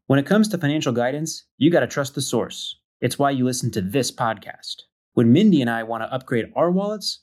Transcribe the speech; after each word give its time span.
When 0.05 0.19
it 0.19 0.27
comes 0.27 0.47
to 0.49 0.59
financial 0.59 0.93
guidance, 0.93 1.45
you 1.57 1.71
got 1.71 1.79
to 1.79 1.87
trust 1.87 2.13
the 2.13 2.21
source. 2.21 2.79
It's 3.01 3.17
why 3.17 3.31
you 3.31 3.45
listen 3.45 3.71
to 3.71 3.81
this 3.81 4.11
podcast. 4.11 4.83
When 5.13 5.33
Mindy 5.33 5.61
and 5.61 5.69
I 5.69 5.81
want 5.81 6.03
to 6.03 6.13
upgrade 6.13 6.51
our 6.55 6.69
wallets, 6.69 7.22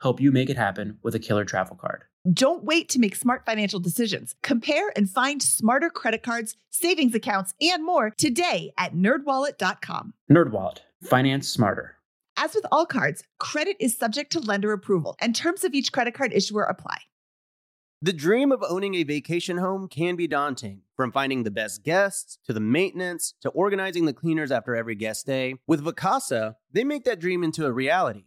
help 0.00 0.20
you 0.20 0.30
make 0.30 0.50
it 0.50 0.56
happen 0.56 0.98
with 1.02 1.14
a 1.14 1.18
killer 1.18 1.44
travel 1.44 1.76
card. 1.76 2.04
Don't 2.32 2.64
wait 2.64 2.88
to 2.90 2.98
make 2.98 3.16
smart 3.16 3.44
financial 3.46 3.80
decisions. 3.80 4.34
Compare 4.42 4.92
and 4.96 5.08
find 5.08 5.42
smarter 5.42 5.90
credit 5.90 6.22
cards, 6.22 6.56
savings 6.70 7.14
accounts, 7.14 7.54
and 7.60 7.84
more 7.84 8.10
today 8.10 8.72
at 8.76 8.94
nerdwallet.com. 8.94 10.14
NerdWallet, 10.30 10.78
finance 11.02 11.48
smarter. 11.48 11.96
As 12.36 12.54
with 12.54 12.66
all 12.70 12.86
cards, 12.86 13.24
credit 13.38 13.76
is 13.80 13.96
subject 13.96 14.30
to 14.32 14.40
lender 14.40 14.72
approval, 14.72 15.16
and 15.20 15.34
terms 15.34 15.64
of 15.64 15.74
each 15.74 15.92
credit 15.92 16.14
card 16.14 16.32
issuer 16.32 16.64
apply. 16.64 16.98
The 18.00 18.12
dream 18.12 18.52
of 18.52 18.62
owning 18.62 18.94
a 18.94 19.02
vacation 19.02 19.58
home 19.58 19.88
can 19.88 20.14
be 20.14 20.28
daunting. 20.28 20.82
From 20.94 21.10
finding 21.10 21.42
the 21.42 21.50
best 21.50 21.82
guests 21.82 22.38
to 22.46 22.52
the 22.52 22.60
maintenance 22.60 23.34
to 23.40 23.48
organizing 23.50 24.04
the 24.04 24.12
cleaners 24.12 24.52
after 24.52 24.76
every 24.76 24.94
guest 24.94 25.26
day, 25.26 25.56
with 25.66 25.84
Vacasa, 25.84 26.54
they 26.72 26.84
make 26.84 27.02
that 27.04 27.18
dream 27.18 27.42
into 27.42 27.66
a 27.66 27.72
reality. 27.72 28.26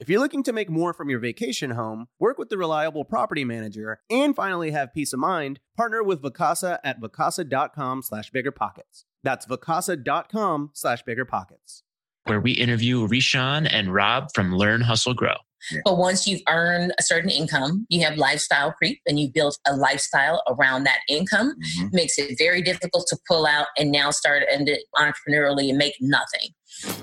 If 0.00 0.08
you're 0.08 0.20
looking 0.20 0.42
to 0.44 0.52
make 0.52 0.68
more 0.68 0.92
from 0.92 1.08
your 1.08 1.20
vacation 1.20 1.70
home, 1.70 2.08
work 2.18 2.36
with 2.36 2.48
the 2.48 2.58
reliable 2.58 3.04
property 3.04 3.44
manager, 3.44 4.00
and 4.10 4.34
finally 4.34 4.72
have 4.72 4.92
peace 4.92 5.12
of 5.12 5.20
mind, 5.20 5.60
partner 5.76 6.02
with 6.02 6.20
Vacasa 6.20 6.78
at 6.82 7.00
vacasa.com 7.00 8.02
slash 8.02 8.32
biggerpockets. 8.32 9.04
That's 9.22 9.46
vacasa.com 9.46 10.70
slash 10.74 11.04
biggerpockets. 11.04 11.82
Where 12.24 12.40
we 12.40 12.52
interview 12.52 13.06
Rishan 13.06 13.68
and 13.70 13.94
Rob 13.94 14.30
from 14.34 14.52
Learn, 14.54 14.80
Hustle, 14.80 15.14
Grow. 15.14 15.36
Yeah. 15.70 15.80
But 15.84 15.98
once 15.98 16.26
you've 16.26 16.42
earned 16.48 16.92
a 16.98 17.02
certain 17.02 17.30
income, 17.30 17.86
you 17.88 18.04
have 18.04 18.16
lifestyle 18.16 18.72
creep 18.72 19.00
and 19.06 19.18
you 19.18 19.30
build 19.30 19.56
a 19.66 19.76
lifestyle 19.76 20.42
around 20.48 20.84
that 20.84 21.00
income, 21.08 21.54
mm-hmm. 21.54 21.88
makes 21.92 22.18
it 22.18 22.36
very 22.38 22.62
difficult 22.62 23.06
to 23.08 23.18
pull 23.28 23.46
out 23.46 23.66
and 23.78 23.90
now 23.90 24.10
start 24.10 24.42
and 24.52 24.68
entrepreneurially 24.96 25.68
and 25.68 25.78
make 25.78 25.94
nothing. 26.00 26.50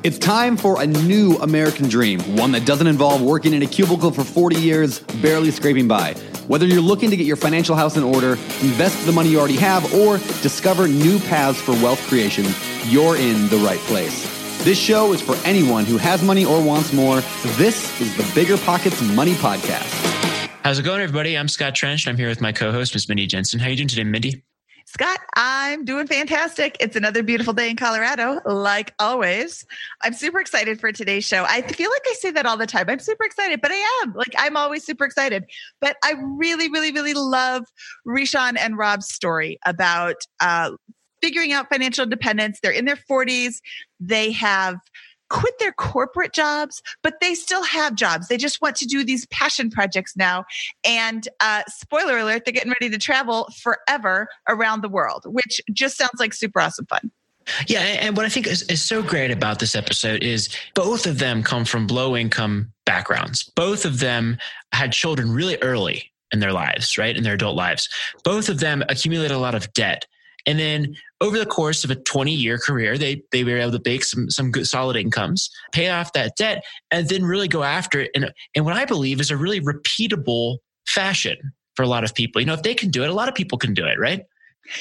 It's 0.03 0.17
time 0.17 0.57
for 0.57 0.81
a 0.81 0.85
new 0.85 1.37
American 1.37 1.87
dream, 1.87 2.19
one 2.35 2.51
that 2.51 2.65
doesn't 2.65 2.87
involve 2.87 3.21
working 3.21 3.53
in 3.53 3.61
a 3.61 3.67
cubicle 3.67 4.11
for 4.11 4.23
40 4.23 4.59
years, 4.59 4.99
barely 5.21 5.49
scraping 5.51 5.87
by. 5.87 6.13
Whether 6.47 6.65
you're 6.65 6.81
looking 6.81 7.09
to 7.09 7.15
get 7.15 7.25
your 7.25 7.37
financial 7.37 7.75
house 7.75 7.95
in 7.95 8.03
order, 8.03 8.33
invest 8.61 9.05
the 9.05 9.11
money 9.11 9.29
you 9.29 9.39
already 9.39 9.55
have, 9.57 9.93
or 9.93 10.17
discover 10.41 10.87
new 10.87 11.19
paths 11.19 11.61
for 11.61 11.71
wealth 11.73 12.01
creation, 12.07 12.45
you're 12.85 13.15
in 13.15 13.47
the 13.49 13.57
right 13.57 13.79
place. 13.79 14.40
This 14.63 14.77
show 14.77 15.11
is 15.11 15.23
for 15.23 15.35
anyone 15.43 15.85
who 15.85 15.97
has 15.97 16.21
money 16.21 16.45
or 16.45 16.63
wants 16.63 16.93
more. 16.93 17.21
This 17.57 17.99
is 17.99 18.15
the 18.15 18.31
Bigger 18.35 18.59
Pockets 18.59 19.01
Money 19.01 19.33
Podcast. 19.33 19.89
How's 20.63 20.77
it 20.77 20.83
going, 20.83 21.01
everybody? 21.01 21.35
I'm 21.35 21.47
Scott 21.47 21.73
Trench. 21.73 22.05
and 22.05 22.13
I'm 22.13 22.17
here 22.17 22.29
with 22.29 22.41
my 22.41 22.51
co-host, 22.51 22.93
Ms. 22.93 23.09
Mindy 23.09 23.25
Jensen. 23.25 23.59
How 23.59 23.65
are 23.65 23.69
you 23.71 23.75
doing 23.77 23.87
today, 23.87 24.03
Mindy? 24.03 24.43
Scott, 24.85 25.17
I'm 25.35 25.83
doing 25.83 26.05
fantastic. 26.05 26.77
It's 26.79 26.95
another 26.95 27.23
beautiful 27.23 27.53
day 27.53 27.71
in 27.71 27.75
Colorado, 27.75 28.39
like 28.45 28.93
always. 28.99 29.65
I'm 30.03 30.13
super 30.13 30.39
excited 30.39 30.79
for 30.79 30.91
today's 30.91 31.25
show. 31.25 31.43
I 31.47 31.63
feel 31.63 31.89
like 31.89 32.03
I 32.05 32.13
say 32.19 32.29
that 32.29 32.45
all 32.45 32.57
the 32.57 32.67
time. 32.67 32.87
I'm 32.87 32.99
super 32.99 33.23
excited, 33.23 33.61
but 33.61 33.71
I 33.71 34.01
am. 34.03 34.13
Like, 34.13 34.35
I'm 34.37 34.55
always 34.55 34.85
super 34.85 35.05
excited. 35.05 35.43
But 35.79 35.97
I 36.03 36.13
really, 36.37 36.69
really, 36.69 36.91
really 36.91 37.15
love 37.15 37.65
Rishan 38.07 38.59
and 38.59 38.77
Rob's 38.77 39.07
story 39.07 39.57
about 39.65 40.17
uh, 40.39 40.69
figuring 41.21 41.53
out 41.53 41.69
financial 41.69 42.03
independence. 42.03 42.59
They're 42.61 42.71
in 42.71 42.85
their 42.85 42.97
40s. 43.09 43.55
They 44.01 44.31
have 44.33 44.79
quit 45.31 45.57
their 45.59 45.71
corporate 45.71 46.33
jobs, 46.33 46.81
but 47.01 47.15
they 47.21 47.33
still 47.33 47.63
have 47.63 47.95
jobs. 47.95 48.27
They 48.27 48.37
just 48.37 48.61
want 48.61 48.75
to 48.75 48.85
do 48.85 49.03
these 49.03 49.25
passion 49.27 49.71
projects 49.71 50.15
now. 50.17 50.43
And 50.85 51.27
uh, 51.39 51.63
spoiler 51.69 52.17
alert, 52.17 52.43
they're 52.45 52.51
getting 52.53 52.71
ready 52.71 52.89
to 52.89 52.97
travel 52.97 53.49
forever 53.61 54.27
around 54.49 54.81
the 54.81 54.89
world, 54.89 55.23
which 55.25 55.61
just 55.71 55.97
sounds 55.97 56.19
like 56.19 56.33
super 56.33 56.59
awesome 56.59 56.85
fun. 56.85 57.11
Yeah, 57.65 57.79
and 57.79 58.15
what 58.15 58.25
I 58.25 58.29
think 58.29 58.45
is, 58.45 58.63
is 58.63 58.81
so 58.81 59.01
great 59.01 59.31
about 59.31 59.59
this 59.59 59.73
episode 59.73 60.21
is 60.21 60.49
both 60.75 61.07
of 61.07 61.17
them 61.17 61.43
come 61.43 61.65
from 61.65 61.87
low 61.87 62.15
income 62.15 62.71
backgrounds. 62.85 63.49
Both 63.55 63.85
of 63.85 63.99
them 63.99 64.37
had 64.73 64.91
children 64.91 65.31
really 65.31 65.57
early 65.61 66.11
in 66.31 66.39
their 66.39 66.53
lives, 66.53 66.97
right? 66.97 67.15
In 67.15 67.23
their 67.23 67.33
adult 67.33 67.55
lives. 67.55 67.89
Both 68.23 68.49
of 68.49 68.59
them 68.59 68.83
accumulated 68.89 69.35
a 69.35 69.39
lot 69.39 69.55
of 69.55 69.71
debt 69.73 70.05
and 70.45 70.59
then 70.59 70.95
over 71.19 71.37
the 71.37 71.45
course 71.45 71.83
of 71.83 71.91
a 71.91 71.95
20 71.95 72.31
year 72.31 72.57
career, 72.57 72.97
they, 72.97 73.23
they 73.31 73.43
were 73.43 73.57
able 73.57 73.71
to 73.71 73.81
make 73.83 74.03
some, 74.03 74.29
some 74.29 74.51
good 74.51 74.67
solid 74.67 74.95
incomes, 74.95 75.49
pay 75.71 75.89
off 75.89 76.13
that 76.13 76.35
debt, 76.37 76.63
and 76.89 77.09
then 77.09 77.23
really 77.23 77.47
go 77.47 77.63
after 77.63 78.01
it 78.01 78.11
And, 78.15 78.31
in 78.53 78.65
what 78.65 78.75
I 78.75 78.85
believe 78.85 79.19
is 79.19 79.31
a 79.31 79.37
really 79.37 79.61
repeatable 79.61 80.57
fashion 80.87 81.53
for 81.75 81.83
a 81.83 81.87
lot 81.87 82.03
of 82.03 82.13
people. 82.13 82.41
You 82.41 82.47
know, 82.47 82.53
if 82.53 82.63
they 82.63 82.73
can 82.73 82.89
do 82.89 83.03
it, 83.03 83.09
a 83.09 83.13
lot 83.13 83.29
of 83.29 83.35
people 83.35 83.57
can 83.57 83.73
do 83.73 83.85
it, 83.85 83.99
right? 83.99 84.25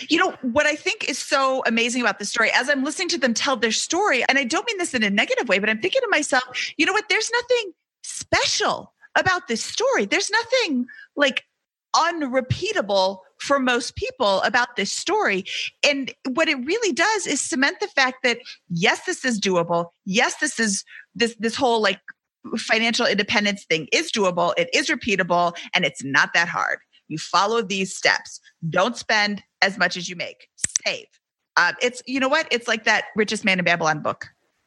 You 0.09 0.19
know, 0.19 0.37
what 0.43 0.67
I 0.67 0.75
think 0.75 1.09
is 1.09 1.19
so 1.19 1.63
amazing 1.67 2.03
about 2.03 2.19
this 2.19 2.31
story, 2.31 2.51
as 2.53 2.69
I'm 2.69 2.85
listening 2.85 3.09
to 3.09 3.19
them 3.19 3.35
tell 3.35 3.57
their 3.57 3.73
story, 3.73 4.25
and 4.29 4.39
I 4.39 4.45
don't 4.45 4.67
mean 4.67 4.79
this 4.79 4.95
in 4.95 5.03
a 5.03 5.11
negative 5.11 5.49
way, 5.49 5.59
but 5.59 5.71
I'm 5.71 5.81
thinking 5.81 6.03
to 6.03 6.09
myself, 6.11 6.45
you 6.77 6.87
know 6.87 6.93
what? 6.93 7.09
There's 7.09 7.31
nothing 7.33 7.73
special 8.03 8.93
about 9.17 9.49
this 9.49 9.63
story. 9.65 10.05
There's 10.05 10.31
nothing 10.31 10.87
like 11.17 11.45
unrepeatable 11.97 13.23
for 13.41 13.59
most 13.59 13.97
people 13.97 14.41
about 14.43 14.77
this 14.77 14.93
story. 14.93 15.45
And 15.89 16.13
what 16.29 16.49
it 16.49 16.57
really 16.65 16.93
does 16.93 17.27
is 17.27 17.41
cement 17.41 17.81
the 17.81 17.89
fact 17.89 18.23
that 18.23 18.39
yes, 18.69 19.05
this 19.07 19.25
is 19.25 19.41
doable. 19.41 19.91
Yes, 20.05 20.37
this 20.37 20.61
is 20.61 20.85
this 21.15 21.35
this 21.39 21.57
whole 21.57 21.81
like 21.81 22.01
financial 22.57 23.07
independence 23.07 23.65
thing 23.65 23.89
is 23.93 24.13
doable. 24.13 24.53
It 24.57 24.69
is 24.75 24.89
repeatable 24.89 25.57
and 25.75 25.85
it's 25.85 26.05
not 26.05 26.31
that 26.35 26.49
hard. 26.49 26.79
you 27.09 27.19
follow 27.19 27.61
these 27.61 27.95
steps. 27.95 28.41
Don't 28.69 28.97
spend 28.97 29.43
as 29.63 29.77
much 29.77 29.97
as 29.97 30.09
you 30.09 30.17
make. 30.17 30.49
Save. 30.87 31.07
Um, 31.57 31.75
it's 31.83 32.03
you 32.07 32.21
know 32.21 32.29
what? 32.29 32.47
It's 32.51 32.69
like 32.69 32.85
that 32.85 33.07
richest 33.17 33.45
man 33.45 33.59
in 33.59 33.65
Babylon 33.65 34.01
book. 34.01 34.27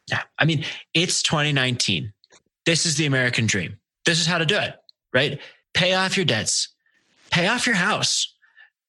Yeah. 0.10 0.24
I 0.38 0.46
mean, 0.46 0.66
it's 0.94 1.24
2019. 1.24 2.12
This 2.66 2.86
is 2.86 2.98
the 2.98 3.06
American 3.06 3.46
dream. 3.46 3.78
This 4.06 4.20
is 4.20 4.26
how 4.26 4.38
to 4.38 4.46
do 4.46 4.58
it, 4.58 4.76
right? 5.14 5.40
Pay 5.74 5.94
off 5.94 6.18
your 6.18 6.26
debts, 6.26 6.70
pay 7.32 7.48
off 7.48 7.66
your 7.66 7.76
house, 7.76 8.34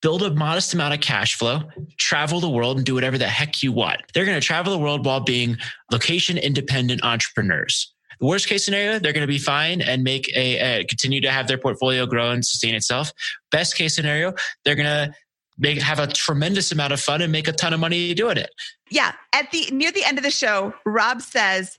build 0.04 0.22
a 0.22 0.34
modest 0.34 0.74
amount 0.74 0.92
of 0.92 1.00
cash 1.00 1.34
flow, 1.34 1.62
travel 1.96 2.38
the 2.38 2.48
world 2.48 2.76
and 2.76 2.84
do 2.84 2.94
whatever 2.94 3.16
the 3.16 3.26
heck 3.26 3.62
you 3.62 3.72
want. 3.72 4.02
They're 4.12 4.26
going 4.26 4.38
to 4.38 4.46
travel 4.46 4.70
the 4.70 4.78
world 4.78 5.06
while 5.06 5.20
being 5.20 5.56
location 5.90 6.36
independent 6.36 7.02
entrepreneurs. 7.02 7.90
The 8.20 8.26
worst 8.26 8.46
case 8.46 8.66
scenario, 8.66 8.98
they're 8.98 9.14
going 9.14 9.26
to 9.26 9.32
be 9.32 9.38
fine 9.38 9.80
and 9.80 10.02
make 10.02 10.28
a, 10.36 10.80
a 10.80 10.84
continue 10.84 11.22
to 11.22 11.30
have 11.30 11.48
their 11.48 11.56
portfolio 11.56 12.04
grow 12.04 12.32
and 12.32 12.44
sustain 12.44 12.74
itself. 12.74 13.12
Best 13.50 13.76
case 13.76 13.94
scenario, 13.96 14.34
they're 14.66 14.74
going 14.74 14.84
to 14.84 15.14
make 15.56 15.80
have 15.80 16.00
a 16.00 16.06
tremendous 16.06 16.70
amount 16.70 16.92
of 16.92 17.00
fun 17.00 17.22
and 17.22 17.32
make 17.32 17.48
a 17.48 17.52
ton 17.52 17.72
of 17.72 17.80
money 17.80 18.12
doing 18.12 18.36
it. 18.36 18.50
Yeah. 18.90 19.12
At 19.32 19.50
the 19.52 19.70
near 19.72 19.90
the 19.90 20.04
end 20.04 20.18
of 20.18 20.24
the 20.24 20.30
show, 20.30 20.74
Rob 20.84 21.22
says, 21.22 21.78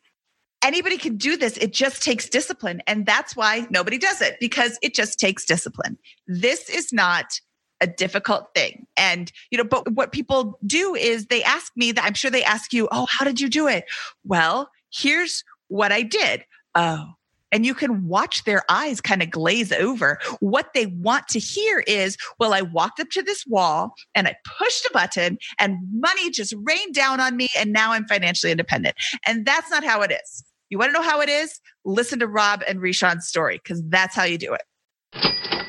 anybody 0.63 0.97
can 0.97 1.15
do 1.15 1.37
this. 1.37 1.57
It 1.57 1.73
just 1.73 2.01
takes 2.01 2.27
discipline. 2.27 2.81
And 2.87 3.05
that's 3.05 3.35
why 3.35 3.67
nobody 3.69 3.99
does 3.99 4.19
it 4.19 4.37
because 4.39 4.79
it 4.81 4.95
just 4.95 5.19
takes 5.19 5.45
discipline. 5.45 5.99
This 6.25 6.71
is 6.71 6.91
not 6.91 7.39
a 7.81 7.87
difficult 7.87 8.47
thing. 8.55 8.87
And, 8.97 9.31
you 9.51 9.57
know, 9.57 9.63
but 9.63 9.91
what 9.91 10.11
people 10.11 10.59
do 10.65 10.95
is 10.95 11.27
they 11.27 11.43
ask 11.43 11.71
me 11.75 11.91
that 11.91 12.03
I'm 12.03 12.13
sure 12.13 12.31
they 12.31 12.43
ask 12.43 12.73
you, 12.73 12.87
Oh, 12.91 13.07
how 13.09 13.25
did 13.25 13.39
you 13.41 13.49
do 13.49 13.67
it? 13.67 13.85
Well, 14.23 14.69
here's 14.93 15.43
what 15.67 15.91
I 15.91 16.01
did. 16.01 16.45
Oh, 16.73 17.13
and 17.51 17.65
you 17.65 17.73
can 17.73 18.07
watch 18.07 18.43
their 18.43 18.63
eyes 18.69 18.99
kind 18.99 19.21
of 19.21 19.29
glaze 19.29 19.71
over. 19.71 20.19
What 20.39 20.73
they 20.73 20.87
want 20.87 21.29
to 21.29 21.39
hear 21.39 21.83
is, 21.87 22.17
well, 22.37 22.53
I 22.53 22.61
walked 22.61 22.99
up 22.99 23.09
to 23.11 23.21
this 23.21 23.45
wall 23.47 23.93
and 24.13 24.27
I 24.27 24.35
pushed 24.57 24.85
a 24.85 24.89
button 24.91 25.37
and 25.57 25.77
money 25.93 26.31
just 26.31 26.53
rained 26.63 26.93
down 26.93 27.21
on 27.21 27.37
me 27.37 27.47
and 27.57 27.71
now 27.71 27.93
I'm 27.93 28.07
financially 28.07 28.51
independent. 28.51 28.95
And 29.25 29.45
that's 29.45 29.69
not 29.69 29.85
how 29.85 30.01
it 30.01 30.11
is. 30.11 30.43
You 30.69 30.77
want 30.77 30.89
to 30.89 30.99
know 30.99 31.07
how 31.07 31.21
it 31.21 31.29
is? 31.29 31.61
Listen 31.85 32.19
to 32.19 32.27
Rob 32.27 32.61
and 32.67 32.79
Rishan's 32.79 33.27
story 33.27 33.61
because 33.63 33.81
that's 33.87 34.15
how 34.15 34.23
you 34.23 34.37
do 34.37 34.53
it. 34.53 34.63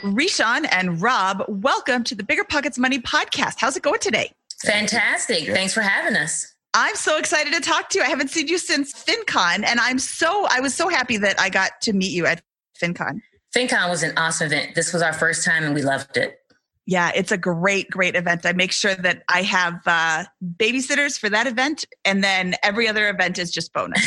Rishan 0.02 0.66
and 0.70 1.00
Rob, 1.00 1.44
welcome 1.48 2.04
to 2.04 2.14
the 2.14 2.22
Bigger 2.22 2.44
Pockets 2.44 2.78
Money 2.78 2.98
podcast. 2.98 3.54
How's 3.58 3.76
it 3.76 3.82
going 3.82 4.00
today? 4.00 4.32
Fantastic. 4.62 5.46
Thanks 5.46 5.72
for 5.72 5.80
having 5.80 6.16
us. 6.16 6.54
I'm 6.74 6.94
so 6.96 7.16
excited 7.16 7.52
to 7.54 7.60
talk 7.60 7.88
to 7.90 7.98
you. 7.98 8.04
I 8.04 8.08
haven't 8.08 8.28
seen 8.28 8.48
you 8.48 8.58
since 8.58 8.92
FinCon, 8.92 9.64
and 9.64 9.80
I'm 9.80 9.98
so 9.98 10.46
I 10.50 10.60
was 10.60 10.74
so 10.74 10.88
happy 10.88 11.16
that 11.18 11.40
I 11.40 11.48
got 11.48 11.80
to 11.82 11.92
meet 11.92 12.12
you 12.12 12.26
at 12.26 12.42
FinCon. 12.80 13.20
FinCon 13.56 13.88
was 13.88 14.02
an 14.02 14.12
awesome 14.18 14.48
event. 14.48 14.74
This 14.74 14.92
was 14.92 15.00
our 15.00 15.14
first 15.14 15.44
time, 15.44 15.64
and 15.64 15.74
we 15.74 15.82
loved 15.82 16.16
it. 16.16 16.38
Yeah, 16.84 17.10
it's 17.14 17.32
a 17.32 17.38
great, 17.38 17.90
great 17.90 18.14
event. 18.14 18.44
I 18.44 18.52
make 18.52 18.72
sure 18.72 18.94
that 18.94 19.22
I 19.28 19.42
have 19.42 19.80
uh, 19.86 20.24
babysitters 20.56 21.18
for 21.18 21.30
that 21.30 21.46
event, 21.46 21.86
and 22.04 22.22
then 22.22 22.54
every 22.62 22.86
other 22.88 23.08
event 23.08 23.38
is 23.38 23.50
just 23.50 23.72
bonus. 23.72 24.06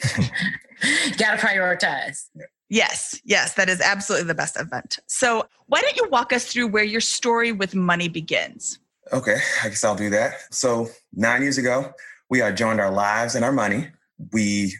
Got 1.18 1.38
to 1.38 1.46
prioritize. 1.46 2.26
Yes, 2.70 3.20
yes, 3.24 3.54
that 3.54 3.68
is 3.68 3.80
absolutely 3.80 4.28
the 4.28 4.34
best 4.34 4.58
event. 4.58 5.00
So, 5.08 5.46
why 5.66 5.80
don't 5.82 5.96
you 5.96 6.08
walk 6.08 6.32
us 6.32 6.46
through 6.46 6.68
where 6.68 6.84
your 6.84 7.00
story 7.00 7.50
with 7.50 7.74
money 7.74 8.08
begins? 8.08 8.78
Okay, 9.12 9.38
I 9.62 9.68
guess 9.68 9.84
I'll 9.84 9.96
do 9.96 10.08
that. 10.10 10.34
So, 10.52 10.88
nine 11.12 11.42
years 11.42 11.58
ago, 11.58 11.92
we 12.30 12.40
joined 12.52 12.80
our 12.80 12.92
lives 12.92 13.34
and 13.34 13.44
our 13.44 13.52
money. 13.52 13.88
We 14.32 14.76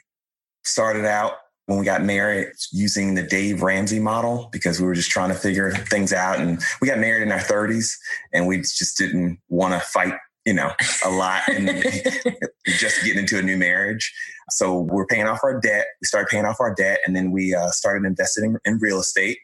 started 0.63 1.05
out 1.05 1.33
when 1.67 1.79
we 1.79 1.85
got 1.85 2.03
married 2.03 2.53
using 2.73 3.15
the 3.15 3.23
Dave 3.23 3.63
Ramsey 3.63 3.99
model 3.99 4.49
because 4.53 4.81
we 4.81 4.87
were 4.87 4.95
just 4.95 5.11
trying 5.11 5.31
to 5.31 5.35
figure 5.35 5.73
things 5.73 6.13
out. 6.13 6.39
And 6.39 6.61
we 6.81 6.89
got 6.89 6.99
married 6.99 7.23
in 7.23 7.33
our 7.33 7.39
30s 7.39 7.97
and 8.33 8.47
we 8.47 8.59
just 8.59 8.99
didn't 8.99 9.39
want 9.49 9.75
to 9.75 9.81
fight, 9.81 10.15
you 10.51 10.57
know, 10.57 10.73
a 11.05 11.11
lot 11.11 11.43
and 11.49 11.69
just 12.67 13.05
getting 13.05 13.21
into 13.21 13.39
a 13.39 13.43
new 13.43 13.57
marriage. 13.57 14.13
So 14.49 14.81
we're 14.81 15.07
paying 15.07 15.29
off 15.29 15.39
our 15.45 15.61
debt. 15.61 15.87
We 16.03 16.07
started 16.07 16.27
paying 16.29 16.45
off 16.45 16.57
our 16.59 16.75
debt 16.75 16.99
and 17.07 17.15
then 17.15 17.31
we 17.31 17.55
uh, 17.55 17.69
started 17.69 18.05
investing 18.05 18.47
in, 18.47 18.59
in, 18.65 18.81
real 18.81 18.99
estate. 18.99 19.39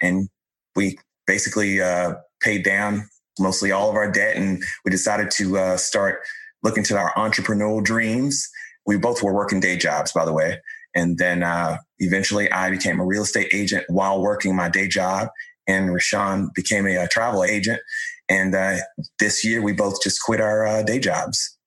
And 0.00 0.28
we 0.76 0.96
basically 1.26 1.82
uh, 1.82 2.14
paid 2.40 2.62
down 2.62 3.08
mostly 3.40 3.72
all 3.72 3.90
of 3.90 3.96
our 3.96 4.08
debt. 4.08 4.36
And 4.36 4.62
we 4.84 4.92
decided 4.92 5.32
to 5.32 5.58
uh, 5.58 5.76
start 5.76 6.20
looking 6.62 6.84
to 6.84 6.96
our 6.96 7.12
entrepreneurial 7.14 7.82
dreams. 7.82 8.48
We 8.86 8.96
both 8.96 9.24
were 9.24 9.34
working 9.34 9.58
day 9.58 9.76
jobs, 9.76 10.12
by 10.12 10.24
the 10.24 10.32
way. 10.32 10.60
And 10.94 11.18
then 11.18 11.42
uh, 11.42 11.78
eventually 11.98 12.48
I 12.52 12.70
became 12.70 13.00
a 13.00 13.04
real 13.04 13.24
estate 13.24 13.48
agent 13.52 13.86
while 13.88 14.22
working 14.22 14.54
my 14.54 14.68
day 14.68 14.86
job. 14.86 15.30
And 15.66 15.88
Rashawn 15.88 16.54
became 16.54 16.86
a, 16.86 16.94
a 16.94 17.08
travel 17.08 17.42
agent. 17.42 17.80
And 18.28 18.54
uh, 18.54 18.76
this 19.18 19.44
year 19.44 19.62
we 19.62 19.72
both 19.72 20.02
just 20.02 20.22
quit 20.22 20.40
our 20.40 20.66
uh, 20.66 20.82
day 20.82 20.98
jobs. 20.98 21.58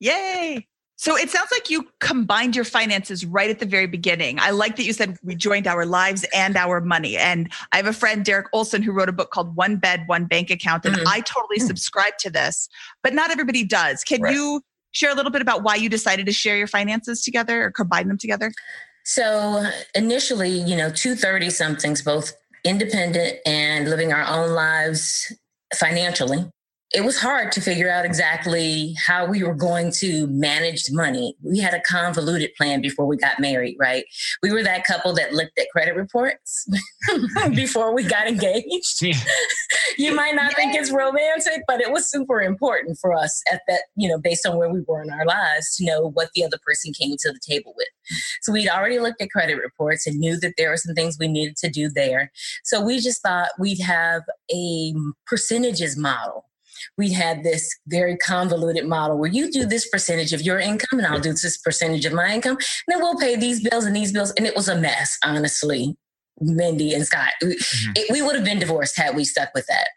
Yay! 0.00 0.66
So 0.96 1.16
it 1.16 1.30
sounds 1.30 1.48
like 1.50 1.68
you 1.68 1.88
combined 1.98 2.54
your 2.54 2.64
finances 2.64 3.26
right 3.26 3.50
at 3.50 3.58
the 3.58 3.66
very 3.66 3.88
beginning. 3.88 4.38
I 4.38 4.50
like 4.50 4.76
that 4.76 4.84
you 4.84 4.92
said 4.92 5.16
we 5.24 5.34
joined 5.34 5.66
our 5.66 5.84
lives 5.84 6.24
and 6.32 6.56
our 6.56 6.80
money. 6.80 7.16
And 7.16 7.52
I 7.72 7.76
have 7.78 7.86
a 7.86 7.92
friend, 7.92 8.24
Derek 8.24 8.46
Olsen, 8.52 8.82
who 8.82 8.92
wrote 8.92 9.08
a 9.08 9.12
book 9.12 9.32
called 9.32 9.56
One 9.56 9.78
Bed, 9.78 10.04
One 10.06 10.26
Bank 10.26 10.48
Account. 10.48 10.84
And 10.84 10.94
mm-hmm. 10.94 11.08
I 11.08 11.20
totally 11.20 11.58
mm. 11.58 11.66
subscribe 11.66 12.18
to 12.18 12.30
this, 12.30 12.68
but 13.02 13.14
not 13.14 13.32
everybody 13.32 13.64
does. 13.64 14.04
Can 14.04 14.22
right. 14.22 14.32
you 14.32 14.62
share 14.92 15.10
a 15.10 15.14
little 15.14 15.32
bit 15.32 15.42
about 15.42 15.64
why 15.64 15.74
you 15.74 15.88
decided 15.88 16.26
to 16.26 16.32
share 16.32 16.56
your 16.56 16.68
finances 16.68 17.24
together 17.24 17.64
or 17.64 17.72
combine 17.72 18.06
them 18.06 18.18
together? 18.18 18.52
So 19.04 19.68
initially, 19.96 20.50
you 20.50 20.76
know, 20.76 20.90
two 20.90 21.16
thirty 21.16 21.50
somethings, 21.50 22.02
both 22.02 22.32
independent 22.64 23.38
and 23.44 23.90
living 23.90 24.12
our 24.12 24.24
own 24.24 24.52
lives 24.52 25.32
financially 25.76 26.46
it 26.94 27.04
was 27.04 27.18
hard 27.18 27.52
to 27.52 27.60
figure 27.60 27.90
out 27.90 28.04
exactly 28.04 28.94
how 29.06 29.24
we 29.24 29.42
were 29.42 29.54
going 29.54 29.90
to 29.90 30.26
manage 30.26 30.84
money. 30.90 31.34
We 31.42 31.58
had 31.58 31.72
a 31.72 31.80
convoluted 31.80 32.54
plan 32.54 32.82
before 32.82 33.06
we 33.06 33.16
got 33.16 33.40
married, 33.40 33.76
right? 33.78 34.04
We 34.42 34.52
were 34.52 34.62
that 34.62 34.84
couple 34.84 35.14
that 35.14 35.32
looked 35.32 35.58
at 35.58 35.66
credit 35.72 35.96
reports 35.96 36.68
before 37.54 37.94
we 37.94 38.04
got 38.04 38.28
engaged. 38.28 39.00
Yeah. 39.00 39.14
You 39.98 40.14
might 40.14 40.34
not 40.34 40.54
think 40.54 40.74
it's 40.74 40.90
romantic, 40.90 41.62
but 41.66 41.80
it 41.80 41.90
was 41.90 42.10
super 42.10 42.40
important 42.40 42.98
for 43.00 43.14
us 43.14 43.42
at 43.52 43.62
that, 43.68 43.82
you 43.96 44.08
know, 44.08 44.18
based 44.18 44.46
on 44.46 44.56
where 44.56 44.70
we 44.70 44.82
were 44.86 45.02
in 45.02 45.10
our 45.10 45.24
lives 45.24 45.76
to 45.76 45.84
know 45.84 46.10
what 46.10 46.30
the 46.34 46.44
other 46.44 46.58
person 46.64 46.92
came 46.92 47.16
to 47.18 47.32
the 47.32 47.40
table 47.46 47.74
with. 47.76 47.88
So 48.42 48.52
we'd 48.52 48.68
already 48.68 48.98
looked 48.98 49.20
at 49.20 49.30
credit 49.30 49.56
reports 49.56 50.06
and 50.06 50.18
knew 50.18 50.38
that 50.40 50.54
there 50.56 50.70
were 50.70 50.76
some 50.76 50.94
things 50.94 51.16
we 51.18 51.28
needed 51.28 51.56
to 51.58 51.70
do 51.70 51.88
there. 51.88 52.30
So 52.64 52.84
we 52.84 53.00
just 53.00 53.22
thought 53.22 53.50
we'd 53.58 53.80
have 53.80 54.22
a 54.52 54.94
percentages 55.26 55.96
model 55.96 56.44
we 56.98 57.12
had 57.12 57.42
this 57.42 57.68
very 57.86 58.16
convoluted 58.16 58.86
model 58.86 59.18
where 59.18 59.30
you 59.30 59.50
do 59.50 59.64
this 59.64 59.88
percentage 59.88 60.32
of 60.32 60.42
your 60.42 60.58
income 60.58 60.98
and 60.98 61.06
I'll 61.06 61.20
do 61.20 61.32
this 61.32 61.56
percentage 61.58 62.04
of 62.04 62.12
my 62.12 62.34
income. 62.34 62.56
And 62.56 62.88
then 62.88 62.98
we'll 63.00 63.16
pay 63.16 63.36
these 63.36 63.66
bills 63.68 63.84
and 63.84 63.94
these 63.94 64.12
bills. 64.12 64.32
And 64.36 64.46
it 64.46 64.56
was 64.56 64.68
a 64.68 64.76
mess, 64.76 65.16
honestly, 65.24 65.96
Mindy 66.40 66.94
and 66.94 67.06
Scott. 67.06 67.30
Mm-hmm. 67.42 67.92
It, 67.96 68.06
we 68.10 68.22
would 68.22 68.34
have 68.34 68.44
been 68.44 68.58
divorced 68.58 68.96
had 68.96 69.16
we 69.16 69.24
stuck 69.24 69.50
with 69.54 69.66
that. 69.66 69.88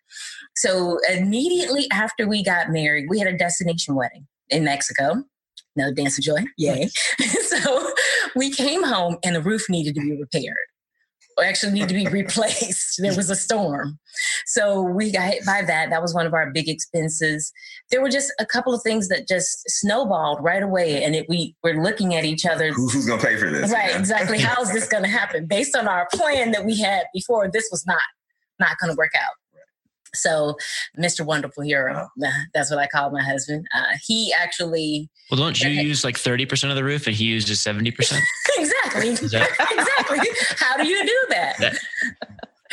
So 0.56 1.00
immediately 1.12 1.88
after 1.92 2.28
we 2.28 2.44
got 2.44 2.70
married, 2.70 3.08
we 3.10 3.20
had 3.20 3.28
a 3.28 3.38
destination 3.38 3.96
wedding 3.96 4.28
in 4.50 4.64
Mexico. 4.64 5.24
Another 5.76 5.94
dance 5.94 6.18
of 6.18 6.24
joy. 6.24 6.44
Yay. 6.58 6.90
so 7.42 7.92
we 8.36 8.50
came 8.52 8.84
home 8.84 9.18
and 9.24 9.36
the 9.36 9.42
roof 9.42 9.70
needed 9.70 9.96
to 9.96 10.02
be 10.02 10.18
repaired 10.18 10.56
actually 11.44 11.74
need 11.74 11.90
to 11.90 11.94
be 11.94 12.08
replaced. 12.12 13.02
there 13.02 13.16
was 13.16 13.30
a 13.30 13.36
storm. 13.36 14.00
So 14.46 14.82
we 14.82 15.12
got 15.12 15.34
hit 15.34 15.46
by 15.46 15.62
that. 15.64 15.90
That 15.90 16.02
was 16.02 16.14
one 16.14 16.26
of 16.26 16.34
our 16.34 16.52
big 16.52 16.70
expenses. 16.70 17.52
There 17.92 18.02
were 18.02 18.10
just 18.10 18.32
a 18.40 18.46
couple 18.46 18.74
of 18.74 18.82
things 18.84 19.08
that 19.10 19.28
just 19.28 19.64
snowballed 19.68 20.44
right 20.44 20.64
away. 20.64 21.04
And 21.04 21.16
it, 21.16 21.26
we 21.28 21.56
were 21.64 21.82
looking 21.82 22.16
at 22.16 22.24
each 22.24 22.46
other. 22.46 22.72
who's 22.72 23.06
going 23.06 23.20
to 23.20 23.26
pay 23.26 23.38
for 23.38 23.50
this? 23.50 23.72
Right, 23.72 23.92
yeah. 23.92 24.00
exactly. 24.00 24.40
How 24.46 24.62
is 24.62 24.72
this 24.72 24.88
going 24.88 25.04
to 25.04 25.10
happen? 25.10 25.46
Based 25.46 25.76
on 25.76 25.88
our 25.88 26.08
plan 26.14 26.52
that 26.52 26.66
we 26.66 26.80
had 26.80 27.06
before, 27.14 27.50
this 27.52 27.68
was 27.72 27.86
not, 27.86 28.02
not 28.60 28.78
going 28.80 28.92
to 28.92 28.98
work 28.98 29.12
out. 29.16 29.34
So, 30.16 30.58
Mr. 30.98 31.26
Wonderful 31.26 31.64
Hero, 31.64 32.08
oh. 32.20 32.30
that's 32.54 32.70
what 32.70 32.80
I 32.80 32.88
call 32.88 33.12
my 33.12 33.24
husband. 33.24 33.66
Uh, 33.76 33.96
he 34.06 34.34
actually. 34.38 35.10
Well, 35.30 35.40
don't 35.40 35.62
you 35.62 35.70
use 35.70 36.04
like 36.04 36.18
30% 36.18 36.70
of 36.70 36.76
the 36.76 36.84
roof 36.84 37.08
and 37.08 37.16
he 37.16 37.26
uses 37.26 37.60
70%? 37.60 37.90
exactly. 38.58 39.12
That- 39.16 39.50
exactly. 39.72 40.30
How 40.58 40.78
do 40.78 40.88
you 40.88 41.06
do 41.06 41.26
that? 41.30 41.58
that- 41.60 41.80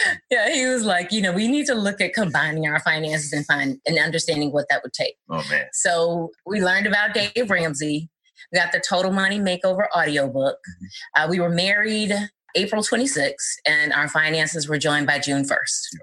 yeah, 0.31 0.51
he 0.53 0.67
was 0.67 0.85
like, 0.85 1.13
you 1.13 1.21
know, 1.21 1.33
we 1.33 1.49
need 1.49 1.67
to 1.67 1.75
look 1.75 2.01
at 2.01 2.15
combining 2.15 2.67
our 2.67 2.81
finances 2.81 3.33
and 3.33 3.47
find 3.47 3.79
and 3.87 3.99
understanding 3.99 4.53
what 4.53 4.67
that 4.71 4.83
would 4.83 4.93
take. 4.93 5.17
Oh 5.31 5.43
man. 5.51 5.67
So 5.73 6.31
we 6.47 6.63
learned 6.63 6.87
about 6.87 7.15
Dave 7.15 7.51
Ramsey. 7.51 8.09
We 8.53 8.59
got 8.59 8.73
the 8.73 8.81
Total 8.81 9.13
Money 9.13 9.39
Makeover 9.39 9.87
audiobook. 9.97 10.57
Mm-hmm. 10.57 11.23
Uh, 11.23 11.29
we 11.29 11.41
were 11.41 11.51
married 11.51 12.13
April 12.55 12.83
26th 12.83 13.35
and 13.67 13.93
our 13.93 14.09
finances 14.09 14.69
were 14.69 14.79
joined 14.79 15.07
by 15.07 15.19
June 15.19 15.45
1st. 15.45 15.97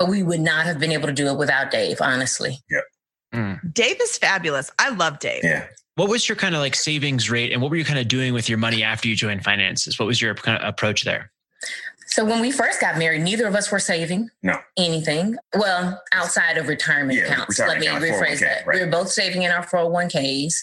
But 0.00 0.08
we 0.08 0.22
would 0.24 0.40
not 0.40 0.64
have 0.64 0.80
been 0.80 0.90
able 0.92 1.06
to 1.08 1.12
do 1.12 1.28
it 1.28 1.36
without 1.38 1.70
Dave, 1.70 1.98
honestly. 2.00 2.58
Yeah. 2.70 2.80
Mm. 3.34 3.72
Dave 3.72 4.00
is 4.00 4.16
fabulous. 4.18 4.72
I 4.78 4.88
love 4.88 5.20
Dave. 5.20 5.42
Yeah. 5.44 5.66
What 5.96 6.08
was 6.08 6.28
your 6.28 6.36
kind 6.36 6.54
of 6.54 6.60
like 6.62 6.74
savings 6.74 7.30
rate 7.30 7.52
and 7.52 7.60
what 7.60 7.70
were 7.70 7.76
you 7.76 7.84
kind 7.84 7.98
of 7.98 8.08
doing 8.08 8.32
with 8.32 8.48
your 8.48 8.56
money 8.58 8.82
after 8.82 9.06
you 9.08 9.14
joined 9.14 9.44
finances? 9.44 9.98
What 9.98 10.06
was 10.06 10.20
your 10.20 10.34
kind 10.34 10.60
of 10.60 10.66
approach 10.66 11.04
there? 11.04 11.30
So 12.06 12.24
when 12.24 12.40
we 12.40 12.50
first 12.50 12.80
got 12.80 12.98
married, 12.98 13.22
neither 13.22 13.46
of 13.46 13.54
us 13.54 13.70
were 13.70 13.78
saving 13.78 14.30
No. 14.42 14.58
anything. 14.76 15.36
Well, 15.54 16.02
outside 16.12 16.56
of 16.56 16.66
retirement 16.66 17.18
Yeah, 17.18 17.26
accounts. 17.26 17.50
retirement 17.60 17.84
Let 17.84 18.02
me 18.02 18.08
account, 18.08 18.22
rephrase 18.24 18.38
401k, 18.38 18.40
that. 18.40 18.66
right. 18.66 18.74
We 18.80 18.84
were 18.84 18.90
both 18.90 19.10
saving 19.12 19.42
in 19.42 19.52
our 19.52 19.64
401ks. 19.64 20.54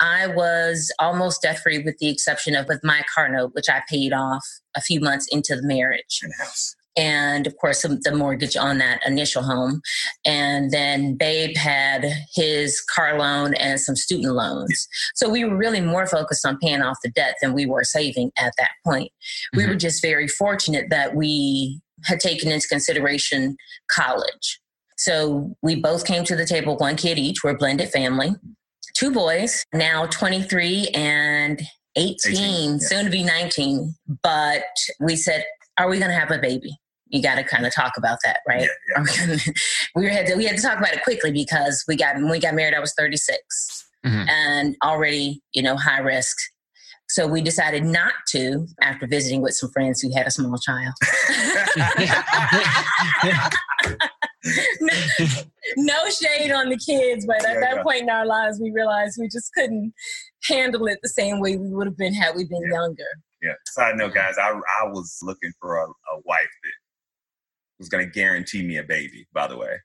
I 0.00 0.26
was 0.26 0.90
almost 0.98 1.42
debt 1.42 1.60
free 1.60 1.78
with 1.78 1.98
the 1.98 2.08
exception 2.08 2.56
of 2.56 2.66
with 2.66 2.82
my 2.82 3.04
car 3.14 3.28
note, 3.28 3.54
which 3.54 3.68
I 3.68 3.82
paid 3.88 4.12
off 4.12 4.44
a 4.74 4.80
few 4.80 4.98
months 5.00 5.28
into 5.30 5.54
the 5.54 5.62
marriage. 5.62 6.20
In 6.24 6.32
house. 6.32 6.74
And 6.98 7.46
of 7.46 7.56
course, 7.56 7.82
the 7.82 8.12
mortgage 8.14 8.56
on 8.56 8.78
that 8.78 9.00
initial 9.06 9.42
home. 9.42 9.80
And 10.26 10.72
then 10.72 11.14
Babe 11.16 11.56
had 11.56 12.04
his 12.34 12.80
car 12.94 13.18
loan 13.18 13.54
and 13.54 13.80
some 13.80 13.94
student 13.94 14.34
loans. 14.34 14.88
So 15.14 15.30
we 15.30 15.44
were 15.44 15.56
really 15.56 15.80
more 15.80 16.08
focused 16.08 16.44
on 16.44 16.58
paying 16.58 16.82
off 16.82 16.98
the 17.04 17.10
debt 17.10 17.36
than 17.40 17.54
we 17.54 17.66
were 17.66 17.84
saving 17.84 18.32
at 18.36 18.52
that 18.58 18.72
point. 18.84 19.12
We 19.54 19.64
were 19.64 19.70
mm-hmm. 19.70 19.78
just 19.78 20.02
very 20.02 20.26
fortunate 20.26 20.86
that 20.90 21.14
we 21.14 21.80
had 22.04 22.18
taken 22.18 22.50
into 22.50 22.66
consideration 22.66 23.56
college. 23.90 24.60
So 24.96 25.54
we 25.62 25.76
both 25.76 26.04
came 26.04 26.24
to 26.24 26.34
the 26.34 26.44
table, 26.44 26.76
one 26.76 26.96
kid 26.96 27.18
each. 27.18 27.44
We're 27.44 27.50
a 27.50 27.56
blended 27.56 27.90
family. 27.90 28.30
Two 28.94 29.12
boys, 29.12 29.64
now 29.72 30.06
23 30.06 30.88
and 30.94 31.62
18, 31.94 32.16
18, 32.32 32.72
yeah. 32.72 32.78
soon 32.80 33.04
to 33.04 33.10
be 33.10 33.22
19. 33.22 33.94
But 34.24 34.64
we 34.98 35.14
said, 35.14 35.44
are 35.78 35.88
we 35.88 35.98
going 35.98 36.10
to 36.10 36.18
have 36.18 36.32
a 36.32 36.38
baby? 36.38 36.76
You 37.10 37.22
got 37.22 37.36
to 37.36 37.44
kind 37.44 37.64
of 37.66 37.74
talk 37.74 37.92
about 37.96 38.18
that, 38.24 38.40
right? 38.46 38.68
Yeah, 38.96 39.04
yeah. 39.26 39.36
We, 39.94 40.08
had 40.10 40.26
to 40.26 40.34
we 40.36 40.44
had 40.44 40.56
to 40.56 40.62
talk 40.62 40.78
about 40.78 40.92
it 40.92 41.02
quickly 41.02 41.32
because 41.32 41.82
we 41.88 41.96
got 41.96 42.16
when 42.16 42.28
we 42.30 42.38
got 42.38 42.54
married. 42.54 42.74
I 42.74 42.80
was 42.80 42.92
36 42.98 43.84
Mhm. 44.06 44.28
and 44.28 44.76
already 44.84 45.42
you 45.52 45.62
know 45.62 45.76
high 45.76 45.98
risk. 46.00 46.36
So 47.08 47.26
we 47.26 47.40
decided 47.40 47.84
not 47.84 48.12
to 48.28 48.66
after 48.82 49.06
visiting 49.06 49.40
with 49.40 49.54
some 49.54 49.70
friends 49.70 50.02
who 50.02 50.14
had 50.14 50.26
a 50.26 50.30
small 50.30 50.58
child. 50.58 50.92
no, 54.80 54.94
no 55.76 56.10
shade 56.10 56.50
on 56.52 56.68
the 56.68 56.76
kids, 56.78 57.26
but 57.26 57.44
at 57.44 57.54
Yeah, 57.54 57.60
that 57.74 57.82
point 57.82 58.02
in 58.02 58.10
our 58.10 58.26
lives, 58.26 58.60
we 58.60 58.70
realized 58.70 59.16
we 59.18 59.28
just 59.28 59.52
couldn't 59.54 59.92
handle 60.44 60.86
it 60.86 60.98
the 61.02 61.08
same 61.08 61.40
way 61.40 61.56
we 61.56 61.68
would 61.68 61.86
have 61.86 61.96
been 61.96 62.14
had 62.14 62.36
we 62.36 62.44
been 62.44 62.62
younger. 62.70 63.04
Yeah. 63.42 63.54
Side 63.66 63.96
note, 63.96 64.14
guys, 64.14 64.36
I 64.38 64.50
I 64.50 64.86
was 64.88 65.18
looking 65.22 65.52
for 65.60 65.76
a, 65.78 65.84
a 65.86 66.20
wife 66.24 66.48
that 66.62 66.72
was 67.78 67.88
going 67.88 68.04
to 68.04 68.10
guarantee 68.10 68.62
me 68.66 68.76
a 68.78 68.82
baby. 68.82 69.26
By 69.32 69.46
the 69.46 69.56
way, 69.56 69.76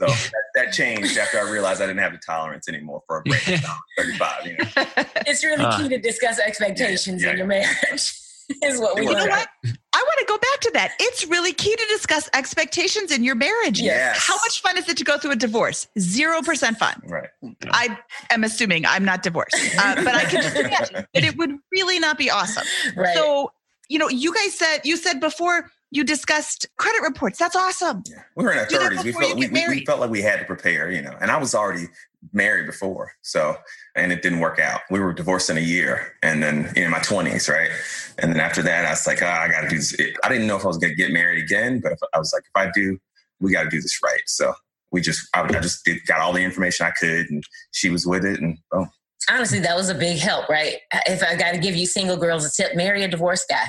so 0.00 0.06
that, 0.06 0.30
that 0.54 0.72
changed 0.72 1.16
after 1.18 1.38
I 1.38 1.48
realized 1.50 1.80
I 1.82 1.86
didn't 1.86 2.00
have 2.02 2.12
the 2.12 2.20
tolerance 2.24 2.68
anymore 2.68 3.02
for 3.06 3.18
a 3.18 3.22
break. 3.22 3.42
Thirty-five. 3.98 4.46
You 4.46 4.56
know. 4.58 4.64
It's 5.26 5.44
really 5.44 5.64
Ah. 5.64 5.76
key 5.78 5.88
to 5.88 5.98
discuss 5.98 6.38
expectations 6.40 7.22
Yeah, 7.22 7.30
in 7.30 7.38
your 7.38 7.46
marriage. 7.46 8.12
is 8.64 8.80
what 8.80 8.96
we 8.96 9.02
You 9.02 9.10
You 9.10 9.14
know 9.16 9.26
what? 9.26 9.48
I 9.64 10.02
want 10.02 10.18
to 10.18 10.24
go 10.26 10.36
back 10.36 10.60
to 10.62 10.70
that. 10.72 10.92
It's 10.98 11.26
really 11.28 11.52
key 11.52 11.74
to 11.76 11.86
discuss 11.88 12.28
expectations 12.34 13.12
in 13.12 13.22
your 13.22 13.36
marriage. 13.36 13.80
Yes. 13.80 14.24
How 14.26 14.34
much 14.36 14.60
fun 14.60 14.76
is 14.76 14.88
it 14.88 14.96
to 14.96 15.04
go 15.04 15.16
through 15.16 15.30
a 15.30 15.36
divorce? 15.36 15.86
Zero 15.98 16.42
percent 16.42 16.76
fun. 16.78 17.00
Right. 17.06 17.28
I 17.70 17.96
am 18.30 18.42
assuming 18.42 18.84
I'm 18.84 19.04
not 19.04 19.22
divorced, 19.22 19.54
uh, 19.78 19.94
but 19.96 20.14
I 20.14 20.24
can 20.24 20.42
just 20.42 20.56
imagine 20.56 21.06
that 21.14 21.24
it 21.24 21.36
would 21.36 21.52
really 21.70 22.00
not 22.00 22.18
be 22.18 22.30
awesome. 22.30 22.64
Right. 22.96 23.14
So, 23.14 23.52
you 23.88 23.98
know, 23.98 24.08
you 24.08 24.34
guys 24.34 24.58
said 24.58 24.80
you 24.84 24.96
said 24.96 25.20
before 25.20 25.70
you 25.92 26.04
discussed 26.04 26.66
credit 26.78 27.02
reports. 27.02 27.38
That's 27.38 27.54
awesome. 27.54 28.02
Yeah. 28.08 28.22
We 28.34 28.44
were 28.44 28.52
in 28.52 28.58
our 28.58 28.66
Do 28.66 28.78
thirties. 28.78 29.04
We 29.04 29.12
felt 29.12 29.36
we, 29.36 29.48
we, 29.48 29.68
we 29.68 29.84
felt 29.84 30.00
like 30.00 30.10
we 30.10 30.22
had 30.22 30.38
to 30.38 30.44
prepare, 30.46 30.90
you 30.90 31.02
know. 31.02 31.14
And 31.20 31.30
I 31.30 31.36
was 31.36 31.54
already 31.54 31.86
married 32.32 32.66
before, 32.66 33.12
so 33.20 33.56
and 33.94 34.10
it 34.10 34.22
didn't 34.22 34.40
work 34.40 34.58
out. 34.58 34.80
We 34.90 35.00
were 35.00 35.12
divorced 35.12 35.50
in 35.50 35.58
a 35.58 35.60
year, 35.60 36.14
and 36.22 36.42
then 36.42 36.72
in 36.76 36.90
my 36.90 37.00
twenties, 37.00 37.48
right? 37.48 37.70
And 38.18 38.32
then 38.32 38.40
after 38.40 38.62
that, 38.62 38.86
I 38.86 38.90
was 38.90 39.06
like, 39.06 39.22
oh, 39.22 39.26
I 39.26 39.48
got 39.48 39.60
to 39.60 39.68
do 39.68 39.76
this. 39.76 39.94
I 40.24 40.28
didn't 40.30 40.46
know 40.46 40.56
if 40.56 40.64
I 40.64 40.68
was 40.68 40.78
going 40.78 40.92
to 40.92 40.96
get 40.96 41.12
married 41.12 41.44
again, 41.44 41.80
but 41.80 41.92
if, 41.92 41.98
I 42.14 42.18
was 42.18 42.32
like, 42.32 42.44
if 42.44 42.56
I 42.56 42.70
do, 42.74 42.98
we 43.40 43.52
got 43.52 43.64
to 43.64 43.70
do 43.70 43.80
this 43.80 44.00
right. 44.02 44.22
So 44.26 44.54
we 44.92 45.02
just, 45.02 45.28
I, 45.34 45.42
I 45.42 45.60
just 45.60 45.84
did, 45.84 45.98
got 46.06 46.20
all 46.20 46.32
the 46.32 46.42
information 46.42 46.86
I 46.86 46.92
could, 46.98 47.28
and 47.28 47.44
she 47.72 47.90
was 47.90 48.06
with 48.06 48.24
it, 48.24 48.40
and 48.40 48.56
oh, 48.72 48.86
Honestly, 49.30 49.60
that 49.60 49.76
was 49.76 49.88
a 49.88 49.94
big 49.94 50.18
help, 50.18 50.48
right? 50.48 50.76
If 51.06 51.22
I 51.22 51.36
got 51.36 51.52
to 51.52 51.58
give 51.58 51.76
you 51.76 51.86
single 51.86 52.16
girls 52.16 52.44
a 52.44 52.50
tip, 52.50 52.74
marry 52.74 53.04
a 53.04 53.08
divorced 53.08 53.48
guy. 53.48 53.66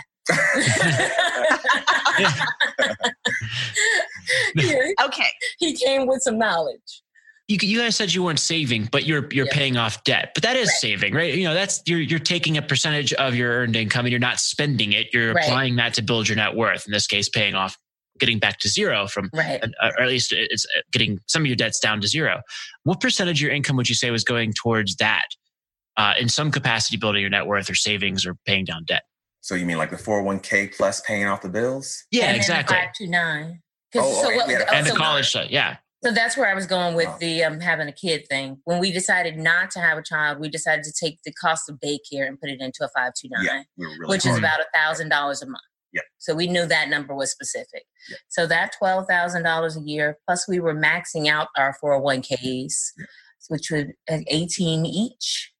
Yeah, 4.56 4.78
Okay. 5.06 5.28
he 5.60 5.76
came 5.76 6.08
with 6.08 6.22
some 6.22 6.38
knowledge. 6.38 7.02
you, 7.48 7.58
you 7.62 7.80
guys 7.80 7.96
said 7.96 8.14
you 8.14 8.24
weren't 8.24 8.40
saving, 8.40 8.88
but 8.92 9.06
you're 9.06 9.28
you're 9.32 9.46
Yeah. 9.48 9.54
paying 9.54 9.78
off 9.78 10.04
debt. 10.06 10.32
But 10.34 10.44
that 10.44 10.56
is 10.56 10.68
Right. 10.70 10.76
saving, 10.78 11.14
right? 11.14 11.34
You 11.36 11.44
know, 11.44 11.54
that's 11.54 11.82
you're 11.86 12.00
you're 12.00 12.20
taking 12.20 12.58
a 12.58 12.62
percentage 12.62 13.12
of 13.14 13.36
your 13.36 13.52
earned 13.52 13.76
income 13.76 14.06
and 14.06 14.12
you're 14.12 14.20
not 14.20 14.40
spending 14.40 14.94
it. 14.94 15.08
You're 15.14 15.34
Right. 15.34 15.46
applying 15.46 15.76
that 15.78 15.94
to 15.96 16.02
build 16.02 16.28
your 16.30 16.38
net 16.38 16.56
worth. 16.56 16.86
In 16.86 16.94
this 16.94 17.06
case, 17.08 17.28
paying 17.30 17.54
off, 17.56 17.78
getting 18.20 18.40
back 18.40 18.60
to 18.60 18.70
zero 18.70 19.08
from, 19.08 19.30
Right. 19.34 19.62
or 19.82 20.02
at 20.02 20.08
least 20.08 20.32
it's 20.32 20.66
uh, 20.78 20.82
getting 20.94 21.20
some 21.28 21.42
of 21.42 21.48
your 21.48 21.56
debts 21.58 21.80
down 21.80 22.00
to 22.02 22.08
zero. 22.08 22.42
What 22.84 23.02
percentage 23.02 23.40
of 23.40 23.42
your 23.42 23.52
income 23.52 23.76
would 23.76 23.90
you 23.90 23.96
say 23.96 24.10
was 24.12 24.24
going 24.24 24.54
towards 24.54 24.96
that? 24.98 25.26
Uh, 25.98 26.14
in 26.20 26.28
some 26.30 26.50
capacity, 26.50 26.98
building 26.98 27.22
your 27.22 27.30
net 27.30 27.46
worth 27.46 27.70
or 27.70 27.76
savings 27.76 28.26
or 28.26 28.36
paying 28.48 28.66
down 28.66 28.84
debt. 28.86 29.04
So 29.44 29.56
you 29.56 29.66
mean 29.66 29.78
like 29.78 29.92
the 29.92 29.98
four 29.98 30.16
hundred 30.16 30.26
one 30.26 30.40
k 30.40 30.68
plus 30.70 31.02
paying 31.02 31.26
off 31.26 31.42
the 31.42 31.50
bills? 31.50 32.06
Yeah, 32.12 32.28
and 32.28 32.38
exactly. 32.38 32.76
Five 32.78 32.94
two 32.94 33.08
nine. 33.08 33.62
Oh, 33.96 34.24
oh, 34.26 34.30
yeah, 34.50 34.64
and 34.74 34.86
the 34.88 34.92
so- 34.92 34.96
college 34.96 35.28
stuff. 35.28 35.50
Yeah. 35.52 35.78
So 36.04 36.12
that's 36.12 36.36
where 36.36 36.50
I 36.50 36.54
was 36.54 36.66
going 36.66 36.96
with 36.96 37.08
Wow. 37.08 37.18
the 37.22 37.44
um, 37.46 37.60
having 37.62 37.88
a 37.88 37.94
kid 37.94 38.26
thing. 38.28 38.58
When 38.66 38.80
we 38.80 38.92
decided 38.92 39.38
not 39.38 39.72
to 39.72 39.80
have 39.80 39.98
a 39.98 40.02
child, 40.04 40.38
we 40.40 40.50
decided 40.50 40.84
to 40.84 40.92
take 40.92 41.20
the 41.24 41.32
cost 41.34 41.70
of 41.70 41.80
daycare 41.80 42.28
and 42.28 42.38
put 42.40 42.50
it 42.50 42.60
into 42.60 42.84
a 42.84 42.90
five 42.98 43.14
two 43.18 43.30
nine. 43.32 43.46
Yeah, 43.46 43.64
we 43.78 43.86
really 43.86 44.08
which 44.08 44.26
is 44.26 44.38
about 44.38 44.60
a 44.60 44.66
thousand 44.76 45.10
dollars 45.10 45.42
a 45.42 45.46
month. 45.46 45.64
Yeah. 45.94 46.02
So 46.18 46.34
we 46.36 46.48
knew 46.48 46.66
that 46.66 46.90
number 46.90 47.14
was 47.16 47.32
specific. 47.32 47.84
Yeah. 48.10 48.18
So 48.28 48.48
that 48.48 48.72
twelve 48.78 49.06
thousand 49.08 49.44
dollars 49.44 49.78
a 49.78 49.82
year, 49.82 50.18
plus 50.28 50.48
we 50.48 50.60
were 50.60 50.76
maxing 50.76 51.28
out 51.30 51.48
our 51.58 51.74
four 51.80 51.92
hundred 51.94 52.04
one 52.04 52.22
ks, 52.22 52.92
Yeah. 52.98 53.06
which 53.50 53.70
would 53.72 53.92
eighteen 54.10 54.86
each. 54.86 55.53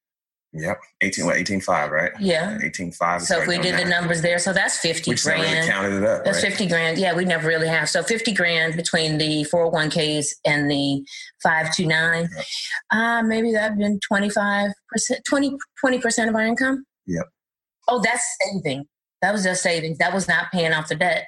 Yep, 0.56 0.80
eighteen, 1.00 1.26
what, 1.26 1.36
eighteen 1.36 1.60
five, 1.60 1.90
right? 1.90 2.12
Yeah. 2.20 2.58
eighteen 2.62 2.92
five. 2.92 3.22
So 3.22 3.40
if 3.40 3.48
we 3.48 3.58
did 3.58 3.76
the 3.76 3.84
numbers 3.88 4.22
there, 4.22 4.38
so 4.38 4.52
that's 4.52 4.78
fifty 4.78 5.10
we 5.10 5.16
never 5.16 5.30
really 5.36 5.50
grand. 5.50 5.68
counted 5.68 5.92
it 5.98 6.04
up. 6.04 6.24
That's 6.24 6.42
right? 6.44 6.52
50 6.52 6.68
grand. 6.68 6.98
Yeah, 6.98 7.14
we 7.16 7.24
never 7.24 7.48
really 7.48 7.66
have. 7.66 7.88
So 7.88 8.04
50 8.04 8.32
grand 8.34 8.76
between 8.76 9.18
the 9.18 9.44
401ks 9.52 10.26
and 10.46 10.70
the 10.70 11.04
529. 11.42 12.28
Yep. 12.36 12.44
Uh, 12.92 13.22
maybe 13.22 13.52
that'd 13.52 13.76
been 13.78 13.98
25%, 14.12 14.72
20, 15.26 15.56
20% 15.84 16.28
of 16.28 16.34
our 16.36 16.42
income. 16.46 16.84
Yep. 17.06 17.24
Oh, 17.88 18.00
that's 18.00 18.24
saving. 18.42 18.84
That 19.22 19.32
was 19.32 19.42
just 19.42 19.62
savings. 19.62 19.98
That 19.98 20.14
was 20.14 20.28
not 20.28 20.52
paying 20.52 20.72
off 20.72 20.88
the 20.88 20.94
debt. 20.94 21.26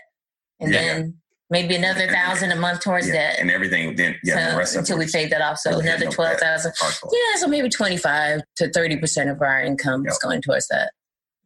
And 0.61 0.73
Yeah, 0.73 0.80
then 0.83 1.14
maybe 1.50 1.75
another 1.76 2.09
thousand 2.09 2.53
a 2.53 2.57
month 2.57 2.81
towards 2.81 3.07
yeah, 3.09 3.15
debt. 3.15 3.37
and 3.38 3.50
everything. 3.50 3.95
Then 3.97 4.17
yeah, 4.25 4.47
so, 4.47 4.53
the 4.53 4.59
rest 4.59 4.76
until 4.76 4.97
it 4.97 4.99
we 5.00 5.05
was 5.05 5.12
paid 5.12 5.31
that 5.31 5.41
off. 5.41 5.59
So 5.59 5.71
really 5.71 5.88
another 5.88 6.05
no 6.07 6.11
debt. 6.11 6.38
12,000. 6.41 6.73
Yeah, 7.12 7.41
so 7.41 7.47
maybe 7.49 7.69
25 7.69 8.41
to 8.57 8.69
30% 8.69 9.31
of 9.31 9.41
our 9.43 9.61
income 9.62 10.03
was 10.05 10.19
Yep. 10.23 10.29
going 10.29 10.43
towards 10.43 10.67
that. 10.69 10.93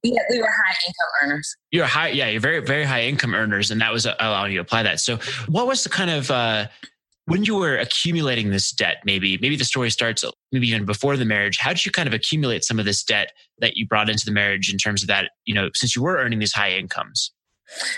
We, 0.02 0.19
we 0.30 0.40
were 0.40 0.47
high 0.49 0.75
income 0.87 1.09
earners. 1.23 1.57
you're 1.73 1.85
high 1.85 2.09
yeah 2.09 2.28
you're 2.30 2.40
very 2.40 2.61
very 2.61 2.85
high 2.85 3.02
income 3.02 3.35
earners 3.35 3.71
and 3.71 3.78
that 3.83 3.92
was 3.92 4.07
uh, 4.07 4.14
allowing 4.19 4.50
you 4.52 4.57
to 4.57 4.62
apply 4.62 4.83
that 4.85 4.99
so 4.99 5.19
what 5.47 5.66
was 5.66 5.83
the 5.85 5.90
kind 5.90 6.09
of 6.11 6.30
uh 6.30 6.69
when 7.26 7.45
you 7.45 7.54
were 7.57 7.76
accumulating 7.76 8.49
this 8.49 8.71
debt 8.73 9.02
maybe 9.04 9.37
maybe 9.42 9.57
the 9.57 9.64
story 9.66 9.90
starts 9.90 10.25
maybe 10.52 10.66
even 10.69 10.87
before 10.87 11.19
the 11.19 11.26
marriage 11.26 11.59
how 11.59 11.69
did 11.75 11.85
you 11.85 11.92
kind 11.92 12.07
of 12.09 12.14
accumulate 12.14 12.64
some 12.64 12.78
of 12.78 12.87
this 12.87 13.04
debt 13.04 13.33
that 13.59 13.76
you 13.76 13.87
brought 13.87 14.09
into 14.09 14.25
the 14.25 14.33
marriage 14.33 14.73
in 14.73 14.78
terms 14.78 15.02
of 15.02 15.09
that 15.09 15.33
you 15.45 15.52
know 15.54 15.69
since 15.75 15.95
you 15.95 16.00
were 16.02 16.16
earning 16.16 16.38
these 16.38 16.52
high 16.54 16.71
incomes 16.71 17.30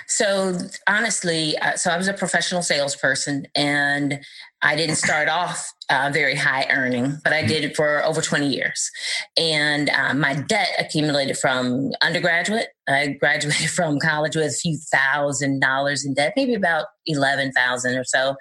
So 0.07 0.59
honestly, 0.88 1.57
uh, 1.59 1.76
so 1.76 1.91
I 1.91 1.97
was 1.97 2.09
a 2.09 2.12
professional 2.12 2.62
salesperson, 2.62 3.47
and 3.55 4.21
I 4.62 4.76
didn't 4.76 4.97
start 4.97 5.29
off 5.29 5.73
uh, 5.91 6.11
very 6.12 6.35
high 6.35 6.67
earning, 6.71 7.19
but 7.25 7.33
I 7.33 7.45
did 7.45 7.64
it 7.64 7.75
for 7.76 8.05
over 8.05 8.21
twenty 8.21 8.49
years. 8.49 8.91
And 9.37 9.91
uh, 9.91 10.14
my 10.14 10.35
debt 10.35 10.69
accumulated 10.79 11.37
from 11.38 11.93
undergraduate. 12.02 12.69
I 12.88 13.17
graduated 13.19 13.71
from 13.79 13.99
college 13.99 14.37
with 14.37 14.47
a 14.47 14.50
few 14.57 14.79
thousand 14.93 15.61
dollars 15.61 16.05
in 16.05 16.14
debt, 16.14 16.35
maybe 16.37 16.55
about 16.55 16.87
eleven 17.07 17.52
thousand 17.52 17.97
or 17.97 18.05
so, 18.05 18.37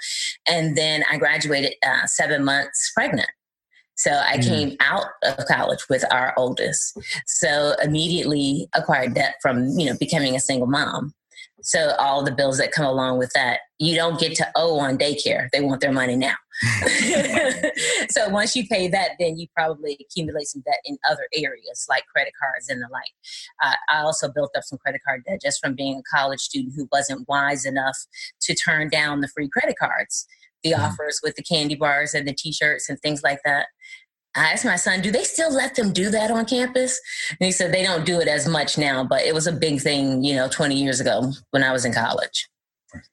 and 0.48 0.78
then 0.78 1.04
I 1.10 1.18
graduated 1.18 1.74
uh, 1.86 2.06
seven 2.06 2.44
months 2.44 2.92
pregnant. 2.94 3.30
So 3.96 4.12
I 4.12 4.38
Mm. 4.38 4.48
came 4.48 4.78
out 4.80 5.06
of 5.24 5.46
college 5.46 5.88
with 5.90 6.04
our 6.12 6.34
oldest. 6.36 6.98
So 7.28 7.76
immediately 7.84 8.68
acquired 8.74 9.14
debt 9.14 9.36
from, 9.44 9.68
you 9.78 9.86
know, 9.86 9.96
becoming 10.00 10.36
a 10.36 10.40
single 10.40 10.68
mom. 10.68 11.14
So 11.63 11.94
all 12.00 12.24
the 12.24 12.32
bills 12.32 12.58
that 12.58 12.72
come 12.72 12.86
along 12.86 13.18
with 13.20 13.32
that, 13.34 13.60
you 13.80 13.96
don't 13.96 14.20
get 14.20 14.36
to 14.36 14.48
owe 14.56 14.80
on 14.80 14.98
daycare. 14.98 15.48
They 15.51 15.62
want 15.62 15.82
their 15.82 15.91
money 15.91 16.15
now. 16.15 16.36
so 18.10 18.30
once 18.30 18.56
you 18.56 18.68
pay 18.68 18.88
that, 18.88 19.12
then 19.20 19.38
you 19.38 19.48
probably 19.56 19.98
accumulate 20.01 20.48
some 20.48 20.62
debt 20.62 20.80
in 20.86 20.98
other 21.10 21.27
areas 21.34 21.86
like 21.89 22.03
credit 22.13 22.34
cards 22.39 22.70
and 22.70 22.82
the 22.82 22.88
like. 22.91 23.12
Uh, 23.63 23.75
I 23.89 24.01
also 24.01 24.32
built 24.32 24.51
up 24.56 24.63
some 24.63 24.80
credit 24.80 25.01
card 25.06 25.24
debt 25.27 25.39
just 25.41 25.60
from 25.63 25.75
being 25.75 25.98
a 26.00 26.15
college 26.18 26.39
student 26.39 26.74
who 26.75 26.88
wasn't 26.91 27.27
wise 27.27 27.65
enough 27.65 27.98
to 28.41 28.56
turn 28.56 28.89
down 28.89 29.22
the 29.22 29.27
free 29.27 29.50
credit 29.50 29.75
cards, 29.80 30.27
the 30.63 30.72
Mhm. 30.72 30.80
offers 30.80 31.20
with 31.24 31.36
the 31.36 31.44
candy 31.44 31.75
bars 31.75 32.13
and 32.13 32.27
the 32.27 32.34
t-shirts 32.34 32.89
and 32.89 33.00
things 33.01 33.22
like 33.24 33.39
that. 33.46 33.68
I 34.36 34.54
asked 34.54 34.66
my 34.66 34.78
son, 34.78 35.02
do 35.02 35.12
they 35.12 35.24
still 35.24 35.54
let 35.54 35.76
them 35.76 35.92
do 35.92 36.10
that 36.10 36.32
on 36.32 36.46
campus? 36.46 37.00
And 37.30 37.46
he 37.46 37.52
said 37.52 37.74
they 37.74 37.84
don't 37.84 38.06
do 38.06 38.20
it 38.22 38.28
as 38.28 38.48
much 38.48 38.78
now, 38.78 39.04
but 39.04 39.22
it 39.22 39.34
was 39.34 39.46
a 39.46 39.52
big 39.52 39.82
thing, 39.82 40.24
you 40.24 40.36
know, 40.36 40.48
20 40.48 40.76
years 40.76 41.00
ago 41.02 41.32
when 41.52 41.64
I 41.64 41.74
was 41.74 41.84
in 41.84 41.94
college. 41.94 42.48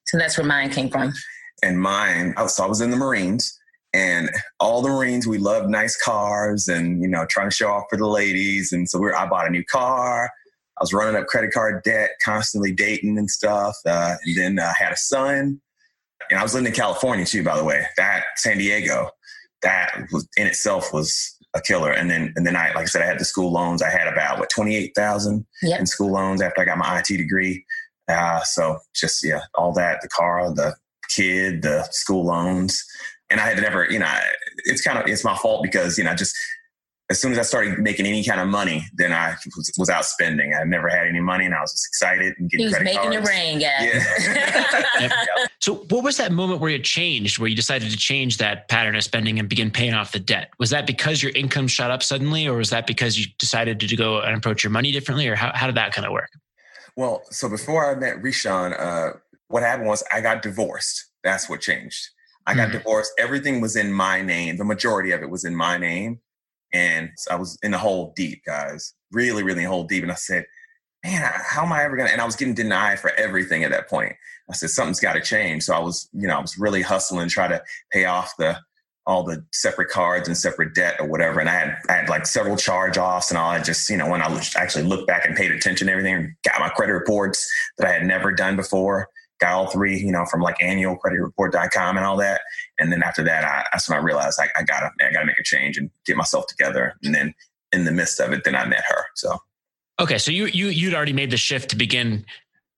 So 0.06 0.18
that's 0.18 0.38
where 0.38 0.46
mine 0.46 0.70
came 0.70 0.88
from. 0.88 1.12
And 1.62 1.80
mine, 1.80 2.34
so 2.46 2.64
I 2.64 2.68
was 2.68 2.80
in 2.80 2.90
the 2.90 2.96
Marines, 2.96 3.58
and 3.94 4.30
all 4.60 4.82
the 4.82 4.88
Marines, 4.88 5.26
we 5.26 5.38
love 5.38 5.68
nice 5.68 5.96
cars 6.00 6.68
and, 6.68 7.02
you 7.02 7.08
know, 7.08 7.26
trying 7.26 7.48
to 7.48 7.54
show 7.54 7.68
off 7.68 7.84
for 7.90 7.96
the 7.96 8.06
ladies. 8.06 8.72
And 8.72 8.88
so 8.88 8.98
we 8.98 9.12
I 9.12 9.26
bought 9.26 9.46
a 9.46 9.50
new 9.50 9.64
car. 9.64 10.30
I 10.78 10.82
was 10.82 10.92
running 10.92 11.20
up 11.20 11.26
credit 11.26 11.52
card 11.52 11.82
debt, 11.84 12.10
constantly 12.24 12.72
dating 12.72 13.18
and 13.18 13.30
stuff. 13.30 13.76
Uh, 13.86 14.14
and 14.24 14.36
then 14.36 14.58
I 14.60 14.72
had 14.78 14.92
a 14.92 14.96
son. 14.96 15.60
And 16.30 16.38
I 16.38 16.42
was 16.42 16.54
living 16.54 16.68
in 16.68 16.74
California 16.74 17.24
too, 17.24 17.42
by 17.42 17.56
the 17.56 17.64
way. 17.64 17.86
That 17.96 18.24
San 18.36 18.58
Diego, 18.58 19.10
that 19.62 20.06
was 20.12 20.28
in 20.36 20.46
itself 20.46 20.92
was 20.92 21.36
a 21.54 21.60
killer. 21.60 21.92
And 21.92 22.10
then 22.10 22.32
and 22.36 22.46
then 22.46 22.56
I 22.56 22.68
like 22.72 22.82
I 22.82 22.84
said, 22.84 23.02
I 23.02 23.06
had 23.06 23.18
the 23.18 23.24
school 23.24 23.52
loans. 23.52 23.82
I 23.82 23.90
had 23.90 24.06
about 24.06 24.38
what 24.38 24.50
twenty 24.50 24.76
eight 24.76 24.92
thousand 24.94 25.46
yep. 25.62 25.80
in 25.80 25.86
school 25.86 26.12
loans 26.12 26.42
after 26.42 26.60
I 26.60 26.64
got 26.64 26.78
my 26.78 26.98
IT 26.98 27.16
degree. 27.16 27.64
Uh, 28.08 28.42
so 28.42 28.78
just 28.94 29.24
yeah, 29.24 29.40
all 29.54 29.72
that, 29.74 30.00
the 30.00 30.08
car, 30.08 30.52
the 30.54 30.74
kid, 31.08 31.62
the 31.62 31.86
school 31.90 32.24
loans. 32.24 32.84
And 33.30 33.40
I 33.40 33.48
had 33.48 33.60
never, 33.60 33.86
you 33.90 33.98
know, 33.98 34.10
it's 34.64 34.80
kind 34.80 34.98
of 34.98 35.06
it's 35.06 35.24
my 35.24 35.36
fault 35.36 35.62
because, 35.62 35.98
you 35.98 36.04
know, 36.04 36.14
just 36.14 36.34
as 37.10 37.20
soon 37.20 37.32
as 37.32 37.38
I 37.38 37.42
started 37.42 37.78
making 37.78 38.04
any 38.06 38.22
kind 38.22 38.40
of 38.40 38.48
money, 38.48 38.86
then 38.94 39.12
I 39.12 39.34
was, 39.56 39.72
was 39.78 39.88
out 39.88 40.04
spending. 40.04 40.52
I 40.54 40.64
never 40.64 40.88
had 40.88 41.06
any 41.06 41.20
money, 41.20 41.46
and 41.46 41.54
I 41.54 41.60
was 41.60 41.72
just 41.72 41.86
excited 41.86 42.34
and 42.38 42.50
getting. 42.50 42.66
He 42.66 42.72
was 42.72 42.82
making 42.82 43.12
cards. 43.12 43.16
it 43.16 43.24
rain, 43.24 43.58
guys. 43.58 43.94
Yeah. 45.00 45.10
So, 45.60 45.74
what 45.90 46.04
was 46.04 46.18
that 46.18 46.30
moment 46.30 46.60
where 46.60 46.70
you 46.70 46.78
changed, 46.78 47.40
where 47.40 47.48
you 47.48 47.56
decided 47.56 47.90
to 47.90 47.96
change 47.96 48.38
that 48.38 48.68
pattern 48.68 48.94
of 48.94 49.02
spending 49.02 49.40
and 49.40 49.48
begin 49.48 49.72
paying 49.72 49.92
off 49.92 50.12
the 50.12 50.20
debt? 50.20 50.50
Was 50.60 50.70
that 50.70 50.86
because 50.86 51.20
your 51.20 51.32
income 51.32 51.66
shot 51.66 51.90
up 51.90 52.02
suddenly, 52.02 52.46
or 52.46 52.58
was 52.58 52.70
that 52.70 52.86
because 52.86 53.18
you 53.18 53.26
decided 53.40 53.80
to 53.80 53.96
go 53.96 54.20
and 54.20 54.36
approach 54.36 54.62
your 54.62 54.70
money 54.70 54.92
differently, 54.92 55.26
or 55.26 55.34
how, 55.34 55.50
how 55.52 55.66
did 55.66 55.74
that 55.74 55.92
kind 55.92 56.06
of 56.06 56.12
work? 56.12 56.30
Well, 56.94 57.22
so 57.30 57.48
before 57.48 57.90
I 57.90 57.98
met 57.98 58.22
Rishon, 58.22 58.80
uh, 58.80 59.18
what 59.48 59.64
happened 59.64 59.88
was 59.88 60.04
I 60.12 60.20
got 60.20 60.42
divorced. 60.42 61.06
That's 61.24 61.50
what 61.50 61.60
changed. 61.60 62.08
I 62.46 62.54
got 62.54 62.68
mm-hmm. 62.68 62.78
divorced. 62.78 63.12
Everything 63.18 63.60
was 63.60 63.74
in 63.74 63.92
my 63.92 64.22
name. 64.22 64.56
The 64.56 64.64
majority 64.64 65.10
of 65.10 65.22
it 65.22 65.28
was 65.28 65.44
in 65.44 65.54
my 65.54 65.76
name. 65.76 66.20
And 66.72 67.10
I 67.30 67.36
was 67.36 67.58
in 67.62 67.70
the 67.70 67.78
hole 67.78 68.12
deep, 68.16 68.42
guys, 68.44 68.94
really, 69.12 69.42
really 69.42 69.60
in 69.60 69.64
the 69.64 69.70
hole 69.70 69.84
deep. 69.84 70.02
And 70.02 70.12
I 70.12 70.16
said, 70.16 70.44
man, 71.04 71.30
how 71.34 71.64
am 71.64 71.72
I 71.72 71.84
ever 71.84 71.96
to? 71.96 72.04
And 72.04 72.20
I 72.20 72.24
was 72.24 72.36
getting 72.36 72.54
denied 72.54 73.00
for 73.00 73.12
everything 73.14 73.64
at 73.64 73.70
that 73.70 73.88
point. 73.88 74.14
I 74.50 74.54
said, 74.54 74.70
something's 74.70 75.00
got 75.00 75.14
to 75.14 75.20
change. 75.20 75.64
So 75.64 75.74
I 75.74 75.78
was, 75.78 76.08
you 76.12 76.26
know, 76.26 76.36
I 76.36 76.40
was 76.40 76.58
really 76.58 76.82
hustling, 76.82 77.28
try 77.28 77.48
to 77.48 77.62
pay 77.92 78.06
off 78.06 78.34
the, 78.38 78.58
all 79.06 79.22
the 79.22 79.44
separate 79.52 79.88
cards 79.88 80.28
and 80.28 80.36
separate 80.36 80.74
debt 80.74 80.96
or 80.98 81.06
whatever. 81.06 81.40
And 81.40 81.48
I 81.48 81.52
had, 81.52 81.76
I 81.88 81.92
had 81.92 82.08
like 82.10 82.26
several 82.26 82.56
charge 82.56 82.98
offs 82.98 83.30
and 83.30 83.38
all. 83.38 83.50
I 83.50 83.62
just, 83.62 83.88
you 83.88 83.96
know, 83.96 84.10
when 84.10 84.20
I 84.20 84.42
actually 84.56 84.84
looked 84.84 85.06
back 85.06 85.24
and 85.24 85.36
paid 85.36 85.50
attention 85.50 85.86
to 85.86 85.92
everything, 85.92 86.34
got 86.44 86.60
my 86.60 86.68
credit 86.68 86.92
reports 86.92 87.50
that 87.78 87.86
I 87.86 87.92
had 87.92 88.04
never 88.04 88.32
done 88.32 88.56
before, 88.56 89.08
got 89.40 89.52
all 89.52 89.66
three, 89.68 89.98
you 89.98 90.12
know, 90.12 90.24
from 90.26 90.40
like 90.40 90.58
annualcreditreport.com 90.58 91.96
and 91.96 92.04
all 92.04 92.16
that. 92.16 92.40
And 92.78 92.92
then 92.92 93.02
after 93.02 93.22
that, 93.24 93.44
I, 93.44 93.64
that's 93.72 93.88
when 93.88 93.98
I 93.98 94.02
realized 94.02 94.40
I, 94.40 94.48
I 94.58 94.62
gotta, 94.62 94.90
I 95.00 95.12
gotta 95.12 95.26
make 95.26 95.38
a 95.38 95.44
change 95.44 95.78
and 95.78 95.90
get 96.06 96.16
myself 96.16 96.46
together. 96.46 96.94
And 97.02 97.14
then 97.14 97.34
in 97.72 97.84
the 97.84 97.92
midst 97.92 98.20
of 98.20 98.32
it, 98.32 98.44
then 98.44 98.54
I 98.54 98.66
met 98.66 98.84
her. 98.88 99.04
So. 99.14 99.38
Okay. 100.00 100.18
So 100.18 100.30
you, 100.30 100.46
you, 100.46 100.68
you'd 100.68 100.94
already 100.94 101.12
made 101.12 101.30
the 101.30 101.36
shift 101.36 101.70
to 101.70 101.76
begin 101.76 102.24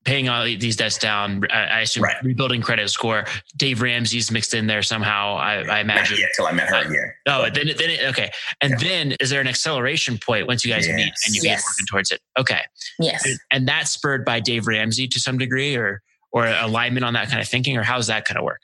paying 0.04 0.28
all 0.28 0.44
these 0.44 0.76
debts 0.76 0.98
down. 0.98 1.44
I, 1.50 1.80
assume 1.80 2.04
right. 2.04 2.16
rebuilding 2.22 2.62
credit 2.62 2.88
score. 2.88 3.24
Dave 3.56 3.82
Ramsey's 3.82 4.30
mixed 4.30 4.54
in 4.54 4.66
there 4.66 4.82
somehow. 4.82 5.36
I, 5.36 5.56
I 5.56 5.80
imagine. 5.80 6.14
Not 6.14 6.20
yet 6.20 6.30
till 6.34 6.46
I 6.46 6.52
met 6.52 6.68
her. 6.68 6.76
Uh, 6.76 6.90
yeah. 6.90 7.08
Oh, 7.26 7.50
then 7.50 7.66
then 7.66 7.90
it, 7.90 8.04
okay. 8.08 8.30
And 8.60 8.72
yeah. 8.72 8.88
then 8.88 9.12
is 9.20 9.30
there 9.30 9.40
an 9.40 9.48
acceleration 9.48 10.18
point 10.18 10.46
once 10.46 10.64
you 10.64 10.72
guys 10.72 10.86
yes. 10.86 10.96
meet 10.96 11.12
and 11.26 11.34
you 11.34 11.42
yes. 11.44 11.62
working 11.66 11.86
towards 11.86 12.10
it? 12.10 12.20
Okay. 12.38 12.62
Yes. 12.98 13.24
And, 13.26 13.38
and 13.50 13.68
that's 13.68 13.90
spurred 13.90 14.24
by 14.24 14.40
Dave 14.40 14.66
Ramsey 14.66 15.06
to 15.08 15.20
some 15.20 15.36
degree, 15.36 15.76
or 15.76 16.02
or 16.32 16.46
alignment 16.46 17.04
on 17.04 17.14
that 17.14 17.28
kind 17.28 17.40
of 17.40 17.48
thinking, 17.48 17.76
or 17.76 17.82
how's 17.82 18.06
that 18.08 18.24
kind 18.24 18.38
of 18.38 18.44
work? 18.44 18.60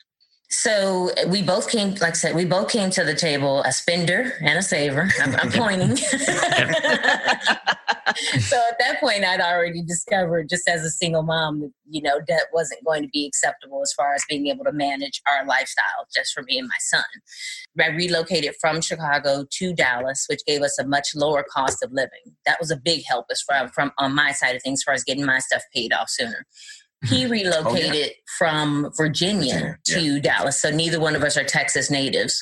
So 0.49 1.11
we 1.27 1.41
both 1.41 1.69
came, 1.69 1.95
like 1.95 2.11
I 2.11 2.13
said, 2.13 2.33
we 2.33 2.45
both 2.45 2.69
came 2.69 2.89
to 2.91 3.03
the 3.03 3.13
table 3.13 3.63
a 3.63 3.73
spender 3.73 4.31
and 4.39 4.57
a 4.57 4.61
saver. 4.61 5.09
I'm, 5.21 5.35
I'm 5.35 5.51
pointing. 5.51 5.97
so 5.97 6.15
at 8.55 8.79
that 8.79 8.97
point, 9.01 9.25
I'd 9.25 9.41
already 9.41 9.81
discovered, 9.81 10.47
just 10.47 10.69
as 10.69 10.85
a 10.85 10.89
single 10.89 11.23
mom, 11.23 11.59
that 11.59 11.71
you 11.89 12.01
know 12.01 12.21
debt 12.21 12.45
wasn't 12.53 12.83
going 12.85 13.03
to 13.03 13.09
be 13.09 13.27
acceptable 13.27 13.81
as 13.81 13.91
far 13.91 14.13
as 14.13 14.23
being 14.29 14.47
able 14.47 14.63
to 14.63 14.71
manage 14.71 15.21
our 15.27 15.45
lifestyle, 15.45 16.07
just 16.15 16.33
for 16.33 16.43
me 16.43 16.57
and 16.57 16.69
my 16.69 16.75
son. 16.79 17.03
I 17.81 17.87
relocated 17.87 18.55
from 18.61 18.79
Chicago 18.79 19.45
to 19.49 19.73
Dallas, 19.73 20.27
which 20.29 20.45
gave 20.47 20.61
us 20.61 20.79
a 20.79 20.87
much 20.87 21.09
lower 21.13 21.43
cost 21.53 21.83
of 21.83 21.91
living. 21.91 22.35
That 22.45 22.57
was 22.61 22.71
a 22.71 22.77
big 22.77 23.03
help 23.05 23.25
as 23.29 23.41
far 23.41 23.67
from 23.67 23.91
on 23.97 24.15
my 24.15 24.31
side 24.31 24.55
of 24.55 24.63
things, 24.63 24.79
as 24.79 24.83
far 24.83 24.93
as 24.93 25.03
getting 25.03 25.25
my 25.25 25.39
stuff 25.39 25.63
paid 25.75 25.91
off 25.91 26.09
sooner. 26.09 26.45
He 27.05 27.27
relocated 27.27 27.91
oh, 27.91 27.93
yeah. 27.93 28.07
from 28.37 28.91
Virginia, 28.97 29.53
Virginia. 29.53 29.77
to 29.85 30.01
yeah. 30.01 30.19
Dallas. 30.19 30.61
So 30.61 30.71
neither 30.71 30.99
one 30.99 31.15
of 31.15 31.23
us 31.23 31.37
are 31.37 31.43
Texas 31.43 31.91
natives. 31.91 32.41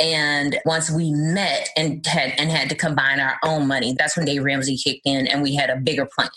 And 0.00 0.58
once 0.64 0.90
we 0.90 1.12
met 1.12 1.68
and 1.76 2.04
had 2.06 2.34
and 2.38 2.50
had 2.50 2.68
to 2.70 2.74
combine 2.74 3.20
our 3.20 3.38
own 3.44 3.68
money, 3.68 3.94
that's 3.96 4.16
when 4.16 4.26
Dave 4.26 4.42
Ramsey 4.42 4.76
kicked 4.76 5.02
in 5.04 5.26
and 5.28 5.42
we 5.42 5.54
had 5.54 5.70
a 5.70 5.76
bigger 5.76 6.06
plan. 6.06 6.28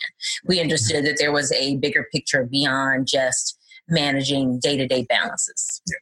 We 0.45 0.55
mm-hmm. 0.55 0.63
understood 0.63 1.05
that 1.05 1.17
there 1.17 1.31
was 1.31 1.51
a 1.53 1.77
bigger 1.77 2.05
picture 2.13 2.45
beyond 2.45 3.07
just 3.07 3.57
managing 3.87 4.59
day-to-day 4.59 5.05
balances. 5.09 5.81
Yeah. 5.87 5.95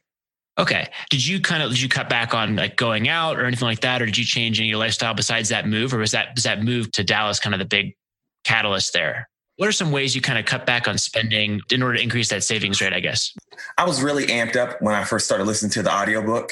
Okay. 0.62 0.88
Did 1.10 1.26
you 1.26 1.40
kind 1.40 1.62
of 1.62 1.70
did 1.70 1.80
you 1.80 1.88
cut 1.88 2.08
back 2.08 2.32
on 2.32 2.56
like 2.56 2.76
going 2.76 3.08
out 3.08 3.38
or 3.38 3.44
anything 3.44 3.66
like 3.66 3.80
that, 3.80 4.00
or 4.00 4.06
did 4.06 4.16
you 4.16 4.24
change 4.24 4.60
any 4.60 4.68
of 4.68 4.70
your 4.70 4.78
lifestyle 4.78 5.14
besides 5.14 5.48
that 5.48 5.66
move, 5.66 5.92
or 5.92 5.98
was 5.98 6.12
that 6.12 6.28
was 6.34 6.44
that 6.44 6.62
move 6.62 6.92
to 6.92 7.02
Dallas 7.02 7.40
kind 7.40 7.54
of 7.54 7.58
the 7.58 7.64
big 7.64 7.96
catalyst 8.44 8.92
there? 8.92 9.28
What 9.56 9.68
are 9.68 9.72
some 9.72 9.92
ways 9.92 10.14
you 10.14 10.20
kind 10.20 10.38
of 10.38 10.46
cut 10.46 10.66
back 10.66 10.88
on 10.88 10.98
spending 10.98 11.60
in 11.70 11.82
order 11.82 11.96
to 11.96 12.02
increase 12.02 12.28
that 12.30 12.42
savings 12.42 12.80
rate, 12.80 12.92
I 12.92 13.00
guess? 13.00 13.32
I 13.78 13.86
was 13.86 14.02
really 14.02 14.26
amped 14.26 14.56
up 14.56 14.82
when 14.82 14.94
I 14.94 15.04
first 15.04 15.26
started 15.26 15.44
listening 15.44 15.70
to 15.72 15.82
the 15.82 15.92
audiobook 15.92 16.50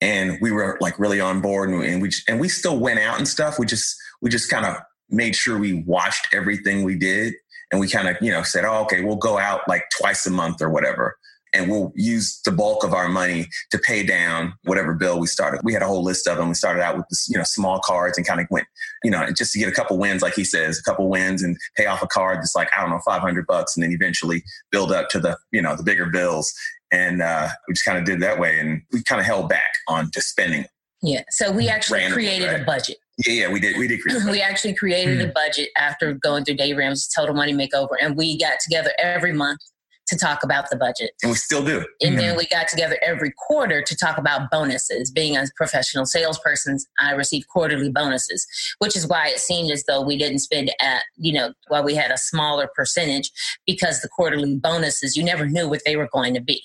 and 0.00 0.38
we 0.40 0.50
were 0.50 0.78
like 0.80 0.98
really 0.98 1.20
on 1.20 1.40
board 1.40 1.68
and 1.70 2.00
we 2.00 2.10
and 2.26 2.40
we 2.40 2.48
still 2.48 2.78
went 2.78 3.00
out 3.00 3.18
and 3.18 3.28
stuff. 3.28 3.58
We 3.58 3.66
just 3.66 3.96
we 4.22 4.30
just 4.30 4.50
kind 4.50 4.64
of 4.64 4.76
made 5.10 5.34
sure 5.34 5.58
we 5.58 5.82
watched 5.82 6.28
everything 6.32 6.84
we 6.84 6.96
did 6.96 7.34
and 7.70 7.80
we 7.80 7.88
kind 7.88 8.08
of, 8.08 8.16
you 8.22 8.30
know, 8.30 8.42
said, 8.42 8.64
"Oh, 8.64 8.82
okay, 8.84 9.02
we'll 9.02 9.16
go 9.16 9.38
out 9.38 9.62
like 9.68 9.84
twice 9.98 10.26
a 10.26 10.30
month 10.30 10.62
or 10.62 10.70
whatever." 10.70 11.16
And 11.54 11.70
we'll 11.70 11.92
use 11.94 12.40
the 12.44 12.52
bulk 12.52 12.84
of 12.84 12.92
our 12.92 13.08
money 13.08 13.46
to 13.70 13.78
pay 13.78 14.02
down 14.02 14.52
whatever 14.64 14.94
bill 14.94 15.18
we 15.18 15.26
started. 15.26 15.60
We 15.64 15.72
had 15.72 15.82
a 15.82 15.86
whole 15.86 16.04
list 16.04 16.26
of 16.26 16.36
them. 16.36 16.48
We 16.48 16.54
started 16.54 16.82
out 16.82 16.96
with 16.96 17.06
this, 17.10 17.28
you 17.28 17.36
know, 17.36 17.44
small 17.44 17.80
cards 17.80 18.18
and 18.18 18.26
kind 18.26 18.40
of 18.40 18.46
went, 18.50 18.66
you 19.04 19.10
know, 19.10 19.26
just 19.36 19.52
to 19.52 19.58
get 19.58 19.68
a 19.68 19.72
couple 19.72 19.98
wins, 19.98 20.22
like 20.22 20.34
he 20.34 20.44
says, 20.44 20.78
a 20.78 20.82
couple 20.82 21.08
wins 21.08 21.42
and 21.42 21.56
pay 21.76 21.86
off 21.86 22.02
a 22.02 22.06
card 22.06 22.38
that's 22.38 22.54
like, 22.54 22.68
I 22.76 22.80
don't 22.80 22.90
know, 22.90 23.00
500 23.04 23.46
bucks. 23.46 23.76
And 23.76 23.84
then 23.84 23.92
eventually 23.92 24.42
build 24.70 24.92
up 24.92 25.08
to 25.10 25.20
the, 25.20 25.36
you 25.52 25.62
know, 25.62 25.76
the 25.76 25.82
bigger 25.82 26.06
bills. 26.06 26.52
And 26.90 27.22
uh, 27.22 27.48
we 27.66 27.74
just 27.74 27.84
kind 27.84 27.98
of 27.98 28.04
did 28.04 28.20
that 28.20 28.38
way. 28.38 28.58
And 28.58 28.82
we 28.92 29.02
kind 29.02 29.20
of 29.20 29.26
held 29.26 29.48
back 29.48 29.72
on 29.88 30.10
just 30.12 30.28
spending. 30.28 30.64
Yeah. 31.02 31.22
So 31.30 31.52
we 31.52 31.68
actually 31.68 32.00
randomly, 32.00 32.24
created 32.24 32.52
right? 32.52 32.62
a 32.62 32.64
budget. 32.64 32.96
Yeah, 33.26 33.32
yeah, 33.32 33.52
we 33.52 33.60
did. 33.60 33.76
We 33.78 33.88
did. 33.88 34.00
Create 34.00 34.22
we 34.30 34.40
actually 34.40 34.74
created 34.74 35.18
mm-hmm. 35.18 35.30
a 35.30 35.32
budget 35.32 35.70
after 35.76 36.14
going 36.14 36.44
through 36.44 36.56
Dave 36.56 36.76
Ramsey's 36.76 37.08
Total 37.14 37.34
Money 37.34 37.52
Makeover, 37.52 37.94
and 38.00 38.16
we 38.16 38.38
got 38.38 38.60
together 38.60 38.90
every 38.98 39.32
month 39.32 39.60
to 40.08 40.16
talk 40.16 40.42
about 40.42 40.70
the 40.70 40.76
budget. 40.76 41.12
And 41.22 41.30
we 41.30 41.36
still 41.36 41.64
do. 41.64 41.84
And 42.00 42.10
mm-hmm. 42.10 42.16
then 42.16 42.36
we 42.36 42.46
got 42.46 42.68
together 42.68 42.98
every 43.02 43.32
quarter 43.36 43.82
to 43.82 43.96
talk 43.96 44.18
about 44.18 44.50
bonuses. 44.50 45.10
Being 45.10 45.36
a 45.36 45.44
professional 45.56 46.06
salesperson, 46.06 46.78
I 46.98 47.12
receive 47.12 47.46
quarterly 47.48 47.90
bonuses, 47.90 48.46
which 48.78 48.96
is 48.96 49.06
why 49.06 49.28
it 49.28 49.38
seemed 49.38 49.70
as 49.70 49.84
though 49.84 50.02
we 50.02 50.18
didn't 50.18 50.40
spend 50.40 50.70
at, 50.80 51.02
you 51.16 51.32
know, 51.32 51.52
while 51.68 51.84
we 51.84 51.94
had 51.94 52.10
a 52.10 52.18
smaller 52.18 52.68
percentage 52.74 53.30
because 53.66 54.00
the 54.00 54.08
quarterly 54.08 54.56
bonuses, 54.56 55.16
you 55.16 55.22
never 55.22 55.46
knew 55.46 55.68
what 55.68 55.82
they 55.84 55.96
were 55.96 56.08
going 56.12 56.34
to 56.34 56.40
be. 56.40 56.62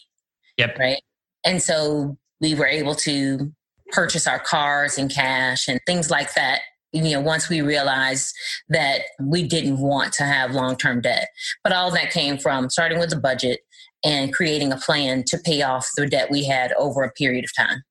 Yep. 0.58 0.78
Right. 0.80 1.02
And 1.46 1.62
so 1.62 2.18
we 2.42 2.56
were 2.56 2.68
able 2.68 2.96
to 2.96 3.52
purchase 3.92 4.28
our 4.28 4.40
cars 4.40 4.98
in 4.98 5.10
cash 5.10 5.68
and 5.68 5.80
things 5.86 6.10
like 6.10 6.34
that 6.34 6.62
you 6.94 7.12
know, 7.12 7.22
once 7.22 7.50
we 7.50 7.62
realized 7.62 8.34
that 8.70 9.02
we 9.20 9.44
didn't 9.44 9.80
want 9.80 10.14
to 10.14 10.24
have 10.24 10.52
long 10.52 10.78
term 10.78 11.02
debt. 11.02 11.28
But 11.64 11.74
all 11.74 11.92
that 11.92 12.12
came 12.12 12.38
from 12.38 12.70
starting 12.70 13.00
with 13.00 13.10
the 13.10 13.20
budget 13.20 13.62
and 14.04 14.34
creating 14.34 14.72
a 14.72 14.78
plan 14.78 15.24
to 15.28 15.38
pay 15.40 15.62
off 15.64 15.90
the 15.98 16.08
debt 16.08 16.30
we 16.30 16.46
had 16.46 16.72
over 16.74 17.04
a 17.04 17.12
period 17.12 17.46
of 17.46 17.56
time. 17.56 17.82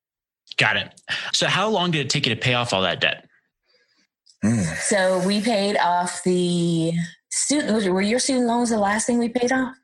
Got 0.57 0.77
it. 0.77 1.01
So, 1.33 1.49
how 1.49 1.69
long 1.69 1.91
did 1.91 2.07
it 2.07 2.11
take 2.11 2.27
you 2.27 2.35
to 2.35 2.41
pay 2.41 2.55
off 2.55 2.73
all 2.73 2.83
that 2.83 3.01
debt? 3.01 3.27
Mm. 4.45 4.65
So, 4.77 5.27
we 5.27 5.41
paid 5.41 5.77
off 5.79 6.23
the 6.23 6.93
student, 7.31 7.93
were 7.93 8.03
your 8.03 8.19
student 8.19 8.47
loans 8.47 8.71
the 8.71 8.79
last 8.79 9.07
thing 9.07 9.19
we 9.19 9.29
paid 9.29 9.51
off? 9.51 9.75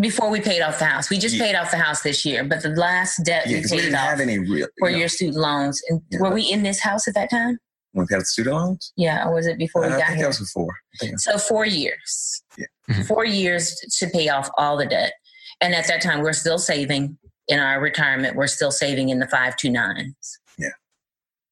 Before 0.00 0.30
we 0.30 0.40
paid 0.40 0.60
off 0.60 0.78
the 0.78 0.84
house, 0.84 1.10
we 1.10 1.18
just 1.18 1.36
yeah. 1.36 1.44
paid 1.44 1.54
off 1.56 1.70
the 1.70 1.76
house 1.76 2.02
this 2.02 2.24
year, 2.24 2.44
but 2.44 2.62
the 2.62 2.68
last 2.68 3.24
debt 3.24 3.48
yeah, 3.48 3.56
we 3.56 3.62
paid 3.62 3.70
we 3.70 3.76
didn't 3.78 3.94
off 3.96 4.08
have 4.10 4.20
any 4.20 4.38
real, 4.38 4.68
were 4.80 4.90
your 4.90 5.08
student 5.08 5.38
loans. 5.38 5.82
And 5.88 6.00
yeah. 6.10 6.20
were 6.20 6.30
we 6.30 6.42
in 6.42 6.62
this 6.62 6.80
house 6.80 7.08
at 7.08 7.14
that 7.14 7.30
time? 7.30 7.58
When 7.92 8.06
we 8.08 8.14
had 8.14 8.26
student 8.26 8.56
loans? 8.56 8.92
Yeah, 8.96 9.26
or 9.26 9.34
was 9.34 9.46
it 9.46 9.58
before 9.58 9.82
we 9.82 9.88
uh, 9.88 9.90
got 9.90 10.02
I 10.02 10.06
think 10.06 10.16
here? 10.16 10.24
that 10.24 10.28
was 10.28 10.38
before. 10.38 10.74
So 11.16 11.38
four 11.38 11.66
years. 11.66 12.42
Yeah. 12.56 12.66
Mm-hmm. 12.90 13.02
Four 13.02 13.24
years 13.24 13.76
to 13.98 14.06
pay 14.08 14.28
off 14.28 14.48
all 14.56 14.76
the 14.76 14.86
debt. 14.86 15.12
And 15.60 15.74
at 15.74 15.86
that 15.88 16.02
time, 16.02 16.22
we're 16.22 16.32
still 16.32 16.58
saving 16.58 17.18
in 17.48 17.58
our 17.58 17.80
retirement. 17.80 18.36
We're 18.36 18.46
still 18.46 18.70
saving 18.70 19.08
in 19.08 19.18
the 19.18 19.26
five 19.26 19.56
two 19.56 19.70
nines. 19.70 20.38
Yeah. 20.58 20.68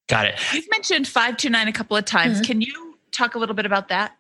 Got 0.09 0.27
it. 0.27 0.35
You've 0.53 0.71
mentioned 0.71 1.09
529 1.09 1.69
a 1.69 1.73
couple 1.73 1.97
of 1.97 2.05
times. 2.05 2.37
Mm-hmm. 2.37 2.45
Can 2.45 2.61
you 2.61 2.99
talk 3.13 3.35
a 3.35 3.39
little 3.39 3.55
bit 3.55 3.67
about 3.67 3.89
that? 3.89 4.13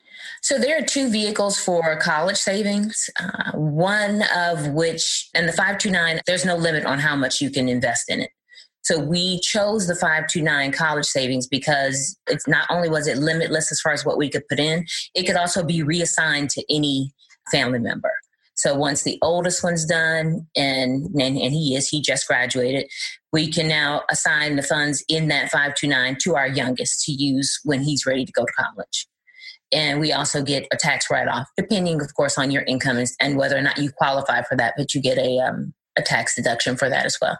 So 0.42 0.58
there 0.58 0.78
are 0.78 0.84
two 0.84 1.10
vehicles 1.10 1.58
for 1.58 1.96
college 1.96 2.36
savings, 2.36 3.10
uh, 3.20 3.52
one 3.52 4.22
of 4.34 4.68
which, 4.68 5.28
and 5.34 5.48
the 5.48 5.52
529, 5.52 6.20
there's 6.26 6.44
no 6.44 6.56
limit 6.56 6.84
on 6.84 6.98
how 6.98 7.14
much 7.16 7.40
you 7.40 7.50
can 7.50 7.68
invest 7.68 8.08
in 8.08 8.20
it. 8.20 8.30
So 8.86 9.00
we 9.00 9.40
chose 9.40 9.88
the 9.88 9.96
529 9.96 10.70
college 10.70 11.06
savings 11.06 11.48
because 11.48 12.16
it's 12.28 12.46
not 12.46 12.68
only 12.70 12.88
was 12.88 13.08
it 13.08 13.18
limitless 13.18 13.72
as 13.72 13.80
far 13.80 13.92
as 13.92 14.04
what 14.04 14.16
we 14.16 14.30
could 14.30 14.46
put 14.46 14.60
in, 14.60 14.86
it 15.12 15.24
could 15.24 15.34
also 15.34 15.64
be 15.64 15.82
reassigned 15.82 16.50
to 16.50 16.62
any 16.72 17.12
family 17.50 17.80
member. 17.80 18.12
So 18.54 18.76
once 18.76 19.02
the 19.02 19.18
oldest 19.22 19.64
one's 19.64 19.84
done, 19.84 20.46
and, 20.54 21.06
and, 21.16 21.36
and 21.36 21.52
he 21.52 21.74
is, 21.74 21.88
he 21.88 22.00
just 22.00 22.28
graduated, 22.28 22.88
we 23.32 23.50
can 23.50 23.66
now 23.66 24.02
assign 24.08 24.54
the 24.54 24.62
funds 24.62 25.04
in 25.08 25.26
that 25.28 25.50
529 25.50 26.18
to 26.20 26.36
our 26.36 26.46
youngest 26.46 27.04
to 27.06 27.12
use 27.12 27.58
when 27.64 27.82
he's 27.82 28.06
ready 28.06 28.24
to 28.24 28.30
go 28.30 28.44
to 28.44 28.52
college. 28.52 29.08
And 29.72 29.98
we 29.98 30.12
also 30.12 30.44
get 30.44 30.64
a 30.72 30.76
tax 30.76 31.10
write 31.10 31.26
off, 31.26 31.48
depending, 31.56 32.00
of 32.00 32.14
course, 32.14 32.38
on 32.38 32.52
your 32.52 32.62
income 32.62 32.98
and, 32.98 33.08
and 33.18 33.36
whether 33.36 33.56
or 33.56 33.62
not 33.62 33.78
you 33.78 33.90
qualify 33.90 34.42
for 34.42 34.56
that, 34.56 34.74
but 34.76 34.94
you 34.94 35.00
get 35.00 35.18
a, 35.18 35.40
um, 35.40 35.74
a 35.98 36.02
tax 36.02 36.36
deduction 36.36 36.76
for 36.76 36.88
that 36.88 37.04
as 37.04 37.18
well. 37.20 37.36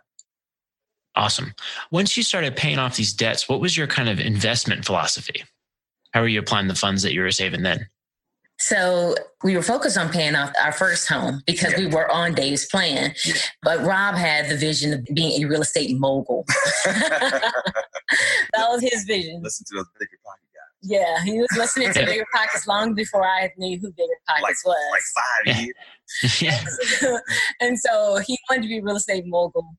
Awesome. 1.16 1.54
Once 1.90 2.16
you 2.16 2.22
started 2.22 2.56
paying 2.56 2.78
off 2.78 2.96
these 2.96 3.12
debts, 3.12 3.48
what 3.48 3.60
was 3.60 3.76
your 3.76 3.86
kind 3.86 4.08
of 4.08 4.20
investment 4.20 4.84
philosophy? 4.84 5.44
How 6.12 6.20
were 6.20 6.28
you 6.28 6.40
applying 6.40 6.68
the 6.68 6.74
funds 6.74 7.02
that 7.02 7.14
you 7.14 7.22
were 7.22 7.30
saving 7.30 7.62
then? 7.62 7.88
So 8.58 9.14
we 9.44 9.54
were 9.54 9.62
focused 9.62 9.98
on 9.98 10.08
paying 10.10 10.34
off 10.34 10.50
our 10.62 10.72
first 10.72 11.08
home 11.08 11.42
because 11.46 11.72
yeah. 11.72 11.78
we 11.78 11.86
were 11.86 12.10
on 12.10 12.34
Dave's 12.34 12.66
plan. 12.66 13.14
Yeah. 13.24 13.34
But 13.62 13.80
Rob 13.80 14.14
had 14.14 14.48
the 14.48 14.56
vision 14.56 14.94
of 14.94 15.04
being 15.14 15.42
a 15.42 15.46
real 15.46 15.60
estate 15.60 15.94
mogul. 15.98 16.44
that 16.84 17.52
was 18.54 18.80
his 18.80 19.04
vision. 19.04 19.42
Listen 19.42 19.66
to 19.66 19.74
those 19.76 19.86
bigger 19.98 20.18
pocket 20.24 20.40
guys. 20.54 20.66
Yeah, 20.82 21.22
he 21.24 21.38
was 21.38 21.48
listening 21.56 21.92
to 21.92 22.06
Bigger 22.06 22.24
Pockets 22.32 22.66
long 22.66 22.94
before 22.94 23.26
I 23.26 23.50
knew 23.58 23.78
who 23.78 23.92
Bigger 23.92 24.12
Pockets 24.26 24.64
like, 24.64 24.76
was. 24.76 25.02
Like 25.46 25.56
five 25.56 25.64
years. 25.64 26.40
yeah. 27.02 27.18
and 27.60 27.78
so 27.78 28.20
he 28.26 28.38
wanted 28.48 28.62
to 28.62 28.68
be 28.68 28.78
a 28.78 28.82
real 28.82 28.96
estate 28.96 29.26
mogul. 29.26 29.76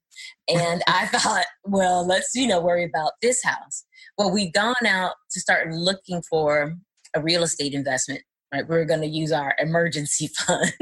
And 0.47 0.81
I 0.87 1.07
thought, 1.11 1.45
well, 1.63 2.05
let's, 2.05 2.31
you 2.35 2.47
know, 2.47 2.61
worry 2.61 2.83
about 2.83 3.13
this 3.21 3.43
house. 3.43 3.85
Well, 4.17 4.31
we've 4.31 4.53
gone 4.53 4.85
out 4.85 5.13
to 5.31 5.39
start 5.39 5.71
looking 5.71 6.21
for 6.29 6.75
a 7.15 7.21
real 7.21 7.43
estate 7.43 7.73
investment 7.73 8.21
right? 8.53 8.67
We 8.67 8.75
were 8.75 8.85
going 8.85 9.01
to 9.01 9.07
use 9.07 9.31
our 9.31 9.55
emergency 9.59 10.27
fund. 10.37 10.73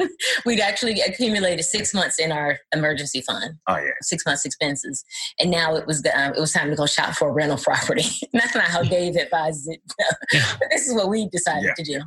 We'd 0.45 0.60
actually 0.60 1.02
accumulated 1.02 1.65
six 1.65 1.93
months 1.93 2.19
in 2.19 2.32
our 2.32 2.58
emergency 2.74 3.21
fund. 3.21 3.56
Oh 3.67 3.78
yeah, 3.78 3.91
six 4.02 4.26
months 4.26 4.45
expenses, 4.45 5.04
and 5.39 5.52
now 5.52 5.76
it 5.76 5.88
was 5.88 6.06
uh, 6.06 6.32
it 6.36 6.39
was 6.39 6.52
time 6.52 6.69
to 6.69 6.76
go 6.76 6.86
shop 6.86 7.13
for 7.15 7.30
a 7.30 7.32
rental 7.32 7.58
property. 7.63 8.06
That's 8.34 8.56
not 8.56 8.65
how 8.65 8.84
Dave 8.84 9.15
advised 9.15 9.69
it, 9.69 9.82
but 9.88 10.39
this 10.71 10.88
is 10.88 10.93
what 10.93 11.10
we 11.10 11.30
decided 11.30 11.65
yeah. 11.65 11.74
to 11.76 11.84
do. 11.84 12.02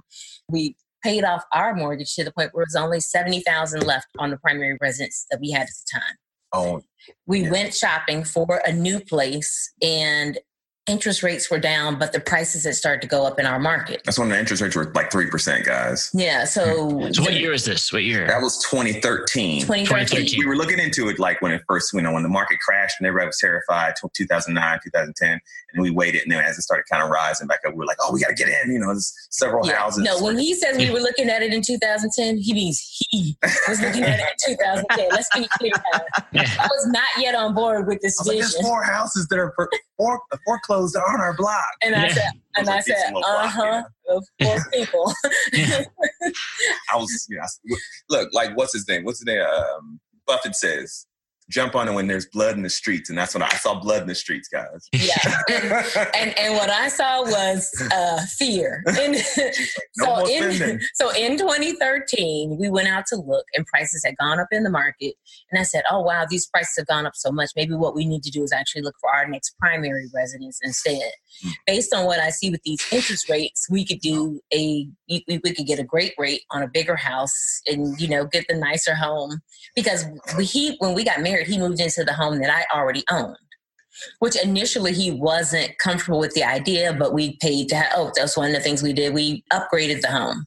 We 0.49 0.77
paid 1.03 1.25
off 1.25 1.45
our 1.55 1.75
mortgage 1.75 2.15
to 2.15 2.25
the 2.25 2.33
point 2.33 2.51
where 2.53 2.63
it 2.63 2.69
was 2.69 2.77
only 2.77 3.01
seventy 3.01 3.41
thousand 3.41 3.85
left 3.85 4.07
on 4.19 4.31
the 4.31 4.39
primary 4.39 4.77
residence 4.81 5.27
that 5.31 5.41
we 5.41 5.51
had 5.51 5.63
at 5.63 5.69
the 5.69 5.99
time. 5.99 6.17
Oh. 6.53 6.83
We 7.27 7.43
yeah. 7.45 7.51
went 7.51 7.75
shopping 7.75 8.25
for 8.25 8.61
a 8.67 8.73
new 8.73 9.01
place 9.01 9.73
and 9.83 10.39
interest 10.89 11.23
rates 11.23 11.51
were 11.51 11.59
down, 11.59 11.99
but 11.99 12.13
the 12.13 12.21
prices 12.21 12.65
had 12.65 12.75
started 12.75 13.03
to 13.03 13.09
go 13.09 13.27
up 13.27 13.39
in 13.39 13.47
our 13.47 13.59
market. 13.59 14.03
That's 14.05 14.19
when 14.19 14.29
the 14.29 14.39
interest 14.39 14.63
rates 14.63 14.75
were 14.75 14.91
like 14.95 15.11
3%, 15.11 15.65
guys. 15.65 16.11
Yeah. 16.15 16.45
So, 16.45 16.91
hmm. 16.91 17.13
so 17.13 17.23
what 17.23 17.35
year 17.35 17.53
is 17.53 17.65
this? 17.65 17.93
What 17.93 18.05
year? 18.05 18.27
That 18.27 18.43
was 18.43 18.63
2013. 18.65 19.63
2013. 19.63 20.39
We 20.39 20.47
were 20.47 20.57
looking 20.57 20.79
into 20.79 21.09
it 21.09 21.19
like 21.19 21.43
when 21.43 21.53
it 21.53 21.63
first, 21.67 21.93
you 21.93 22.03
know, 22.03 22.13
when 22.13 22.23
the 22.23 22.29
market 22.29 22.59
crashed 22.61 22.97
and 22.99 23.07
everybody 23.07 23.29
was 23.29 23.39
terrified, 23.39 23.95
2009, 24.15 24.81
2010. 24.85 25.41
And 25.75 25.83
we 25.83 25.91
waited. 25.91 26.23
And 26.23 26.33
then 26.33 26.43
as 26.43 26.59
it 26.59 26.63
started 26.63 26.85
kind 26.91 27.03
of 27.03 27.11
rising 27.11 27.47
back 27.47 27.61
up, 27.67 27.75
we 27.75 27.79
were 27.79 27.87
like, 27.87 27.99
oh, 28.01 28.13
we 28.13 28.21
got 28.21 28.29
to 28.29 28.35
get 28.35 28.49
in. 28.49 28.73
You 28.73 28.79
know, 28.79 28.87
there's 28.89 29.13
several 29.31 29.67
yeah. 29.67 29.75
houses. 29.75 30.03
No, 30.03 30.23
when 30.23 30.39
he 30.39 30.55
says 30.55 30.79
we 30.79 30.91
were 30.91 31.01
looking 31.01 31.29
at 31.29 31.43
it 31.43 31.53
in 31.53 31.63
2010, 31.63 32.39
he 32.39 32.55
means 32.55 33.07
he 33.11 33.37
was 33.69 33.81
looking 33.81 34.03
at 34.03 34.19
it 34.19 34.27
in 34.49 34.55
2010. 34.57 35.09
Let's 35.11 35.29
be 35.37 35.47
clear. 35.59 35.73
Yeah. 36.33 36.43
I 36.59 36.67
was 36.67 36.87
not 36.89 37.09
yet 37.19 37.35
on 37.35 37.55
board 37.55 37.87
with 37.87 38.01
this 38.01 38.21
vision. 38.23 38.41
Like, 38.41 38.53
there's 38.53 38.67
four 38.67 38.83
houses 38.83 39.27
that 39.29 39.39
are 39.39 39.53
for, 39.57 39.69
foreclosed 40.45 40.78
closed 40.79 40.97
on 40.97 41.21
our 41.21 41.35
block. 41.35 41.65
And 41.83 41.95
I 41.95 42.09
said, 42.09 42.31
and 42.57 42.69
I 42.69 42.81
said, 42.81 43.13
uh 43.15 43.49
huh, 43.49 43.83
four 44.43 44.59
people. 44.73 45.13
I 45.55 46.97
was, 46.97 47.27
you 47.29 47.37
know, 47.37 47.77
look, 48.09 48.31
like, 48.33 48.57
what's 48.57 48.73
his 48.73 48.87
name? 48.89 49.05
What's 49.05 49.21
his 49.21 49.27
name? 49.27 49.41
Um, 49.41 50.01
Buffett 50.27 50.55
says, 50.55 51.07
jump 51.51 51.75
on 51.75 51.89
it 51.89 51.93
when 51.93 52.07
there's 52.07 52.27
blood 52.27 52.57
in 52.57 52.63
the 52.63 52.71
streets. 52.71 53.09
And 53.09 53.19
that's 53.19 53.35
when 53.35 53.43
I 53.43 53.49
saw 53.51 53.79
blood 53.81 54.03
in 54.03 54.09
the 54.09 54.15
streets, 54.15 54.49
guys. 54.49 54.89
Yeah. 54.93 55.17
And, 55.49 55.73
and, 56.15 56.39
and 56.39 56.55
what 56.55 56.69
I 56.71 56.89
saw 56.89 57.23
was 57.23 57.71
uh, 57.93 58.21
fear. 58.37 58.85
And 58.99 59.13
no 59.99 60.25
so, 60.25 60.29
in, 60.29 60.81
so 60.95 61.11
in 61.11 61.39
2013, 61.39 62.59
we 62.59 62.69
went 62.69 62.89
out 62.89 63.07
to 63.07 63.17
look 63.17 63.45
and 63.55 63.65
prices 63.67 64.03
had 64.05 64.17
gone 64.17 64.41
up 64.41 64.49
in 64.51 64.65
the 64.65 64.71
market. 64.71 65.15
And 65.51 65.61
I 65.61 65.63
said, 65.63 65.85
oh, 65.91 66.01
wow, 66.01 66.27
these 66.29 66.47
prices 66.47 66.75
have 66.79 66.87
gone 66.87 67.07
up 67.07 67.15
so 67.15 67.31
much. 67.31 67.51
Maybe 67.55 67.75
what 67.75 67.95
we 67.95 68.05
need 68.05 68.23
to 68.25 68.31
do 68.31 68.43
is 68.43 68.53
actually 68.53 68.83
look 68.83 68.97
for 69.01 69.11
our 69.11 69.27
next 69.27 69.57
primary 69.59 70.07
residence 70.13 70.59
instead. 70.63 71.13
Mm. 71.47 71.53
Based 71.67 71.95
on 71.95 72.07
what 72.07 72.19
I 72.19 72.31
see 72.31 72.51
with 72.51 72.63
these 72.65 72.85
interest 72.93 73.29
rates, 73.29 73.67
we 73.71 73.85
could 73.85 74.01
do 74.01 74.41
a, 74.53 74.89
we, 75.09 75.25
we 75.29 75.55
could 75.55 75.67
get 75.67 75.79
a 75.79 75.85
great 75.85 76.15
rate 76.19 76.43
on 76.51 76.63
a 76.63 76.69
bigger 76.69 76.97
house 76.97 77.61
and, 77.67 77.99
you 78.01 78.09
know, 78.09 78.25
get 78.25 78.47
the 78.49 78.57
nicer 78.57 78.95
home. 78.95 79.41
Because 79.77 80.07
we, 80.37 80.45
he, 80.45 80.77
when 80.79 80.95
we 80.95 81.05
got 81.05 81.21
married, 81.21 81.38
married, 81.39 81.53
he 81.53 81.59
moved 81.59 81.81
into 81.81 82.05
the 82.05 82.13
home 82.13 82.39
that 82.41 82.51
I 82.51 82.65
already 82.77 83.05
owned. 83.11 83.37
Which 84.21 84.41
initially 84.41 84.93
he 84.93 85.11
wasn't 85.11 85.77
comfortable 85.79 86.21
with 86.21 86.33
the 86.35 86.45
idea, 86.45 86.93
but 86.97 87.13
we 87.13 87.37
paid 87.39 87.69
to 87.71 87.77
have, 87.77 87.93
oh, 87.97 88.13
that's 88.15 88.37
one 88.37 88.47
of 88.47 88.55
the 88.55 88.61
things 88.61 88.81
we 88.81 88.93
did. 88.93 89.13
We 89.13 89.43
upgraded 89.53 90.03
the 90.03 90.13
home. 90.13 90.47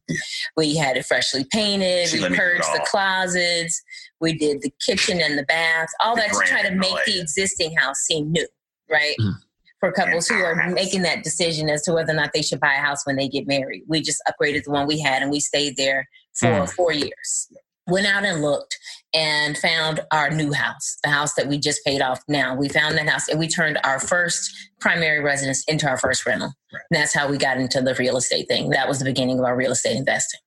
We 0.56 0.78
had 0.78 0.96
it 0.96 1.06
freshly 1.06 1.46
painted, 1.52 2.08
she 2.08 2.22
we 2.22 2.34
purged 2.34 2.64
the 2.64 2.86
closets, 2.90 3.82
we 4.22 4.38
did 4.38 4.62
the 4.62 4.72
kitchen 4.86 5.20
and 5.20 5.38
the 5.38 5.44
bath, 5.44 5.90
all 6.02 6.16
the 6.16 6.22
that 6.22 6.32
to 6.32 6.46
try 6.46 6.62
to 6.62 6.74
make 6.76 6.96
the 7.06 7.20
existing 7.20 7.76
house 7.76 7.98
seem 8.00 8.32
new, 8.32 8.48
right? 8.90 9.16
Mm 9.20 9.36
for 9.80 9.92
couples 9.92 10.28
who 10.28 10.36
are 10.36 10.70
making 10.70 11.02
that 11.02 11.24
decision 11.24 11.68
as 11.68 11.82
to 11.82 11.92
whether 11.92 12.12
or 12.12 12.16
not 12.16 12.30
they 12.36 12.44
should 12.44 12.60
buy 12.60 12.76
a 12.76 12.78
house 12.78 13.04
when 13.04 13.16
they 13.16 13.28
get 13.28 13.48
married. 13.48 13.82
We 13.88 14.00
just 14.04 14.22
upgraded 14.30 14.64
the 14.64 14.70
one 14.70 14.86
we 14.86 15.00
had 15.00 15.24
and 15.24 15.32
we 15.32 15.40
stayed 15.40 15.76
there 15.76 16.08
for 16.36 16.50
mm. 16.50 16.70
four 16.70 16.94
years 16.94 17.50
went 17.88 18.08
out 18.08 18.24
and 18.24 18.42
looked 18.42 18.78
and 19.14 19.58
found 19.58 20.00
our 20.12 20.30
new 20.30 20.54
house, 20.54 20.98
the 21.04 21.10
house 21.10 21.34
that 21.34 21.48
we 21.48 21.58
just 21.58 21.84
paid 21.86 22.02
off 22.02 22.22
now. 22.28 22.56
We 22.56 22.70
found 22.70 22.98
that 22.98 23.08
house 23.08 23.28
and 23.28 23.40
we 23.40 23.48
turned 23.48 23.78
our 23.84 24.00
first 24.00 24.52
primary 24.80 25.20
residence 25.20 25.64
into 25.66 25.88
our 25.88 25.98
first 25.98 26.26
rental. 26.26 26.54
Right. 26.74 26.82
that's 26.92 27.14
how 27.14 27.30
we 27.30 27.38
got 27.38 27.58
into 27.58 27.82
the 27.82 27.94
real 27.96 28.16
estate 28.18 28.48
thing. 28.48 28.70
That 28.70 28.88
was 28.88 29.00
the 29.00 29.06
beginning 29.06 29.40
of 29.40 29.46
our 29.46 29.56
real 29.56 29.72
estate 29.72 29.98
investing. 29.98 30.40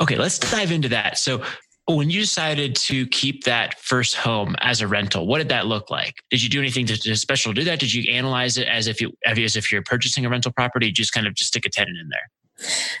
Okay, 0.00 0.16
let's 0.16 0.38
dive 0.38 0.72
into 0.72 0.88
that. 0.90 1.18
So, 1.18 1.42
when 1.86 2.10
you 2.10 2.20
decided 2.20 2.76
to 2.76 3.06
keep 3.08 3.42
that 3.44 3.78
first 3.80 4.14
home 4.14 4.54
as 4.60 4.80
a 4.80 4.86
rental, 4.86 5.26
what 5.26 5.38
did 5.38 5.48
that 5.48 5.66
look 5.66 5.90
like? 5.90 6.14
Did 6.30 6.40
you 6.40 6.48
do 6.48 6.60
anything 6.60 6.86
to, 6.86 6.96
to 6.96 7.16
special 7.16 7.52
to 7.52 7.60
do 7.60 7.64
that? 7.64 7.80
Did 7.80 7.92
you 7.92 8.10
analyze 8.12 8.56
it 8.56 8.68
as 8.68 8.86
if 8.86 9.00
you 9.00 9.12
as 9.26 9.56
if 9.56 9.72
you're 9.72 9.82
purchasing 9.82 10.24
a 10.24 10.28
rental 10.28 10.52
property? 10.52 10.92
just 10.92 11.12
kind 11.12 11.26
of 11.26 11.34
just 11.34 11.48
stick 11.48 11.66
a 11.66 11.68
tenant 11.68 11.98
in 11.98 12.08
there? 12.08 12.30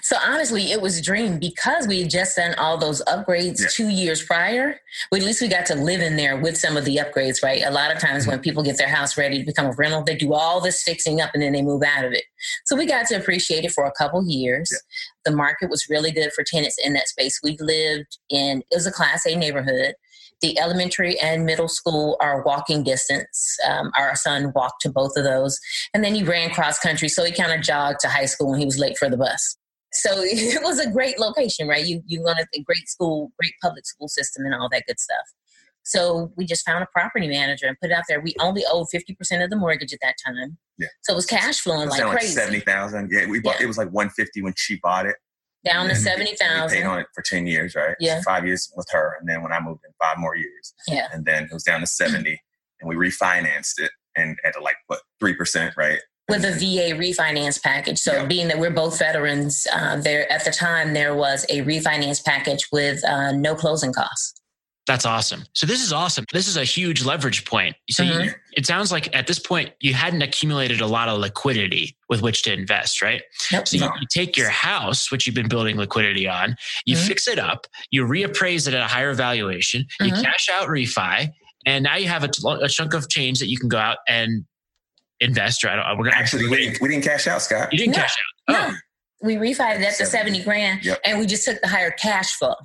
So 0.02 0.16
honestly, 0.24 0.72
it 0.72 0.80
was 0.80 0.98
a 0.98 1.02
dream 1.02 1.38
because 1.38 1.86
we 1.86 2.02
had 2.02 2.10
just 2.10 2.36
done 2.36 2.54
all 2.58 2.76
those 2.76 3.02
upgrades 3.04 3.60
yeah. 3.60 3.68
two 3.70 3.88
years 3.88 4.22
prior. 4.22 4.78
Well, 5.10 5.20
at 5.20 5.26
least 5.26 5.40
we 5.40 5.48
got 5.48 5.66
to 5.66 5.74
live 5.74 6.00
in 6.00 6.16
there 6.16 6.36
with 6.36 6.56
some 6.56 6.76
of 6.76 6.84
the 6.84 6.96
upgrades, 6.96 7.42
right? 7.42 7.62
A 7.64 7.70
lot 7.70 7.94
of 7.94 7.98
times 7.98 8.26
when 8.26 8.36
mm-hmm. 8.36 8.42
people 8.42 8.62
get 8.62 8.78
their 8.78 8.88
house 8.88 9.16
ready 9.16 9.38
to 9.38 9.44
become 9.44 9.66
a 9.66 9.72
rental, 9.72 10.02
they 10.02 10.16
do 10.16 10.34
all 10.34 10.60
this 10.60 10.82
fixing 10.82 11.20
up 11.20 11.30
and 11.34 11.42
then 11.42 11.52
they 11.52 11.62
move 11.62 11.82
out 11.82 12.04
of 12.04 12.12
it. 12.12 12.24
So 12.64 12.76
we 12.76 12.86
got 12.86 13.06
to 13.08 13.14
appreciate 13.14 13.64
it 13.64 13.72
for 13.72 13.84
a 13.84 13.92
couple 13.92 14.24
years. 14.26 14.70
Yeah. 14.72 15.30
The 15.30 15.36
market 15.36 15.70
was 15.70 15.86
really 15.88 16.10
good 16.10 16.32
for 16.32 16.44
tenants 16.44 16.76
in 16.84 16.94
that 16.94 17.08
space. 17.08 17.40
We 17.42 17.56
lived 17.60 18.18
in 18.28 18.62
it 18.70 18.74
was 18.74 18.86
a 18.86 18.92
Class 18.92 19.26
A 19.26 19.36
neighborhood. 19.36 19.94
The 20.42 20.58
elementary 20.58 21.18
and 21.20 21.46
middle 21.46 21.68
school 21.68 22.16
are 22.20 22.42
walking 22.42 22.82
distance. 22.82 23.56
Um, 23.68 23.92
our 23.96 24.14
son 24.16 24.52
walked 24.54 24.82
to 24.82 24.90
both 24.90 25.16
of 25.16 25.24
those. 25.24 25.58
And 25.94 26.04
then 26.04 26.14
he 26.14 26.22
ran 26.24 26.50
cross 26.50 26.78
country. 26.78 27.08
So 27.08 27.24
he 27.24 27.32
kind 27.32 27.52
of 27.52 27.60
jogged 27.60 28.00
to 28.00 28.08
high 28.08 28.26
school 28.26 28.50
when 28.50 28.58
he 28.58 28.66
was 28.66 28.78
late 28.78 28.98
for 28.98 29.08
the 29.08 29.16
bus. 29.16 29.56
So 29.92 30.10
it 30.16 30.62
was 30.62 30.78
a 30.78 30.90
great 30.90 31.18
location, 31.18 31.68
right? 31.68 31.84
You, 31.84 32.02
you 32.06 32.22
wanted 32.22 32.46
a 32.54 32.62
great 32.62 32.88
school, 32.88 33.32
great 33.40 33.52
public 33.62 33.86
school 33.86 34.08
system, 34.08 34.44
and 34.44 34.54
all 34.54 34.68
that 34.70 34.84
good 34.86 34.98
stuff. 34.98 35.24
So 35.84 36.32
we 36.36 36.44
just 36.44 36.64
found 36.64 36.82
a 36.82 36.86
property 36.92 37.28
manager 37.28 37.66
and 37.66 37.76
put 37.80 37.90
it 37.90 37.92
out 37.92 38.04
there. 38.08 38.20
We 38.20 38.34
only 38.40 38.62
owed 38.70 38.86
50% 38.94 39.42
of 39.42 39.50
the 39.50 39.56
mortgage 39.56 39.92
at 39.92 39.98
that 40.02 40.14
time. 40.24 40.58
Yeah. 40.78 40.86
So 41.02 41.12
it 41.12 41.16
was 41.16 41.26
cash 41.26 41.60
flowing 41.60 41.88
like, 41.88 42.02
like 42.02 42.18
crazy. 42.18 42.34
70,000. 42.34 43.10
Yeah. 43.10 43.26
We 43.26 43.40
bought, 43.40 43.56
yeah. 43.58 43.64
it 43.64 43.66
was 43.66 43.78
like 43.78 43.90
150 43.90 44.42
when 44.42 44.54
she 44.56 44.78
bought 44.82 45.06
it 45.06 45.16
down 45.64 45.88
to 45.88 45.94
seventy 45.94 46.34
thousand. 46.34 46.78
Paid 46.78 46.86
on 46.86 46.98
it 47.00 47.06
for 47.14 47.22
ten 47.22 47.46
years, 47.46 47.74
right? 47.74 47.96
Yeah, 48.00 48.18
so 48.18 48.22
five 48.24 48.46
years 48.46 48.72
with 48.76 48.88
her, 48.92 49.16
and 49.20 49.28
then 49.28 49.42
when 49.42 49.52
I 49.52 49.60
moved 49.60 49.82
in, 49.84 49.92
five 50.00 50.18
more 50.18 50.36
years. 50.36 50.74
Yeah, 50.88 51.08
and 51.12 51.24
then 51.24 51.44
it 51.44 51.52
was 51.52 51.62
down 51.62 51.80
to 51.80 51.86
seventy, 51.86 52.40
and 52.80 52.88
we 52.88 52.96
refinanced 52.96 53.78
it, 53.78 53.90
and 54.16 54.36
at 54.44 54.60
like 54.60 54.76
what 54.86 55.00
three 55.20 55.34
percent, 55.34 55.74
right? 55.76 56.00
With 56.28 56.44
a 56.44 56.52
VA 56.52 56.96
refinance 56.96 57.60
package. 57.60 57.98
So, 57.98 58.26
being 58.26 58.48
that 58.48 58.58
we're 58.58 58.70
both 58.70 58.98
veterans, 58.98 59.66
uh, 59.72 60.00
there 60.00 60.30
at 60.32 60.44
the 60.44 60.52
time 60.52 60.94
there 60.94 61.14
was 61.14 61.44
a 61.48 61.62
refinance 61.62 62.24
package 62.24 62.66
with 62.72 63.04
uh, 63.04 63.32
no 63.32 63.54
closing 63.54 63.92
costs. 63.92 64.40
That's 64.88 65.06
awesome. 65.06 65.44
So 65.52 65.64
this 65.64 65.80
is 65.80 65.92
awesome. 65.92 66.24
This 66.32 66.48
is 66.48 66.56
a 66.56 66.64
huge 66.64 67.04
leverage 67.04 67.44
point. 67.44 67.76
So 67.90 68.02
Mhm. 68.02 68.24
you, 68.24 68.34
it 68.56 68.66
sounds 68.66 68.90
like 68.90 69.14
at 69.14 69.28
this 69.28 69.38
point 69.38 69.72
you 69.80 69.94
hadn't 69.94 70.22
accumulated 70.22 70.80
a 70.80 70.86
lot 70.86 71.08
of 71.08 71.20
liquidity 71.20 71.96
with 72.08 72.20
which 72.20 72.42
to 72.42 72.52
invest, 72.52 73.00
right? 73.00 73.22
Nope. 73.52 73.68
So 73.68 73.76
you, 73.76 73.82
No. 73.84 73.92
you 74.00 74.06
take 74.10 74.36
your 74.36 74.50
house, 74.50 75.12
which 75.12 75.24
you've 75.24 75.36
been 75.36 75.46
building 75.48 75.76
liquidity 75.76 76.26
on, 76.26 76.56
you 76.84 76.96
Mhm. 76.96 77.06
fix 77.06 77.28
it 77.28 77.38
up, 77.38 77.68
you 77.92 78.04
reappraise 78.04 78.66
it 78.66 78.74
at 78.74 78.82
a 78.82 78.88
higher 78.88 79.14
valuation, 79.14 79.86
you 80.00 80.12
Mhm. 80.12 80.24
cash 80.24 80.48
out 80.48 80.66
refi, 80.68 81.30
and 81.64 81.84
now 81.84 81.94
you 81.94 82.08
have 82.08 82.24
a, 82.24 82.30
a 82.60 82.68
chunk 82.68 82.92
of 82.92 83.08
change 83.08 83.38
that 83.38 83.48
you 83.48 83.58
can 83.58 83.68
go 83.68 83.78
out 83.78 83.98
and 84.08 84.44
invest. 85.20 85.62
Or 85.62 85.68
I 85.68 85.76
don't. 85.76 85.96
We're 85.98 86.06
gonna 86.06 86.16
Actually, 86.16 86.48
we 86.48 86.56
didn't, 86.56 86.80
we 86.80 86.88
didn't 86.88 87.04
cash 87.04 87.28
out, 87.28 87.40
Scott. 87.40 87.72
you 87.72 87.78
didn't 87.78 87.94
No. 87.96 88.02
cash 88.02 88.16
out. 88.50 88.56
Oh, 88.56 88.70
No. 88.72 88.76
We 89.24 89.36
refied 89.36 89.78
that 89.78 89.96
to 89.98 90.06
70. 90.06 90.40
70 90.40 90.42
grand 90.42 90.84
Yep. 90.84 91.00
and 91.04 91.20
we 91.20 91.26
just 91.26 91.44
took 91.44 91.60
the 91.60 91.68
higher 91.68 91.92
cash 91.92 92.32
flow. 92.32 92.56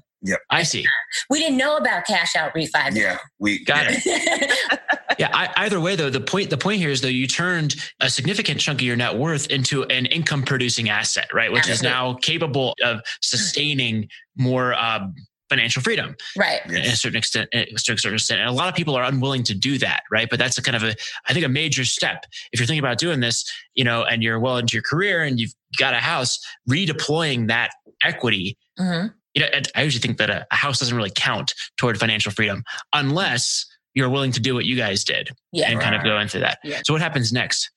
I 0.50 0.64
see. 0.64 0.86
We 1.30 1.40
didn't 1.40 1.58
know 1.58 1.78
about 1.78 2.06
cash 2.06 2.36
out 2.36 2.54
refi. 2.54 2.96
Yeah, 2.96 3.18
we 3.40 3.64
Got 3.64 3.86
yeah. 3.86 4.00
it. 4.06 4.80
Yeah. 5.20 5.30
I, 5.34 5.66
either 5.66 5.80
way, 5.80 5.96
though, 5.96 6.12
the 6.12 6.22
point 6.22 6.52
the 6.52 6.58
point 6.60 6.78
here 6.78 6.92
is 6.92 7.02
though 7.02 7.08
you 7.08 7.26
turned 7.26 7.76
a 8.02 8.10
significant 8.10 8.60
chunk 8.60 8.82
of 8.82 8.86
your 8.86 8.96
net 8.96 9.18
worth 9.18 9.50
into 9.50 9.84
an 9.86 10.06
income 10.06 10.44
producing 10.44 10.90
asset, 10.90 11.28
right? 11.34 11.52
Which 11.52 11.68
is 11.68 11.82
now 11.82 12.14
capable 12.22 12.76
of 12.84 13.02
sustaining 13.22 14.10
more 14.36 14.76
um, 14.76 15.16
financial 15.50 15.82
freedom. 15.82 16.16
right. 16.38 16.62
in 16.66 16.78
a 16.78 16.96
certain 16.96 17.18
extent, 17.18 17.50
to 17.52 17.66
a 17.74 17.80
certain 17.80 18.14
extent. 18.14 18.42
And 18.42 18.50
a 18.50 18.52
lot 18.52 18.68
of 18.70 18.76
people 18.76 18.96
are 18.96 19.04
unwilling 19.04 19.44
to 19.44 19.56
do 19.56 19.78
that, 19.80 20.02
right? 20.12 20.30
But 20.30 20.40
that's 20.40 20.58
a 20.58 20.62
kind 20.62 20.76
of 20.76 20.84
a, 20.84 20.94
I 21.28 21.34
think, 21.34 21.46
a 21.46 21.50
major 21.50 21.86
step. 21.86 22.26
If 22.52 22.60
you're 22.60 22.68
thinking 22.68 22.84
about 22.84 22.98
doing 22.98 23.20
this, 23.20 23.44
you 23.74 23.84
know, 23.84 24.04
and 24.04 24.22
you're 24.22 24.40
well 24.40 24.58
into 24.58 24.76
your 24.76 24.84
career 24.84 25.24
and 25.24 25.40
you've 25.40 25.54
got 25.78 25.94
a 25.94 25.98
house, 26.00 26.38
redeploying 26.70 27.48
that 27.48 27.72
equity. 28.04 28.58
hmm 28.78 29.08
You 29.38 29.44
know, 29.44 29.60
I 29.76 29.84
usually 29.84 30.02
think 30.02 30.18
that 30.18 30.30
a, 30.32 30.48
a 30.52 30.56
house 30.56 30.80
doesn't 30.80 30.96
really 30.98 31.12
count 31.16 31.54
toward 31.78 32.00
financial 32.00 32.32
freedom 32.32 32.64
unless 32.94 33.66
you're 33.94 34.10
willing 34.10 34.32
to 34.32 34.40
do 34.40 34.56
what 34.56 34.66
you 34.66 34.76
guys 34.76 35.04
did 35.04 35.30
Yeah. 35.52 35.70
and 35.70 35.80
kind 35.80 35.94
of 35.96 36.04
go 36.04 36.20
into 36.20 36.40
that. 36.40 36.58
Yeah. 36.64 36.82
So 36.86 36.94
what 36.94 37.02
happens 37.04 37.32
next? 37.32 37.70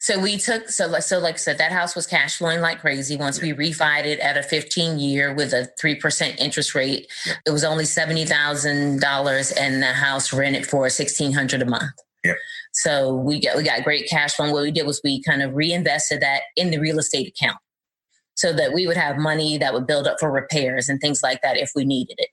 So 0.00 0.18
we 0.18 0.36
took 0.38 0.68
so 0.70 0.86
like 0.86 1.02
so 1.02 1.18
like 1.18 1.34
I 1.34 1.38
said 1.38 1.58
that 1.58 1.72
house 1.72 1.94
was 1.94 2.06
cash 2.06 2.36
flowing 2.36 2.60
like 2.60 2.80
crazy. 2.80 3.16
Once 3.16 3.40
we 3.40 3.52
refied 3.52 4.04
it 4.06 4.18
at 4.20 4.36
a 4.38 4.42
15 4.42 4.98
year 4.98 5.34
with 5.34 5.52
a 5.52 5.68
three 5.78 5.94
percent 5.94 6.38
interest 6.40 6.74
rate, 6.74 7.06
Yep. 7.26 7.36
it 7.46 7.50
was 7.50 7.64
only 7.64 7.84
seventy 7.86 8.24
thousand 8.26 9.00
dollars, 9.00 9.50
and 9.52 9.82
the 9.82 9.92
house 9.92 10.32
rented 10.32 10.66
for 10.66 10.88
sixteen 10.90 11.32
hundred 11.32 11.62
a 11.62 11.66
month. 11.66 11.92
Yep. 12.22 12.36
So 12.72 13.14
we 13.14 13.40
got 13.40 13.56
we 13.56 13.62
got 13.62 13.82
great 13.84 14.06
cash 14.08 14.34
flow. 14.34 14.44
And 14.46 14.52
what 14.54 14.62
we 14.64 14.72
did 14.72 14.86
was 14.86 15.00
we 15.02 15.22
kind 15.22 15.42
of 15.42 15.54
reinvested 15.54 16.20
that 16.20 16.42
in 16.56 16.70
the 16.70 16.78
real 16.78 16.98
estate 16.98 17.28
account, 17.28 17.56
so 18.34 18.52
that 18.52 18.72
we 18.72 18.86
would 18.86 18.96
have 18.96 19.16
money 19.16 19.58
that 19.58 19.72
would 19.72 19.86
build 19.86 20.06
up 20.06 20.16
for 20.18 20.30
repairs 20.30 20.88
and 20.88 21.00
things 21.00 21.22
like 21.22 21.40
that 21.42 21.56
if 21.56 21.70
we 21.74 21.84
needed 21.84 22.16
it. 22.18 22.28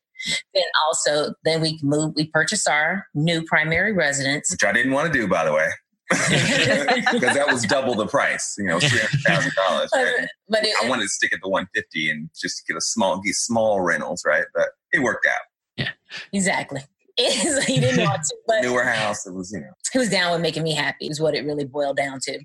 Then 0.54 0.64
also, 0.86 1.34
then 1.44 1.62
we 1.62 1.80
moved. 1.82 2.16
We 2.16 2.28
purchased 2.28 2.68
our 2.70 3.08
new 3.16 3.44
primary 3.44 3.92
residence. 3.92 4.52
which 4.52 4.64
I 4.64 4.72
didn't 4.72 4.92
want 4.92 5.12
to 5.12 5.20
do, 5.20 5.28
by 5.28 5.46
the 5.46 5.52
way, 5.54 5.68
because 6.10 7.34
that 7.36 7.48
was 7.48 7.64
double 7.64 7.96
the 7.96 8.06
price. 8.06 8.54
You 8.60 8.66
know, 8.66 8.80
three 8.80 9.00
hundred 9.00 9.22
thousand 9.26 9.52
dollars. 9.56 9.90
Right? 9.96 10.28
But 10.48 10.66
it, 10.66 10.76
I 10.84 10.88
wanted 10.88 11.04
to 11.04 11.10
stick 11.10 11.34
at 11.34 11.40
the 11.42 11.50
one 11.50 11.68
fifty 11.74 12.12
and 12.12 12.30
just 12.40 12.68
get 12.68 12.78
a 12.78 12.82
small, 12.82 13.20
get 13.20 13.34
small 13.34 13.82
rentals, 13.82 14.24
right? 14.24 14.46
But 14.54 14.70
it 14.94 15.00
worked 15.00 15.26
out. 15.26 15.42
Yeah, 15.76 15.90
exactly. 16.32 16.82
so 17.20 17.62
he 17.62 17.80
didn't 17.80 18.04
want 18.06 18.22
to, 18.24 18.36
but 18.48 18.62
Newer 18.62 18.84
house. 18.84 19.26
It 19.26 19.34
was, 19.34 19.52
you 19.52 19.60
know, 19.60 19.72
he 19.92 20.00
was 20.00 20.10
down 20.10 20.32
with 20.32 20.42
making 20.42 20.64
me 20.64 20.74
happy 20.74 21.08
is 21.08 21.20
what 21.20 21.36
it 21.36 21.46
really 21.46 21.66
boiled 21.66 21.98
down 21.98 22.20
to. 22.24 22.40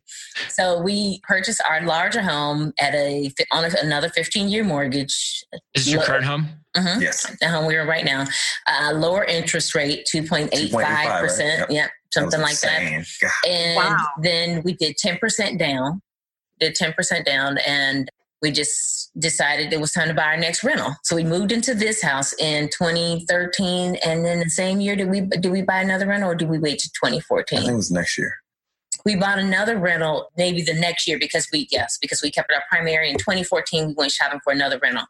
So 0.49 0.81
we 0.81 1.21
purchased 1.23 1.63
our 1.69 1.83
larger 1.83 2.23
home 2.23 2.73
at 2.81 2.95
a 2.95 3.31
on 3.53 3.65
a, 3.65 3.71
another 3.83 4.09
15 4.09 4.49
year 4.49 4.65
mortgage. 4.65 5.45
Is 5.75 5.91
your 5.93 6.03
current 6.03 6.25
home? 6.25 6.49
Mhm. 6.77 7.01
yes. 7.01 7.27
The 7.41 7.49
home 7.49 7.67
we 7.67 7.77
are 7.77 7.87
right 7.87 8.05
now, 8.05 8.27
uh, 8.67 8.93
lower 8.93 9.25
interest 9.25 9.75
rate, 9.75 10.07
2.85 10.15 10.73
right? 10.75 11.21
percent. 11.21 11.61
Yep. 11.61 11.71
Yep, 11.71 11.91
something 12.13 12.41
was 12.41 12.63
like 12.63 12.73
that. 12.73 13.07
God. 13.23 13.31
And 13.51 13.77
Wow. 13.77 14.07
then 14.23 14.63
we 14.63 14.75
did 14.75 14.97
10% 15.03 15.59
down, 15.59 16.03
did 16.61 16.75
10% 16.75 17.25
down, 17.25 17.57
and 17.67 18.11
we 18.47 18.53
just 18.53 19.11
decided 19.19 19.73
it 19.73 19.81
was 19.81 19.91
time 19.91 20.07
to 20.07 20.15
buy 20.15 20.27
our 20.27 20.37
next 20.37 20.63
rental. 20.63 20.95
So 21.03 21.17
we 21.17 21.25
moved 21.25 21.51
into 21.51 21.75
this 21.75 22.01
house 22.01 22.33
in 22.35 22.69
2013, 22.69 23.97
and 24.05 24.25
then 24.25 24.39
the 24.39 24.51
same 24.51 24.81
year 24.81 24.95
did 24.95 25.11
we 25.11 25.23
did 25.23 25.51
we 25.51 25.63
buy 25.63 25.81
another 25.81 26.07
rental, 26.07 26.31
or 26.31 26.37
did 26.37 26.49
we 26.49 26.61
wait 26.61 26.79
to 26.79 26.91
I 27.03 27.11
think 27.11 27.25
2014? 27.25 27.71
it 27.71 27.75
was 27.75 27.91
next 27.91 28.17
year. 28.17 28.37
We 29.05 29.17
bought 29.17 29.41
another 29.41 29.79
rental 29.79 30.29
maybe 30.37 30.63
the 30.63 30.75
next 30.75 31.09
year 31.09 31.19
because 31.19 31.49
we 31.53 31.67
yes 31.73 31.99
because 32.01 32.23
we 32.23 32.31
kept 32.31 32.53
our 32.53 32.63
primary 32.71 33.11
in 33.11 33.19
2014. 33.19 33.89
We 33.89 33.95
went 33.95 34.13
shopping 34.13 34.41
for 34.45 34.53
another 34.53 34.79
rental. 34.81 35.07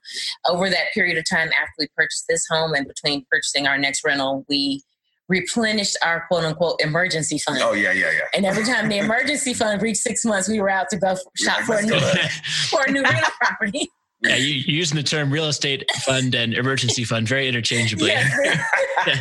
Over 0.48 0.70
that 0.70 0.92
period 0.94 1.18
of 1.18 1.28
time 1.28 1.48
after 1.48 1.74
we 1.78 1.88
purchased 1.94 2.24
this 2.26 2.46
home 2.50 2.72
and 2.72 2.88
between 2.88 3.26
purchasing 3.30 3.66
our 3.66 3.76
next 3.76 4.02
rental, 4.02 4.46
we 4.48 4.82
replenished 5.28 5.96
our 6.02 6.24
quote 6.28 6.44
unquote 6.44 6.80
emergency 6.80 7.38
fund. 7.38 7.58
Oh 7.62 7.72
yeah, 7.72 7.92
yeah, 7.92 8.10
yeah. 8.12 8.20
And 8.34 8.46
every 8.46 8.64
time 8.64 8.88
the 8.88 8.98
emergency 8.98 9.54
fund 9.54 9.80
reached 9.82 10.00
six 10.00 10.24
months, 10.24 10.48
we 10.48 10.60
were 10.60 10.70
out 10.70 10.88
to 10.90 10.98
go 10.98 11.08
f- 11.08 11.20
shop 11.36 11.60
for 11.62 11.76
a 11.76 11.82
new 11.82 11.98
for 12.70 12.82
a 12.86 12.90
new 12.90 13.02
rental 13.02 13.30
property. 13.40 13.88
yeah, 14.22 14.36
you, 14.36 14.54
you're 14.54 14.76
using 14.78 14.96
the 14.96 15.02
term 15.02 15.30
real 15.30 15.46
estate 15.46 15.84
fund 16.04 16.34
and 16.34 16.54
emergency 16.54 17.04
fund 17.04 17.28
very 17.28 17.48
interchangeably. 17.48 18.08
Yes, 18.08 18.64
they, 19.04 19.14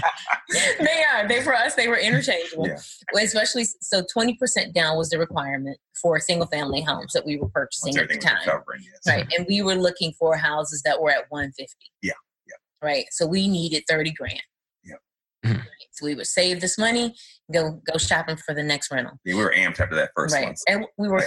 they 0.86 1.04
are. 1.14 1.28
They 1.28 1.42
for 1.42 1.54
us, 1.56 1.76
they 1.76 1.88
were 1.88 1.98
interchangeable. 1.98 2.68
Yeah. 2.68 2.78
Especially 3.22 3.66
so, 3.82 4.04
twenty 4.12 4.36
percent 4.36 4.74
down 4.74 4.98
was 4.98 5.10
the 5.10 5.18
requirement 5.20 5.78
for 6.02 6.20
single 6.20 6.48
family 6.48 6.82
homes 6.82 7.14
that 7.14 7.26
we 7.26 7.38
were 7.38 7.50
purchasing 7.50 7.98
at 7.98 8.08
the 8.10 8.18
time. 8.18 8.38
recovering, 8.46 8.82
yes. 8.84 9.02
Right, 9.08 9.26
and 9.38 9.46
we 9.50 9.62
were 9.64 9.76
looking 9.76 10.14
for 10.14 10.38
houses 10.38 10.82
that 10.86 11.02
were 11.02 11.10
at 11.12 11.26
one 11.30 11.52
fifty. 11.52 11.88
Yeah, 12.02 12.14
yeah. 12.48 12.56
Right, 12.88 13.06
so 13.12 13.26
we 13.26 13.48
needed 13.48 13.84
thirty 13.90 14.12
grand. 14.12 14.42
Yep. 14.86 15.00
Mhm. 15.46 15.64
So 15.96 16.06
we 16.06 16.16
would 16.16 16.28
save 16.28 16.62
this 16.62 16.78
money, 16.78 17.16
go 17.54 17.82
go 17.92 17.98
shopping 17.98 18.38
for 18.38 18.54
the 18.54 18.64
next 18.64 18.92
rental. 18.92 19.18
Yeah, 19.26 19.36
we 19.36 19.42
were 19.44 19.54
amped 19.56 19.80
after 19.80 19.96
that 19.96 20.12
first 20.16 20.36
right, 20.36 20.46
one. 20.48 20.56
and 20.68 20.86
we 20.98 21.08
were 21.08 21.24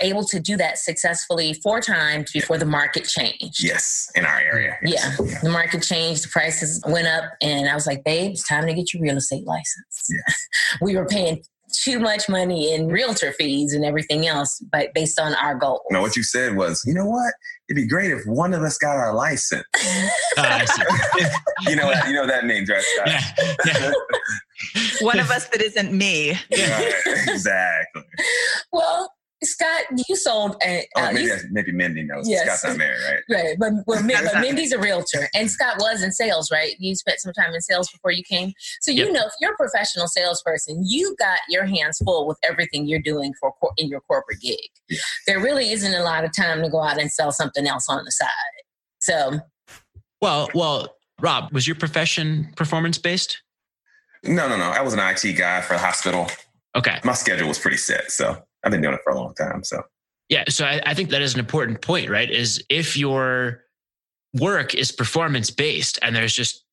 able 0.00 0.24
to 0.24 0.38
do 0.38 0.56
that 0.58 0.78
successfully 0.78 1.54
four 1.54 1.80
times 1.80 2.30
before 2.32 2.58
the 2.58 2.66
market 2.66 3.04
changed. 3.04 3.62
Yes, 3.62 4.10
in 4.14 4.24
our 4.26 4.38
area. 4.40 4.76
Yeah, 4.82 5.12
Yes. 5.24 5.42
the 5.42 5.48
market 5.50 5.82
changed, 5.82 6.24
the 6.24 6.28
prices 6.28 6.82
went 6.86 7.06
up, 7.06 7.24
and 7.40 7.68
I 7.68 7.74
was 7.74 7.86
like, 7.86 8.04
babe, 8.04 8.32
it's 8.32 8.46
time 8.46 8.66
to 8.66 8.74
get 8.74 8.92
your 8.92 9.02
real 9.02 9.16
estate 9.16 9.46
license. 9.46 10.06
Yeah. 10.10 10.34
we 10.82 10.96
were 10.96 11.06
paying 11.06 11.42
too 11.82 11.98
much 11.98 12.28
money 12.28 12.74
in 12.74 12.88
realtor 12.88 13.32
fees 13.32 13.72
and 13.72 13.84
everything 13.84 14.26
else, 14.26 14.62
but 14.70 14.92
based 14.94 15.18
on 15.18 15.34
our 15.34 15.54
goals. 15.54 15.80
No, 15.90 16.00
what 16.00 16.14
you 16.16 16.22
said 16.22 16.56
was, 16.56 16.82
you 16.86 16.94
know 16.94 17.06
what? 17.06 17.32
It'd 17.68 17.82
be 17.82 17.88
great 17.88 18.12
if 18.12 18.24
one 18.26 18.54
of 18.54 18.62
us 18.62 18.78
got 18.78 18.96
our 18.96 19.14
license. 19.14 19.64
Ah, 20.38 20.62
see. 20.66 21.24
You 21.70 21.76
know 21.76 21.86
what? 21.86 22.06
You 22.06 22.12
know 22.12 22.20
what 22.20 22.28
that 22.28 22.44
means, 22.44 22.68
right? 22.68 22.82
Scott? 22.82 23.08
yeah, 23.08 23.54
yeah. 23.64 23.92
One 25.00 25.18
of 25.18 25.30
us 25.30 25.48
that 25.48 25.62
isn't 25.62 25.90
me. 25.90 26.32
Right, 26.52 26.94
exactly. 27.26 28.02
well, 28.70 29.10
Scott, 29.46 29.84
you 30.08 30.16
sold. 30.16 30.56
Uh, 30.64 30.78
Oh, 30.96 31.02
uh, 31.04 31.12
maybe 31.12 31.26
you- 31.26 31.36
maybe 31.50 31.72
Mindy 31.72 32.02
knows. 32.02 32.28
Yes. 32.28 32.44
Scott's 32.44 32.64
not 32.64 32.76
married, 32.78 33.00
right? 33.08 33.22
Right, 33.30 33.56
but, 33.58 33.72
well, 33.86 34.02
but 34.06 34.24
not- 34.32 34.40
Mindy's 34.42 34.72
a 34.72 34.78
realtor, 34.78 35.28
and 35.34 35.50
Scott 35.50 35.76
was 35.78 36.02
in 36.02 36.12
sales, 36.12 36.50
right? 36.50 36.74
You 36.78 36.94
spent 36.94 37.20
some 37.20 37.32
time 37.32 37.54
in 37.54 37.60
sales 37.60 37.90
before 37.90 38.10
you 38.10 38.22
came, 38.22 38.52
so 38.80 38.90
you 38.90 39.04
Yep. 39.04 39.12
know 39.14 39.26
if 39.26 39.32
you're 39.40 39.52
a 39.52 39.56
professional 39.56 40.08
salesperson, 40.08 40.82
you 40.86 41.14
got 41.18 41.38
your 41.48 41.64
hands 41.64 41.98
full 42.04 42.26
with 42.26 42.38
everything 42.42 42.86
you're 42.86 43.00
doing 43.00 43.32
for 43.40 43.52
cor- 43.52 43.72
in 43.76 43.88
your 43.88 44.00
corporate 44.02 44.40
gig. 44.40 44.68
Yeah. 44.88 44.98
There 45.26 45.40
really 45.40 45.70
isn't 45.72 45.94
a 45.94 46.02
lot 46.02 46.24
of 46.24 46.34
time 46.34 46.62
to 46.62 46.68
go 46.68 46.82
out 46.82 47.00
and 47.00 47.10
sell 47.10 47.32
something 47.32 47.66
else 47.66 47.86
on 47.88 48.04
the 48.04 48.10
side. 48.12 48.28
So 49.00 49.40
Well, 50.20 50.48
well, 50.54 50.96
Rob, 51.20 51.52
was 51.52 51.66
your 51.66 51.76
profession 51.76 52.52
performance 52.56 52.98
based? 52.98 53.42
No, 54.22 54.48
no, 54.48 54.56
no. 54.56 54.64
I 54.70 54.80
was 54.82 54.92
an 54.94 55.00
IT 55.00 55.34
guy 55.36 55.60
for 55.60 55.74
a 55.74 55.78
hospital. 55.78 56.26
Okay. 56.76 57.00
My 57.04 57.14
schedule 57.14 57.48
was 57.48 57.58
pretty 57.58 57.78
set, 57.78 58.10
so 58.10 58.36
I've 58.62 58.70
been 58.70 58.82
doing 58.82 58.94
it 58.94 59.00
for 59.02 59.12
a 59.12 59.16
long 59.16 59.34
time. 59.34 59.64
So 59.64 59.82
Yeah. 60.28 60.44
So 60.48 60.64
I, 60.64 60.80
I 60.84 60.94
think 60.94 61.10
that 61.10 61.22
is 61.22 61.34
an 61.34 61.40
important 61.40 61.80
point, 61.80 62.10
right? 62.10 62.30
Is 62.30 62.62
if 62.68 62.96
your 62.96 63.64
work 64.34 64.74
is 64.74 64.92
performance 64.92 65.50
based 65.50 65.98
and 66.02 66.14
there's 66.14 66.34
just 66.34 66.64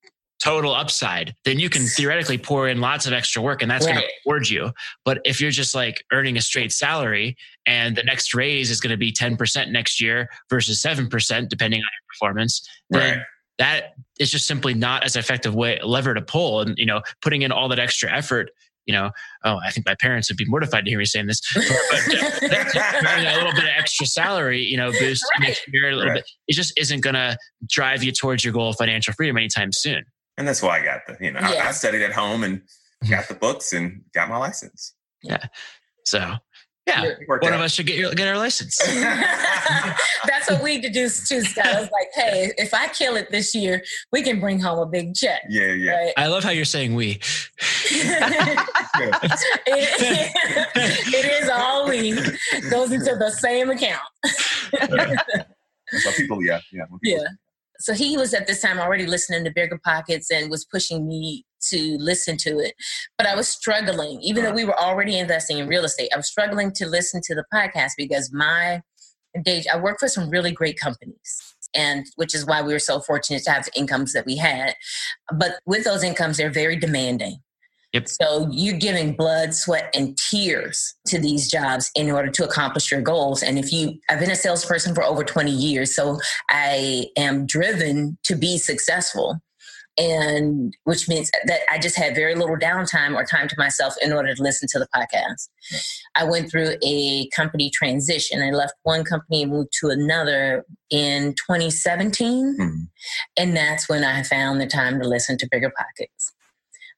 total 0.43 0.73
upside, 0.75 1.33
then 1.45 1.57
you 1.57 1.69
can 1.69 1.83
theoretically 1.83 2.37
pour 2.37 2.67
in 2.67 2.81
lots 2.81 3.05
of 3.05 3.13
extra 3.13 3.41
work 3.41 3.61
and 3.61 3.71
that's 3.71 3.85
going 3.85 3.97
to 3.97 4.07
reward 4.25 4.49
you. 4.49 4.71
But 5.05 5.21
if 5.23 5.39
you're 5.39 5.51
just 5.51 5.73
like 5.73 6.03
earning 6.11 6.35
a 6.35 6.41
straight 6.41 6.73
salary 6.73 7.37
and 7.65 7.95
the 7.95 8.03
next 8.03 8.33
raise 8.33 8.69
is 8.69 8.81
going 8.81 8.91
to 8.91 8.97
be 8.97 9.11
10% 9.11 9.71
next 9.71 10.01
year 10.01 10.29
versus 10.49 10.81
7%, 10.81 11.09
depending 11.47 11.77
on 11.77 11.83
your 11.83 12.07
performance, 12.09 12.67
then 12.89 13.17
right. 13.17 13.25
that 13.59 13.93
is 14.19 14.31
just 14.31 14.45
simply 14.45 14.73
not 14.73 15.05
as 15.05 15.15
effective 15.15 15.55
way 15.55 15.79
lever 15.81 16.13
to 16.13 16.21
pull. 16.21 16.59
And, 16.59 16.77
you 16.77 16.85
know, 16.85 17.01
putting 17.21 17.43
in 17.43 17.53
all 17.53 17.69
that 17.69 17.79
extra 17.79 18.11
effort, 18.11 18.51
you 18.85 18.93
know, 18.93 19.11
oh, 19.43 19.59
I 19.65 19.69
think 19.71 19.85
my 19.85 19.95
parents 19.95 20.29
would 20.29 20.37
be 20.37 20.45
mortified 20.45 20.85
to 20.85 20.91
hear 20.91 20.99
me 20.99 21.05
saying 21.05 21.27
this, 21.27 21.41
but, 21.53 21.63
but 21.63 23.19
a 23.19 23.35
little 23.35 23.53
bit 23.53 23.63
of 23.63 23.69
extra 23.77 24.05
salary, 24.05 24.61
you 24.61 24.77
know, 24.77 24.91
boost 24.91 25.23
Right. 25.39 25.47
next 25.47 25.63
year 25.71 25.89
a 25.89 25.95
little 25.95 26.11
Right. 26.11 26.15
bit. 26.17 26.29
It 26.47 26.53
just 26.53 26.73
isn't 26.77 27.01
going 27.01 27.15
to 27.15 27.37
drive 27.69 28.03
you 28.03 28.11
towards 28.11 28.43
your 28.43 28.53
goal 28.53 28.69
of 28.69 28.75
financial 28.77 29.13
freedom 29.13 29.37
anytime 29.37 29.71
soon. 29.71 30.03
And 30.37 30.47
that's 30.47 30.61
why 30.61 30.79
I 30.79 30.83
got 30.83 31.01
the, 31.07 31.17
you 31.23 31.31
know, 31.31 31.39
I, 31.41 31.67
I 31.67 31.71
studied 31.71 32.01
at 32.01 32.11
home 32.11 32.43
and 32.43 32.59
mm-hmm. 32.59 33.09
got 33.11 33.27
the 33.27 33.35
books 33.35 33.71
and 33.73 34.01
got 34.13 34.29
my 34.29 34.37
license. 34.37 34.93
Yeah. 35.21 35.45
So 36.05 36.35
Yeah, 36.85 37.13
one 37.27 37.43
out. 37.45 37.53
of 37.53 37.61
us 37.61 37.73
should 37.73 37.85
get 37.85 37.97
your, 37.97 38.13
get 38.13 38.27
our 38.27 38.37
license. 38.37 38.77
That's 40.27 40.49
what 40.49 40.61
we 40.61 40.79
need 40.79 40.93
to 40.93 40.93
too, 40.93 41.09
Scott. 41.41 41.65
I 41.65 41.79
was 41.79 41.89
like, 41.91 42.09
hey, 42.13 42.51
if 42.57 42.73
I 42.73 42.87
kill 42.89 43.15
it 43.15 43.31
this 43.31 43.55
year, 43.55 43.81
we 44.11 44.21
can 44.21 44.41
bring 44.41 44.59
home 44.59 44.79
a 44.79 44.85
big 44.85 45.15
check. 45.15 45.41
Yeah, 45.49 45.71
yeah. 45.71 45.91
Right? 45.91 46.13
I 46.17 46.27
love 46.27 46.43
how 46.43 46.49
you're 46.49 46.65
saying 46.65 46.93
we. 46.93 47.21
it, 47.91 48.59
it 49.65 51.43
is 51.43 51.49
all 51.49 51.87
we 51.87 52.11
goes 52.69 52.91
into 52.91 53.15
the 53.15 53.31
same 53.31 53.69
account. 53.69 54.01
So 55.99 56.11
people, 56.17 56.43
yeah, 56.43 56.59
yeah. 56.73 56.83
when 56.89 56.99
people- 56.99 57.23
Yeah. 57.23 57.29
So 57.79 57.93
he 57.93 58.17
was 58.17 58.33
at 58.33 58.47
this 58.47 58.61
time 58.61 58.79
already 58.79 59.05
listening 59.05 59.43
to 59.45 59.51
Bigger 59.51 59.79
Pockets 59.83 60.31
and 60.31 60.49
was 60.49 60.65
pushing 60.65 61.07
me 61.07 61.45
to 61.69 61.97
listen 61.99 62.37
to 62.37 62.59
it. 62.59 62.73
But 63.17 63.27
I 63.27 63.35
was 63.35 63.47
struggling, 63.47 64.21
even 64.21 64.43
though 64.43 64.53
we 64.53 64.65
were 64.65 64.79
already 64.79 65.17
investing 65.17 65.57
in 65.57 65.67
real 65.67 65.85
estate, 65.85 66.11
I 66.13 66.17
was 66.17 66.27
struggling 66.27 66.71
to 66.73 66.87
listen 66.87 67.21
to 67.25 67.35
the 67.35 67.45
podcast 67.53 67.91
because 67.97 68.31
my 68.33 68.81
day, 69.43 69.63
I 69.71 69.79
work 69.79 69.99
for 69.99 70.07
some 70.07 70.29
really 70.29 70.51
great 70.51 70.79
companies. 70.79 71.55
And 71.75 72.05
which 72.17 72.35
is 72.35 72.45
why 72.45 72.61
we 72.61 72.71
were 72.71 72.77
so 72.77 72.99
fortunate 72.99 73.43
to 73.45 73.51
have 73.51 73.65
the 73.65 73.71
incomes 73.75 74.13
that 74.13 74.27
we 74.27 74.37
had. 74.37 74.75
But 75.33 75.53
with 75.65 75.83
those 75.83 76.03
incomes, 76.03 76.37
they're 76.37 76.51
very 76.51 76.75
demanding. 76.75 77.39
Yep. 77.93 78.07
So 78.09 78.47
you're 78.51 78.77
giving 78.77 79.13
blood, 79.13 79.53
sweat, 79.53 79.93
and 79.95 80.17
tears 80.17 80.95
to 81.07 81.19
these 81.19 81.49
jobs 81.49 81.91
in 81.95 82.09
order 82.09 82.29
to 82.31 82.43
accomplish 82.43 82.91
your 82.91 83.01
goals. 83.01 83.43
And 83.43 83.59
if 83.59 83.71
you, 83.71 83.99
I've 84.09 84.19
been 84.19 84.31
a 84.31 84.35
salesperson 84.35 84.95
for 84.95 85.03
over 85.03 85.23
20 85.23 85.51
years, 85.51 85.95
so 85.95 86.19
I 86.49 87.05
am 87.17 87.45
driven 87.45 88.17
to 88.23 88.35
be 88.35 88.57
successful. 88.57 89.39
And 89.97 90.73
which 90.85 91.07
means 91.07 91.29
that 91.45 91.61
I 91.69 91.77
just 91.77 91.95
had 91.95 92.15
very 92.15 92.33
little 92.33 92.57
downtime 92.57 93.15
or 93.15 93.23
time 93.25 93.47
to 93.47 93.55
myself 93.57 93.93
in 94.01 94.11
order 94.11 94.33
to 94.33 94.41
listen 94.41 94.67
to 94.71 94.79
the 94.79 94.87
podcast. 94.95 95.49
I 96.15 96.23
went 96.23 96.49
through 96.49 96.77
a 96.83 97.27
company 97.29 97.69
transition. 97.69 98.41
I 98.41 98.49
left 98.49 98.73
one 98.83 99.03
company 99.03 99.43
and 99.43 99.51
moved 99.51 99.69
to 99.81 99.89
another 99.89 100.65
in 100.89 101.35
2017. 101.35 102.57
Mhm. 102.59 102.87
And 103.37 103.55
that's 103.55 103.87
when 103.87 104.03
I 104.03 104.23
found 104.23 104.59
the 104.59 104.67
time 104.67 104.99
to 104.99 105.07
listen 105.07 105.37
to 105.37 105.47
Bigger 105.51 105.71
Pockets. 105.77 106.33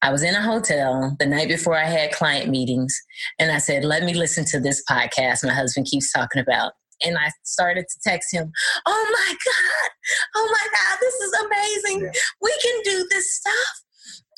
I 0.02 0.12
was 0.12 0.24
in 0.24 0.36
a 0.36 0.42
hotel 0.42 1.16
the 1.20 1.26
night 1.26 1.48
before 1.48 1.76
I 1.78 1.86
had 1.86 2.12
client 2.12 2.50
meetings, 2.50 2.98
and 3.40 3.52
I 3.52 3.58
said, 3.58 3.84
Let 3.84 4.04
me 4.04 4.14
listen 4.14 4.46
to 4.46 4.60
this 4.60 4.84
podcast 4.90 5.44
my 5.44 5.54
husband 5.54 5.88
keeps 5.88 6.12
talking 6.12 6.42
about. 6.42 6.74
And 7.04 7.18
I 7.18 7.30
started 7.44 7.86
to 7.90 8.00
text 8.04 8.34
him, 8.34 8.52
Oh 8.86 9.06
my 9.12 9.36
God, 9.46 9.90
oh 10.36 10.50
my 10.52 10.68
God, 10.72 10.98
this 11.00 11.14
is 11.16 11.34
amazing. 11.46 12.02
Yeah. 12.04 12.22
We 12.42 12.56
can 12.64 12.82
do 12.84 13.08
this 13.10 13.36
stuff. 13.36 13.82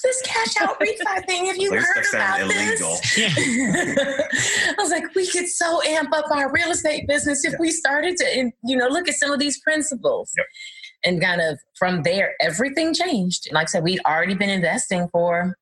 This 0.04 0.22
cash 0.22 0.62
out 0.62 0.80
refi 0.80 1.26
thing, 1.26 1.48
have 1.48 1.58
you 1.58 1.74
heard 1.74 2.06
about 2.14 2.48
this? 2.48 2.80
illegal. 2.80 3.00
I 4.70 4.76
was 4.78 4.92
like, 4.92 5.14
we 5.16 5.28
could 5.28 5.48
so 5.48 5.82
amp 5.84 6.16
up 6.16 6.30
our 6.30 6.52
real 6.52 6.70
estate 6.70 7.08
business 7.08 7.44
if 7.44 7.56
we 7.60 7.72
started 7.72 8.16
to, 8.18 8.52
you 8.64 8.78
know, 8.78 8.88
look 8.90 9.08
at 9.08 9.16
some 9.16 9.32
of 9.32 9.40
these 9.40 9.60
principles. 9.62 10.32
Yep. 10.38 10.46
And 11.04 11.22
kind 11.22 11.42
of 11.42 11.58
from 11.80 12.04
there, 12.04 12.36
everything 12.40 12.94
changed. 12.94 13.50
Like 13.52 13.64
I 13.64 13.66
said, 13.66 13.84
we'd 13.84 14.00
already 14.06 14.36
been 14.36 14.52
investing 14.52 15.10
for 15.12 15.56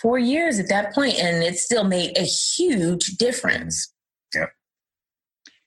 four 0.00 0.18
years 0.18 0.58
at 0.58 0.68
that 0.68 0.94
point, 0.94 1.18
and 1.18 1.42
it 1.42 1.56
still 1.56 1.84
made 1.84 2.16
a 2.16 2.24
huge 2.24 3.16
difference. 3.16 3.93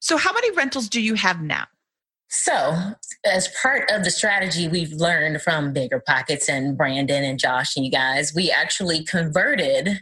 So, 0.08 0.16
how 0.16 0.32
many 0.32 0.52
rentals 0.52 0.88
do 0.88 1.02
you 1.02 1.16
have 1.16 1.42
now? 1.42 1.66
So, 2.30 2.78
as 3.26 3.50
part 3.62 3.92
of 3.92 4.06
the 4.06 4.10
strategy 4.10 4.70
we've 4.70 4.94
learned 4.94 5.42
from 5.42 5.74
Bigger 5.74 6.00
Pockets 6.00 6.48
and 6.48 6.78
Brandon 6.78 7.26
and 7.26 7.38
Josh 7.38 7.76
and 7.76 7.86
you 7.86 7.92
guys, 7.92 8.34
we 8.34 8.50
actually 8.50 9.04
converted 9.04 10.00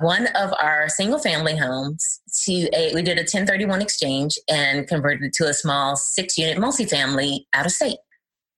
one 0.00 0.26
of 0.36 0.52
our 0.60 0.90
single 0.90 1.18
family 1.18 1.56
homes 1.56 2.20
to 2.44 2.68
a, 2.74 2.94
we 2.94 3.00
did 3.00 3.16
a 3.16 3.22
1031 3.22 3.80
exchange 3.80 4.38
and 4.50 4.86
converted 4.86 5.22
it 5.22 5.32
to 5.36 5.46
a 5.46 5.54
small 5.54 5.96
six 5.96 6.36
unit 6.36 6.58
multifamily 6.58 7.46
out 7.54 7.64
of 7.64 7.72
state. 7.72 7.96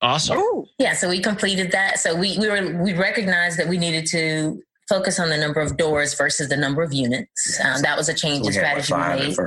Awesome. 0.01 0.39
Oh, 0.41 0.65
Yeah, 0.77 0.91
so 0.91 1.07
we 1.07 1.21
completed 1.21 1.71
that. 1.71 1.99
So 1.99 2.17
we, 2.17 2.37
we 2.37 2.49
were, 2.49 2.83
we 2.83 2.91
recognized 2.91 3.57
that 3.59 3.69
we 3.69 3.77
needed 3.77 4.07
to 4.07 4.61
focus 4.91 5.19
on 5.19 5.29
the 5.29 5.37
number 5.37 5.61
of 5.61 5.77
doors 5.77 6.13
versus 6.15 6.49
the 6.49 6.57
number 6.57 6.83
of 6.83 6.91
units. 6.93 7.57
Yeah. 7.59 7.75
Um, 7.75 7.81
that 7.81 7.97
was 7.97 8.09
a 8.09 8.13
change 8.13 8.39
So 8.39 8.41
in 8.41 8.47
we 8.47 8.51
strategy 8.53 8.93
we 8.93 8.99
five 8.99 9.19
made. 9.19 9.37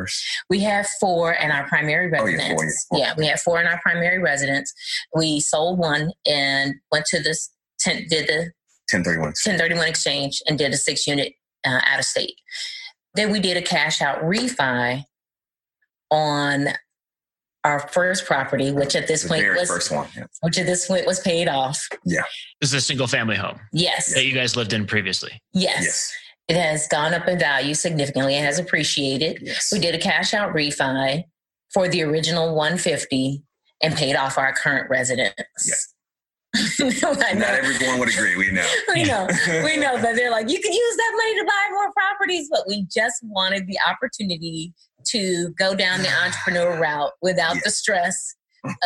We 0.48 0.60
have 0.60 0.86
four 1.00 1.32
in 1.32 1.50
our 1.50 1.66
primary 1.68 2.10
Oh, 2.18 2.24
yeah, 2.26 2.32
residence. 2.36 2.46
four, 2.48 2.64
yeah, 2.64 2.70
four. 2.88 2.98
yeah, 2.98 3.14
we 3.18 3.26
have 3.26 3.40
four 3.40 3.60
in 3.60 3.66
our 3.66 3.80
primary 3.82 4.18
residence. 4.18 4.72
We 5.14 5.40
sold 5.40 5.78
one 5.78 6.12
and 6.26 6.74
went 6.90 7.04
to 7.06 7.22
this 7.22 7.50
ten, 7.78 8.06
did 8.08 8.26
the 8.26 8.52
1031. 8.90 9.20
1031 9.28 9.86
exchange 9.88 10.40
and 10.48 10.58
did 10.58 10.72
a 10.72 10.76
six 10.76 11.06
unit 11.06 11.34
uh, 11.66 11.80
out 11.86 11.98
of 11.98 12.04
state. 12.06 12.34
Then 13.14 13.30
we 13.30 13.38
did 13.40 13.56
a 13.56 13.62
cash 13.62 14.00
out 14.00 14.22
refi 14.22 15.04
on 16.10 16.68
our 17.64 17.80
first 17.88 18.26
property, 18.26 18.70
which 18.70 18.94
at 18.94 19.08
this 19.08 19.22
The 19.22 19.28
point 19.30 19.46
was 19.58 19.68
first 19.68 19.90
one. 19.90 20.06
Yeah. 20.16 20.24
which 20.42 20.58
at 20.58 20.66
this 20.66 20.86
point 20.86 21.06
was 21.06 21.18
paid 21.20 21.48
off. 21.48 21.82
Yeah, 22.04 22.22
this 22.60 22.70
is 22.70 22.74
a 22.74 22.80
single 22.80 23.06
family 23.06 23.36
home 23.36 23.58
Yes, 23.72 24.14
that 24.14 24.24
you 24.26 24.32
guys 24.34 24.54
lived 24.56 24.72
in 24.72 24.86
previously. 24.86 25.32
yes, 25.52 25.82
Yes. 25.82 26.12
It 26.46 26.56
has 26.56 26.86
gone 26.88 27.14
up 27.14 27.26
in 27.26 27.38
value 27.38 27.72
significantly. 27.72 28.36
It 28.36 28.44
has 28.44 28.58
appreciated. 28.58 29.38
Yes. 29.40 29.70
We 29.72 29.78
did 29.78 29.94
a 29.94 29.98
cash 29.98 30.34
out 30.34 30.52
refi 30.54 31.24
for 31.72 31.88
the 31.88 32.02
original 32.02 32.54
150 32.54 33.42
and 33.82 33.94
paid 33.96 34.14
off 34.14 34.36
our 34.36 34.52
current 34.52 34.90
residence. 34.90 35.32
I 36.54 37.32
Not 37.34 37.48
everyone 37.48 37.98
would 37.98 38.12
agree. 38.12 38.36
We 38.36 38.50
know. 38.52 38.66
we 38.94 39.04
know. 39.04 39.26
We 39.64 39.78
know 39.78 39.96
that 39.98 40.16
they're 40.16 40.30
like, 40.30 40.50
you 40.50 40.60
can 40.60 40.72
use 40.72 40.96
that 40.96 41.12
money 41.16 41.34
to 41.40 41.44
buy 41.46 41.68
more 41.72 41.92
properties, 41.94 42.48
but 42.50 42.64
we 42.68 42.86
just 42.94 43.20
wanted 43.24 43.66
the 43.66 43.78
opportunity 43.88 44.74
to 45.06 45.54
go 45.58 45.74
down 45.74 46.02
the 46.02 46.12
entrepreneur 46.24 46.80
route 46.80 47.12
without 47.22 47.56
the 47.64 47.70
stress 47.70 48.34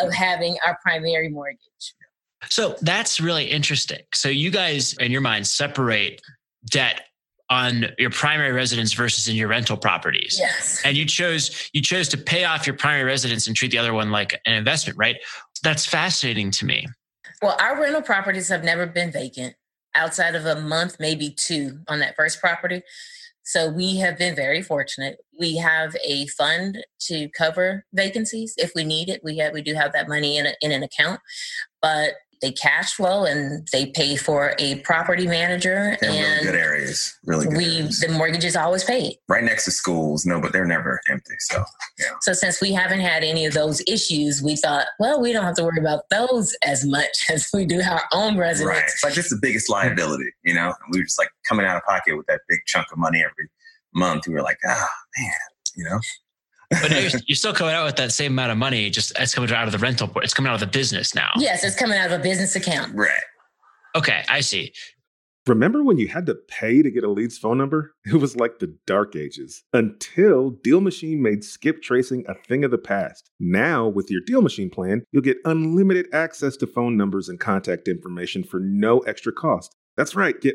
of 0.02 0.12
having 0.12 0.56
our 0.66 0.78
primary 0.82 1.28
mortgage. 1.28 1.94
So 2.48 2.76
that's 2.82 3.20
really 3.20 3.46
interesting. 3.46 4.00
So 4.14 4.28
you 4.28 4.50
guys, 4.50 4.94
in 4.94 5.10
your 5.10 5.20
mind, 5.20 5.46
separate 5.46 6.22
debt 6.70 7.02
on 7.50 7.86
your 7.98 8.10
primary 8.10 8.52
residence 8.52 8.92
versus 8.92 9.26
in 9.28 9.34
your 9.34 9.48
rental 9.48 9.76
properties. 9.76 10.36
Yes. 10.38 10.82
And 10.84 10.96
you 10.96 11.06
chose 11.06 11.70
you 11.72 11.80
chose 11.80 12.08
to 12.08 12.18
pay 12.18 12.44
off 12.44 12.66
your 12.66 12.76
primary 12.76 13.04
residence 13.04 13.46
and 13.46 13.56
treat 13.56 13.70
the 13.70 13.78
other 13.78 13.94
one 13.94 14.10
like 14.10 14.38
an 14.44 14.54
investment, 14.54 14.98
right? 14.98 15.16
That's 15.62 15.86
fascinating 15.86 16.50
to 16.52 16.66
me. 16.66 16.86
Well, 17.40 17.56
our 17.60 17.80
rental 17.80 18.02
properties 18.02 18.48
have 18.48 18.64
never 18.64 18.86
been 18.86 19.10
vacant 19.10 19.54
outside 19.94 20.34
of 20.34 20.44
a 20.44 20.60
month, 20.60 20.96
maybe 21.00 21.30
two 21.30 21.80
on 21.88 22.00
that 22.00 22.16
first 22.16 22.40
property. 22.40 22.82
So 23.48 23.70
we 23.70 23.96
have 23.96 24.18
been 24.18 24.36
very 24.36 24.60
fortunate. 24.60 25.20
We 25.38 25.56
have 25.56 25.96
a 26.04 26.26
fund 26.26 26.84
to 27.06 27.30
cover 27.30 27.86
vacancies 27.94 28.52
if 28.58 28.72
we 28.74 28.84
need 28.84 29.08
it. 29.08 29.22
We 29.24 29.38
have 29.38 29.54
we 29.54 29.62
do 29.62 29.72
have 29.72 29.94
that 29.94 30.06
money 30.06 30.36
in 30.36 30.44
a, 30.44 30.52
in 30.60 30.70
an 30.70 30.82
account, 30.82 31.20
but 31.80 32.12
they 32.40 32.52
cash 32.52 32.92
flow 32.94 33.24
and 33.24 33.66
they 33.72 33.86
pay 33.86 34.16
for 34.16 34.54
a 34.58 34.76
property 34.80 35.26
manager 35.26 35.96
They're 36.00 36.10
really 36.10 36.44
good 36.44 36.54
areas. 36.54 37.18
Really 37.24 37.46
good 37.46 37.56
we 37.56 37.64
areas. 37.64 38.00
the 38.00 38.08
mortgage 38.08 38.44
is 38.44 38.56
always 38.56 38.84
paid. 38.84 39.16
right 39.28 39.44
next 39.44 39.64
to 39.66 39.70
schools. 39.70 40.24
No, 40.26 40.40
but 40.40 40.52
they're 40.52 40.66
never 40.66 41.00
empty. 41.08 41.34
So 41.38 41.64
So 42.20 42.32
since 42.32 42.60
we 42.60 42.72
haven't 42.72 43.00
had 43.00 43.22
any 43.24 43.46
of 43.46 43.54
those 43.54 43.82
issues, 43.86 44.42
we 44.42 44.56
thought, 44.56 44.86
well, 44.98 45.20
we 45.20 45.32
don't 45.32 45.44
have 45.44 45.56
to 45.56 45.64
worry 45.64 45.78
about 45.78 46.08
those 46.10 46.54
as 46.64 46.84
much 46.84 47.26
as 47.30 47.48
we 47.52 47.66
do 47.66 47.80
our 47.82 48.02
own 48.12 48.36
residents. 48.38 48.76
right. 48.76 48.84
It's 48.84 49.04
like 49.04 49.14
this 49.14 49.26
is 49.26 49.30
the 49.40 49.46
biggest 49.46 49.70
liability, 49.70 50.30
you 50.44 50.54
know? 50.54 50.66
And 50.66 50.74
we 50.92 50.98
were 51.00 51.04
just 51.04 51.18
like 51.18 51.30
coming 51.48 51.66
out 51.66 51.76
of 51.76 51.82
pocket 51.84 52.16
with 52.16 52.26
that 52.26 52.40
big 52.48 52.60
chunk 52.66 52.86
of 52.92 52.98
money 52.98 53.18
every 53.20 53.48
month. 53.94 54.26
We 54.26 54.34
were 54.34 54.42
like, 54.42 54.58
ah, 54.66 54.88
man, 55.18 55.32
you 55.76 55.84
know? 55.84 55.98
But 56.70 56.90
you're, 56.90 57.20
you're 57.26 57.36
still 57.36 57.54
coming 57.54 57.74
out 57.74 57.86
with 57.86 57.96
that 57.96 58.12
same 58.12 58.32
amount 58.32 58.52
of 58.52 58.58
money, 58.58 58.90
just 58.90 59.12
it's 59.18 59.34
coming 59.34 59.50
out 59.50 59.66
of 59.66 59.72
the 59.72 59.78
rental 59.78 60.06
port. 60.06 60.24
It's 60.24 60.34
coming 60.34 60.50
out 60.50 60.54
of 60.54 60.60
the 60.60 60.66
business 60.66 61.14
now. 61.14 61.30
Yes, 61.36 61.64
it's 61.64 61.76
coming 61.76 61.98
out 61.98 62.10
of 62.10 62.20
a 62.20 62.22
business 62.22 62.54
account. 62.56 62.94
Right. 62.94 63.10
Okay, 63.96 64.22
I 64.28 64.40
see. 64.40 64.72
Remember 65.46 65.82
when 65.82 65.96
you 65.96 66.08
had 66.08 66.26
to 66.26 66.34
pay 66.34 66.82
to 66.82 66.90
get 66.90 67.04
a 67.04 67.10
lead's 67.10 67.38
phone 67.38 67.56
number? 67.56 67.94
It 68.04 68.20
was 68.20 68.36
like 68.36 68.58
the 68.58 68.76
dark 68.86 69.16
ages 69.16 69.64
until 69.72 70.50
Deal 70.50 70.80
Machine 70.82 71.22
made 71.22 71.42
skip 71.42 71.82
tracing 71.82 72.24
a 72.28 72.34
thing 72.34 72.64
of 72.64 72.70
the 72.70 72.78
past. 72.78 73.30
Now, 73.40 73.88
with 73.88 74.10
your 74.10 74.20
Deal 74.26 74.42
Machine 74.42 74.68
plan, 74.68 75.04
you'll 75.10 75.22
get 75.22 75.38
unlimited 75.46 76.06
access 76.12 76.56
to 76.58 76.66
phone 76.66 76.98
numbers 76.98 77.30
and 77.30 77.40
contact 77.40 77.88
information 77.88 78.44
for 78.44 78.60
no 78.60 78.98
extra 79.00 79.32
cost. 79.32 79.74
That's 79.96 80.14
right, 80.14 80.40
get 80.40 80.54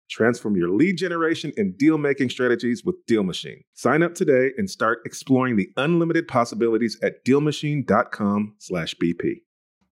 Transform 0.11 0.55
your 0.57 0.69
lead 0.69 0.97
generation 0.97 1.53
and 1.55 1.77
deal 1.77 1.97
making 1.97 2.29
strategies 2.29 2.83
with 2.83 2.97
Deal 3.07 3.23
Machine. 3.23 3.63
Sign 3.73 4.03
up 4.03 4.13
today 4.13 4.51
and 4.57 4.69
start 4.69 4.99
exploring 5.05 5.55
the 5.55 5.69
unlimited 5.77 6.27
possibilities 6.27 6.99
at 7.01 7.23
DealMachine.com/bp. 7.23 9.41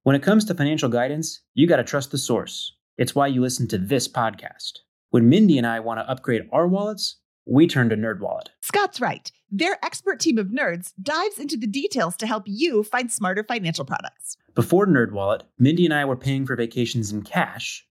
When 0.03 0.15
it 0.17 0.23
comes 0.23 0.43
to 0.45 0.53
financial 0.53 0.89
guidance, 0.89 1.41
you 1.53 1.67
got 1.67 1.77
to 1.77 1.85
trust 1.85 2.11
the 2.11 2.17
source. 2.17 2.75
It's 2.97 3.15
why 3.15 3.27
you 3.27 3.39
listen 3.39 3.69
to 3.69 3.77
this 3.77 4.09
podcast. 4.09 4.79
When 5.09 5.29
Mindy 5.29 5.57
and 5.57 5.65
I 5.65 5.79
want 5.79 6.01
to 6.01 6.09
upgrade 6.09 6.49
our 6.51 6.67
wallets, 6.67 7.15
we 7.45 7.65
turn 7.65 7.87
to 7.89 7.95
NerdWallet. 7.95 8.47
Scott's 8.61 8.99
right. 8.99 9.31
Their 9.49 9.77
expert 9.83 10.19
team 10.19 10.37
of 10.37 10.47
nerds 10.47 10.91
dives 11.01 11.39
into 11.39 11.55
the 11.55 11.65
details 11.65 12.17
to 12.17 12.27
help 12.27 12.43
you 12.45 12.83
find 12.83 13.09
smarter 13.09 13.43
financial 13.43 13.85
products. 13.85 14.35
Before 14.53 14.85
NerdWallet, 14.85 15.43
Mindy 15.57 15.85
and 15.85 15.93
I 15.93 16.03
were 16.03 16.17
paying 16.17 16.45
for 16.45 16.57
vacations 16.57 17.09
in 17.11 17.23
cash, 17.23 17.87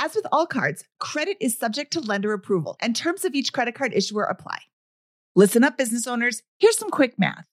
As 0.00 0.14
with 0.14 0.28
all 0.30 0.46
cards, 0.46 0.84
credit 1.00 1.36
is 1.40 1.58
subject 1.58 1.92
to 1.94 2.00
lender 2.00 2.32
approval, 2.32 2.76
and 2.80 2.94
terms 2.94 3.24
of 3.24 3.34
each 3.34 3.52
credit 3.52 3.74
card 3.74 3.92
issuer 3.92 4.22
apply. 4.22 4.60
Listen 5.34 5.64
up, 5.64 5.76
business 5.76 6.06
owners. 6.06 6.40
Here's 6.60 6.78
some 6.78 6.90
quick 6.90 7.18
math 7.18 7.44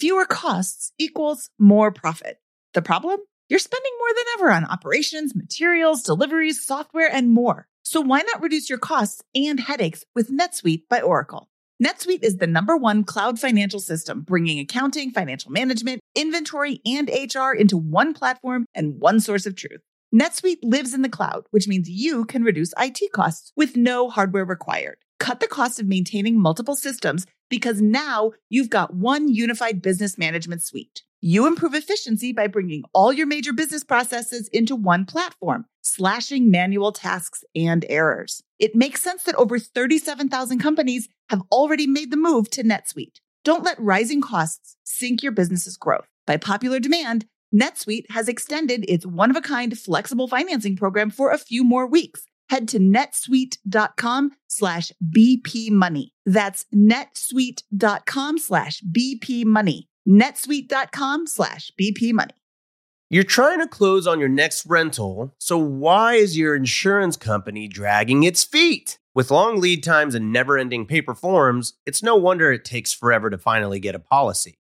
fewer 0.00 0.26
costs 0.26 0.92
equals 0.98 1.48
more 1.60 1.92
profit. 1.92 2.40
The 2.74 2.82
problem? 2.82 3.20
You're 3.48 3.60
spending 3.60 3.92
more 4.00 4.14
than 4.16 4.24
ever 4.34 4.50
on 4.50 4.64
operations, 4.64 5.36
materials, 5.36 6.02
deliveries, 6.02 6.66
software, 6.66 7.08
and 7.08 7.30
more. 7.30 7.68
So 7.84 8.00
why 8.00 8.22
not 8.22 8.42
reduce 8.42 8.68
your 8.68 8.80
costs 8.80 9.22
and 9.32 9.60
headaches 9.60 10.04
with 10.12 10.28
NetSuite 10.28 10.88
by 10.90 11.02
Oracle? 11.02 11.50
NetSuite 11.80 12.24
is 12.24 12.38
the 12.38 12.48
number 12.48 12.76
one 12.76 13.04
cloud 13.04 13.38
financial 13.38 13.80
system, 13.80 14.22
bringing 14.22 14.58
accounting, 14.58 15.12
financial 15.12 15.52
management, 15.52 16.00
inventory, 16.16 16.80
and 16.84 17.08
HR 17.08 17.52
into 17.52 17.76
one 17.76 18.12
platform 18.12 18.66
and 18.74 18.98
one 18.98 19.20
source 19.20 19.46
of 19.46 19.54
truth. 19.54 19.82
NetSuite 20.14 20.58
lives 20.62 20.92
in 20.92 21.00
the 21.00 21.08
cloud, 21.08 21.46
which 21.52 21.66
means 21.66 21.88
you 21.88 22.26
can 22.26 22.42
reduce 22.42 22.74
IT 22.78 23.12
costs 23.12 23.50
with 23.56 23.76
no 23.76 24.10
hardware 24.10 24.44
required. 24.44 24.98
Cut 25.18 25.40
the 25.40 25.46
cost 25.46 25.80
of 25.80 25.86
maintaining 25.86 26.38
multiple 26.38 26.76
systems 26.76 27.24
because 27.48 27.80
now 27.80 28.32
you've 28.50 28.68
got 28.68 28.94
one 28.94 29.32
unified 29.32 29.80
business 29.80 30.18
management 30.18 30.62
suite. 30.62 31.02
You 31.22 31.46
improve 31.46 31.72
efficiency 31.72 32.32
by 32.32 32.46
bringing 32.48 32.82
all 32.92 33.10
your 33.10 33.26
major 33.26 33.54
business 33.54 33.84
processes 33.84 34.48
into 34.48 34.76
one 34.76 35.06
platform, 35.06 35.64
slashing 35.80 36.50
manual 36.50 36.92
tasks 36.92 37.42
and 37.54 37.86
errors. 37.88 38.42
It 38.58 38.74
makes 38.74 39.00
sense 39.00 39.22
that 39.22 39.36
over 39.36 39.58
37,000 39.58 40.58
companies 40.58 41.08
have 41.30 41.42
already 41.50 41.86
made 41.86 42.10
the 42.10 42.16
move 42.18 42.50
to 42.50 42.62
NetSuite. 42.62 43.20
Don't 43.44 43.64
let 43.64 43.80
rising 43.80 44.20
costs 44.20 44.76
sink 44.84 45.22
your 45.22 45.32
business's 45.32 45.78
growth. 45.78 46.08
By 46.26 46.36
popular 46.36 46.80
demand, 46.80 47.26
NetSuite 47.54 48.10
has 48.10 48.28
extended 48.28 48.84
its 48.88 49.06
one 49.06 49.30
of 49.30 49.36
a 49.36 49.40
kind 49.40 49.78
flexible 49.78 50.28
financing 50.28 50.76
program 50.76 51.10
for 51.10 51.30
a 51.30 51.38
few 51.38 51.64
more 51.64 51.86
weeks. 51.86 52.24
Head 52.48 52.68
to 52.68 52.78
netsuite.com 52.78 54.32
slash 54.48 54.92
BP 55.14 55.70
money. 55.70 56.12
That's 56.26 56.66
netsuite.com 56.74 58.38
slash 58.38 58.82
BP 58.82 59.44
money. 59.44 59.88
netsuite.com 60.08 61.26
slash 61.26 61.72
BP 61.80 62.12
money. 62.12 62.34
You're 63.12 63.24
trying 63.24 63.60
to 63.60 63.68
close 63.68 64.06
on 64.06 64.20
your 64.20 64.30
next 64.30 64.64
rental, 64.64 65.34
so 65.38 65.58
why 65.58 66.14
is 66.14 66.38
your 66.38 66.56
insurance 66.56 67.18
company 67.18 67.68
dragging 67.68 68.22
its 68.22 68.42
feet? 68.42 68.98
With 69.14 69.30
long 69.30 69.60
lead 69.60 69.82
times 69.82 70.14
and 70.14 70.32
never 70.32 70.56
ending 70.56 70.86
paper 70.86 71.14
forms, 71.14 71.74
it's 71.84 72.02
no 72.02 72.16
wonder 72.16 72.50
it 72.50 72.64
takes 72.64 72.94
forever 72.94 73.28
to 73.28 73.36
finally 73.36 73.80
get 73.80 73.94
a 73.94 73.98
policy. 73.98 74.61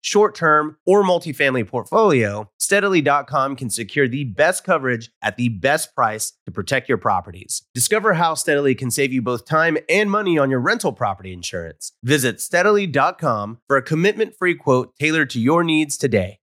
short 0.00 0.34
term, 0.34 0.76
or 0.86 1.02
multifamily 1.02 1.66
portfolio, 1.66 2.50
steadily.com 2.58 3.56
can 3.56 3.70
secure 3.70 4.08
the 4.08 4.24
best 4.24 4.64
coverage 4.64 5.10
at 5.22 5.36
the 5.36 5.48
best 5.48 5.94
price 5.94 6.32
to 6.46 6.52
protect 6.52 6.88
your 6.88 6.98
properties. 6.98 7.62
Discover 7.74 8.14
how 8.14 8.34
Steadily 8.34 8.74
can 8.74 8.90
save 8.90 9.12
you 9.12 9.22
both 9.22 9.44
time 9.44 9.76
and 9.88 10.10
money 10.10 10.38
on 10.38 10.50
your 10.50 10.60
rental 10.60 10.92
property 10.92 11.32
insurance. 11.32 11.92
Visit 12.02 12.40
steadily.com 12.40 13.58
for 13.66 13.76
a 13.76 13.82
commitment 13.82 14.34
free 14.36 14.54
quote 14.54 14.94
tailored 14.98 15.30
to 15.30 15.40
your 15.40 15.64
needs 15.64 15.96
today. 15.96 16.38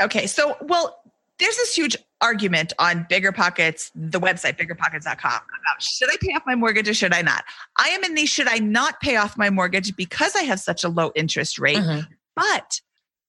Okay, 0.00 0.26
so, 0.26 0.56
well, 0.60 1.00
there's 1.38 1.56
this 1.56 1.74
huge 1.74 1.96
argument 2.20 2.72
on 2.78 3.06
Bigger 3.08 3.32
Pockets, 3.32 3.90
the 3.94 4.18
website, 4.18 4.58
biggerpockets.com, 4.58 5.32
about 5.32 5.82
should 5.82 6.08
I 6.10 6.16
pay 6.20 6.32
off 6.32 6.42
my 6.46 6.54
mortgage 6.54 6.88
or 6.88 6.94
should 6.94 7.12
I 7.12 7.22
not? 7.22 7.44
I 7.78 7.88
am 7.88 8.04
in 8.04 8.14
the 8.14 8.26
should 8.26 8.48
I 8.48 8.58
not 8.58 9.00
pay 9.00 9.16
off 9.16 9.36
my 9.36 9.50
mortgage 9.50 9.94
because 9.96 10.34
I 10.34 10.42
have 10.42 10.60
such 10.60 10.84
a 10.84 10.88
low 10.88 11.12
interest 11.14 11.58
rate. 11.58 11.78
Mm-hmm. 11.78 12.12
But 12.36 12.80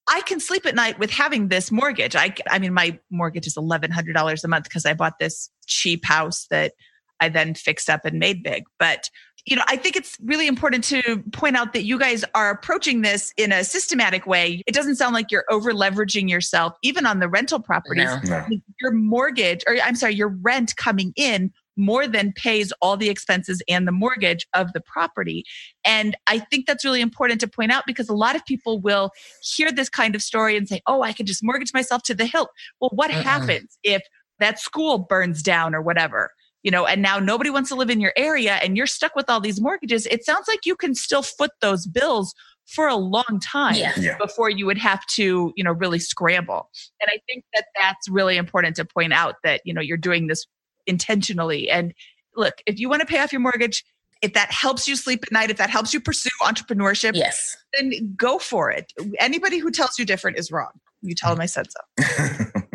I 0.08 0.22
can 0.22 0.40
sleep 0.40 0.66
at 0.66 0.76
night 0.76 1.00
with 1.00 1.10
having 1.10 1.48
this 1.48 1.72
mortgage. 1.72 2.16
I, 2.16 2.34
I 2.50 2.60
mean, 2.60 2.74
my 2.74 3.00
mortgage 3.10 3.48
is 3.48 3.56
$1,100 3.56 4.44
a 4.44 4.48
month 4.48 4.64
because 4.66 4.86
I 4.86 4.94
bought 4.94 5.20
this 5.20 5.50
cheap 5.66 6.06
house 6.06 6.48
that 6.50 6.74
I 7.20 7.30
then 7.30 7.56
fixed 7.56 7.90
up 7.90 8.06
and 8.06 8.20
made 8.20 8.44
big. 8.44 8.64
But, 8.80 9.10
you 9.46 9.56
know, 9.56 9.64
I 9.68 9.76
think 9.76 9.96
it's 9.96 10.18
really 10.24 10.48
important 10.48 10.84
to 10.86 11.24
point 11.34 11.58
out 11.58 11.74
that 11.74 11.84
you 11.84 12.00
guys 12.00 12.24
are 12.36 12.52
approaching 12.52 13.02
this 13.02 13.34
in 13.38 13.52
a 13.52 13.64
systematic 13.64 14.26
way. 14.26 14.62
It 14.66 14.74
doesn't 14.74 14.96
sound 14.96 15.14
like 15.14 15.32
you're 15.32 15.46
over 15.50 15.74
leveraging 15.74 16.30
yourself, 16.30 16.74
even 16.84 17.06
on 17.06 17.20
the 17.20 17.28
rental 17.28 17.60
properties. 17.60 18.10
No. 18.26 18.46
No. 18.48 18.58
Your 18.82 18.92
mortgage, 18.92 19.64
or 19.68 19.76
I'm 19.84 19.96
sorry, 19.96 20.14
your 20.14 20.30
rent 20.30 20.76
coming 20.76 21.12
in 21.16 21.52
more 21.78 22.08
than 22.08 22.34
pays 22.36 22.74
all 22.82 22.98
the 22.98 23.10
expenses 23.10 23.62
and 23.68 23.88
the 23.88 23.92
mortgage 23.92 24.46
of 24.54 24.74
the 24.74 24.82
property. 24.82 25.44
And 25.86 26.16
I 26.28 26.40
think 26.40 26.66
that's 26.66 26.84
really 26.84 27.02
important 27.02 27.40
to 27.42 27.48
point 27.48 27.72
out 27.72 27.84
because 27.86 28.10
a 28.10 28.14
lot 28.14 28.36
of 28.36 28.46
people 28.46 28.80
will 28.80 29.12
hear 29.42 29.72
this 29.72 29.90
kind 29.90 30.16
of 30.16 30.22
story 30.22 30.58
and 30.58 30.68
say, 30.68 30.82
oh, 30.88 31.02
I 31.02 31.14
can 31.14 31.26
just 31.26 31.44
mortgage 31.44 31.74
myself 31.74 32.04
to 32.04 32.16
the 32.16 32.26
hilt. 32.26 32.50
Well, 32.82 32.92
what 32.94 33.12
Mm-mm. 33.12 33.22
happens 33.24 33.78
if 33.84 34.02
that 34.40 34.60
school 34.60 34.98
burns 34.98 35.42
down 35.42 35.74
or 35.76 35.82
whatever? 35.82 36.32
You 36.64 36.72
know, 36.72 36.86
and 36.86 37.02
now 37.02 37.20
nobody 37.20 37.50
wants 37.50 37.70
to 37.70 37.76
live 37.76 37.90
in 37.90 38.02
your 38.02 38.14
area 38.18 38.56
and 38.56 38.76
you're 38.76 38.88
stuck 38.88 39.16
with 39.16 39.30
all 39.30 39.40
these 39.40 39.62
mortgages. 39.62 40.06
It 40.08 40.26
sounds 40.26 40.48
like 40.48 40.66
you 40.66 40.76
can 40.76 40.96
still 40.96 41.22
foot 41.22 41.52
those 41.62 41.86
bills 41.88 42.34
for 42.66 42.88
a 42.88 42.96
long 42.96 43.40
time 43.42 43.76
Yeah. 43.76 43.94
Yeah. 43.98 44.18
before 44.18 44.50
you 44.50 44.66
would 44.66 44.78
have 44.78 45.06
to, 45.16 45.54
you 45.56 45.64
know, 45.64 45.72
really 45.72 46.00
scramble. 46.00 46.70
And 47.02 47.10
I 47.10 47.20
think 47.28 47.46
that 47.54 47.66
that's 47.80 48.10
really 48.10 48.36
important 48.36 48.76
to 48.76 48.86
point 48.86 49.14
out 49.14 49.36
that, 49.44 49.62
you 49.64 49.74
know, 49.74 49.82
you're 49.82 49.96
doing 49.98 50.28
this 50.28 50.46
intentionally. 50.88 51.70
And 51.70 51.94
look, 52.36 52.56
if 52.66 52.80
you 52.80 52.90
want 52.90 53.02
to 53.02 53.06
pay 53.06 53.20
off 53.20 53.32
your 53.32 53.42
mortgage, 53.42 53.84
if 54.22 54.34
that 54.34 54.52
helps 54.52 54.88
you 54.88 54.96
sleep 54.96 55.24
at 55.28 55.32
night, 55.32 55.52
if 55.52 55.58
that 55.58 55.70
helps 55.70 55.94
you 55.94 56.00
pursue 56.00 56.30
entrepreneurship, 56.42 57.12
Yes. 57.16 57.56
then 57.74 58.14
go 58.18 58.40
for 58.40 58.72
it. 58.72 58.92
Anybody 59.20 59.60
who 59.60 59.70
tells 59.72 60.00
you 60.00 60.06
different 60.06 60.38
is 60.38 60.52
wrong. 60.52 60.72
You 61.02 61.14
tell 61.14 61.32
them 61.32 61.42
I 61.42 61.46
said 61.46 61.68
so. 61.72 62.46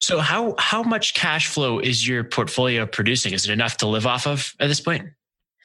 So 0.00 0.20
how 0.20 0.54
how 0.58 0.82
much 0.84 1.14
cash 1.14 1.48
flow 1.48 1.80
is 1.80 2.06
your 2.06 2.22
portfolio 2.22 2.86
producing? 2.86 3.32
Is 3.32 3.48
it 3.48 3.52
enough 3.52 3.76
to 3.78 3.88
live 3.88 4.06
off 4.06 4.24
of 4.26 4.54
at 4.60 4.68
this 4.68 4.80
point? 4.80 5.06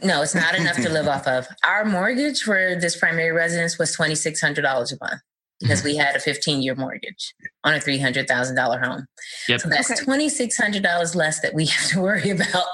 No, 0.02 0.24
it's 0.24 0.34
not 0.34 0.56
enough 0.56 0.78
to 0.78 0.89
live 0.89 1.08
off 1.08 1.28
of. 1.28 1.48
Our 1.68 1.86
mortgage 1.86 2.42
for 2.42 2.76
this 2.82 2.98
primary 2.98 3.32
residence 3.32 3.78
was 3.78 3.94
twenty 3.94 4.16
six 4.16 4.42
hundred 4.42 4.64
dollars 4.64 4.92
a 4.92 4.98
month 5.00 5.22
because 5.62 5.80
mm-hmm. 5.80 5.89
we 5.89 5.97
had 5.97 6.16
a 6.16 6.20
fifteen 6.20 6.62
year 6.62 6.76
mortgage 6.76 7.34
on 7.64 7.74
a 7.74 7.80
three 7.80 7.99
hundred 7.99 8.28
thousand 8.28 8.55
dollar 8.55 8.80
home. 8.80 9.05
Yep. 9.47 9.62
So 9.62 9.70
that's 9.70 9.91
Okay. 9.91 10.03
twenty 10.03 10.30
six 10.30 10.57
hundred 10.57 10.84
dollars 10.84 11.16
less 11.16 11.39
that 11.41 11.53
we 11.53 11.66
have 11.68 11.89
to 11.91 12.01
worry 12.01 12.30
about. 12.30 12.66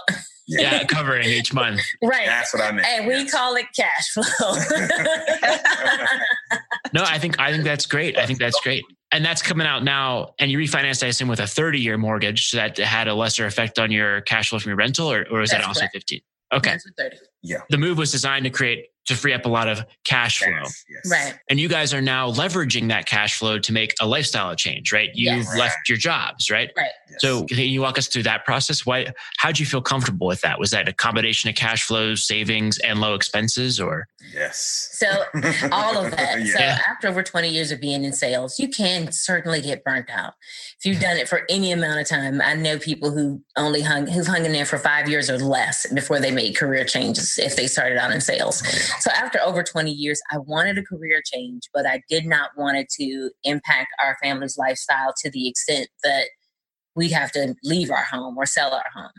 Yeah, 0.50 0.86
covering 0.86 1.28
each 1.28 1.54
month. 1.54 1.82
right. 2.02 2.26
That's 2.26 2.54
what 2.54 2.64
I 2.64 2.72
meant. 2.72 2.88
and 2.88 3.06
we 3.06 3.28
call 3.28 3.56
it 3.56 3.66
cash 3.76 4.14
flow. 4.14 4.56
No, 6.94 7.04
I 7.06 7.20
think 7.20 7.40
I 7.40 7.52
think 7.52 7.64
that's 7.64 7.86
great. 7.86 8.18
I 8.18 8.26
think 8.26 8.40
that's 8.40 8.60
great. 8.62 8.84
And 9.12 9.24
that's 9.24 9.42
coming 9.42 9.68
out 9.68 9.84
now. 9.84 10.34
And 10.40 10.52
you 10.52 10.58
refinanced, 10.58 11.04
I 11.04 11.08
assume, 11.08 11.28
with 11.28 11.40
a 11.40 11.48
30 11.48 11.80
year 11.80 11.98
mortgage 11.98 12.50
so 12.50 12.58
that 12.58 12.78
had 12.78 13.08
a 13.08 13.14
lesser 13.14 13.46
effect 13.46 13.80
on 13.80 13.92
your 13.92 14.22
cash 14.22 14.50
flow 14.50 14.60
from 14.60 14.70
your 14.70 14.78
rental, 14.78 15.12
or, 15.12 15.26
or 15.30 15.42
is 15.42 15.52
that 15.52 15.64
also 15.64 15.82
correct. 15.82 15.94
15? 15.94 16.22
Okay. 16.54 16.70
That's 16.72 16.86
what 16.86 17.12
30. 17.12 17.18
The 17.70 17.78
move 17.78 17.98
was 17.98 18.12
designed 18.12 18.46
to 18.46 18.50
create 18.50 18.88
to 19.08 19.16
free 19.16 19.34
up 19.34 19.46
a 19.46 19.50
lot 19.50 19.68
of 19.68 19.84
cash 20.06 20.40
flow. 20.40 20.50
Yes, 20.50 20.86
yes. 20.90 21.12
Right. 21.12 21.40
And 21.50 21.60
you 21.60 21.68
guys 21.68 21.94
are 21.94 22.02
now 22.02 22.32
leveraging 22.32 22.90
that 22.90 23.06
cash 23.06 23.38
flow 23.40 23.58
to 23.60 23.74
make 23.74 23.94
a 24.00 24.06
lifestyle 24.08 24.56
change, 24.56 24.92
right? 24.94 25.10
You've 25.14 25.38
Yes. 25.46 25.58
left 25.58 25.90
your 25.90 25.98
jobs, 25.98 26.50
right? 26.50 26.72
Right. 26.78 26.90
Yes. 27.10 27.22
So 27.22 27.44
can 27.46 27.58
you 27.60 27.82
walk 27.82 27.98
us 27.98 28.08
through 28.08 28.24
that 28.24 28.46
process? 28.46 28.86
Why 28.86 29.08
how'd 29.38 29.60
you 29.60 29.66
feel 29.66 29.82
comfortable 29.82 30.28
with 30.28 30.42
that? 30.42 30.60
Was 30.60 30.72
that 30.72 30.88
a 30.88 30.94
combination 30.94 31.50
of 31.50 31.56
cash 31.56 31.84
flows, 31.84 32.26
savings, 32.28 32.78
and 32.80 33.00
low 33.02 33.14
expenses 33.16 33.80
or 33.80 34.08
yes. 34.34 34.90
So 34.94 35.08
all 35.72 35.98
of 36.06 36.12
that. 36.12 36.38
So 36.48 36.60
after 36.64 37.08
over 37.08 37.24
20 37.24 37.50
years 37.50 37.72
of 37.72 37.82
being 37.82 38.04
in 38.04 38.14
sales, 38.14 38.60
you 38.60 38.68
can 38.70 39.12
certainly 39.12 39.62
get 39.62 39.84
burnt 39.84 40.10
out. 40.10 40.34
If 40.80 40.86
you've 40.86 41.00
done 41.00 41.18
it 41.18 41.28
for 41.28 41.44
any 41.50 41.72
amount 41.72 42.00
of 42.00 42.08
time, 42.08 42.42
I 42.42 42.54
know 42.54 42.78
people 42.78 43.12
who 43.12 43.42
only 43.58 43.82
hung 43.82 44.08
who've 44.08 44.28
hung 44.28 44.46
in 44.46 44.52
there 44.52 44.66
for 44.66 44.78
five 44.78 45.10
years 45.10 45.30
or 45.30 45.38
less 45.40 45.86
before 45.94 46.20
they 46.20 46.32
made 46.32 46.56
career 46.56 46.84
changes 46.86 47.38
if 47.38 47.56
they 47.56 47.68
started 47.68 47.98
out 47.98 48.12
in 48.12 48.22
sales. 48.22 48.62
Oh, 48.66 48.97
So 49.00 49.12
after 49.12 49.40
over 49.42 49.64
20 49.64 49.92
years, 49.92 50.22
I 50.32 50.38
wanted 50.40 50.78
a 50.78 50.84
career 50.84 51.22
change, 51.26 51.64
but 51.74 51.86
I 51.86 52.02
did 52.10 52.26
not 52.26 52.52
want 52.58 52.78
it 52.78 52.88
to 53.00 53.32
impact 53.44 53.90
our 54.04 54.18
family's 54.22 54.58
lifestyle 54.58 55.14
to 55.24 55.30
the 55.30 55.48
extent 55.48 55.90
that 56.04 56.26
we'd 56.96 57.12
have 57.12 57.32
to 57.34 57.56
leave 57.64 57.92
our 57.92 58.04
home 58.04 58.38
or 58.38 58.46
sell 58.46 58.74
our 58.74 58.90
home. 58.94 59.12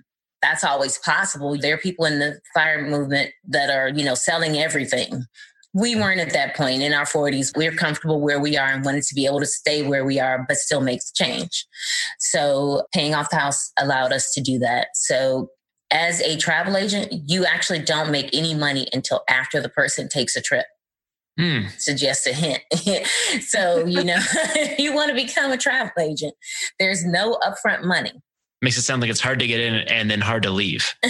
That's 0.42 0.64
always 0.64 0.98
possible. 0.98 1.56
There 1.58 1.74
are 1.74 1.78
people 1.78 2.04
in 2.04 2.18
the 2.18 2.40
fire 2.54 2.86
movement 2.86 3.30
that 3.48 3.70
are, 3.70 3.88
you 3.88 4.04
know, 4.04 4.14
selling 4.14 4.58
everything. 4.58 5.24
We 5.74 5.96
weren't 5.96 6.20
at 6.20 6.32
that 6.32 6.56
point 6.56 6.82
in 6.82 6.92
our 6.92 7.04
40s. 7.04 7.56
We 7.56 7.66
are 7.66 7.72
comfortable 7.72 8.20
where 8.20 8.40
we 8.40 8.56
are 8.56 8.68
and 8.68 8.84
wanted 8.84 9.04
to 9.04 9.14
be 9.14 9.26
able 9.26 9.40
to 9.40 9.46
stay 9.46 9.86
where 9.86 10.04
we 10.04 10.18
are, 10.18 10.44
but 10.48 10.56
still 10.56 10.80
make 10.80 11.00
the 11.00 11.12
change. 11.14 11.66
So 12.18 12.86
paying 12.92 13.14
off 13.14 13.30
the 13.30 13.36
house 13.36 13.70
allowed 13.78 14.12
us 14.12 14.32
to 14.34 14.40
do 14.40 14.58
that. 14.60 14.88
So 14.94 15.50
as 15.90 16.20
a 16.20 16.36
travel 16.36 16.76
agent, 16.76 17.08
you 17.26 17.44
actually 17.44 17.80
don't 17.80 18.10
make 18.10 18.30
any 18.34 18.54
money 18.54 18.88
until 18.92 19.22
after 19.28 19.60
the 19.60 19.68
person 19.68 20.08
takes 20.08 20.36
a 20.36 20.40
trip. 20.40 20.66
Hmm. 21.38 21.66
So 21.78 21.94
just 21.94 22.26
a 22.26 22.32
hint. 22.32 22.62
so, 23.46 23.86
you 23.86 24.02
know, 24.02 24.18
you 24.78 24.92
want 24.92 25.10
to 25.10 25.14
become 25.14 25.52
a 25.52 25.56
travel 25.56 25.92
agent, 26.00 26.34
there's 26.78 27.04
no 27.04 27.38
upfront 27.42 27.84
money. 27.84 28.12
Makes 28.60 28.76
it 28.76 28.82
sound 28.82 29.00
like 29.00 29.10
it's 29.10 29.20
hard 29.20 29.38
to 29.38 29.46
get 29.46 29.60
in 29.60 29.74
and 29.74 30.10
then 30.10 30.20
hard 30.20 30.42
to 30.42 30.50
leave. 30.50 30.94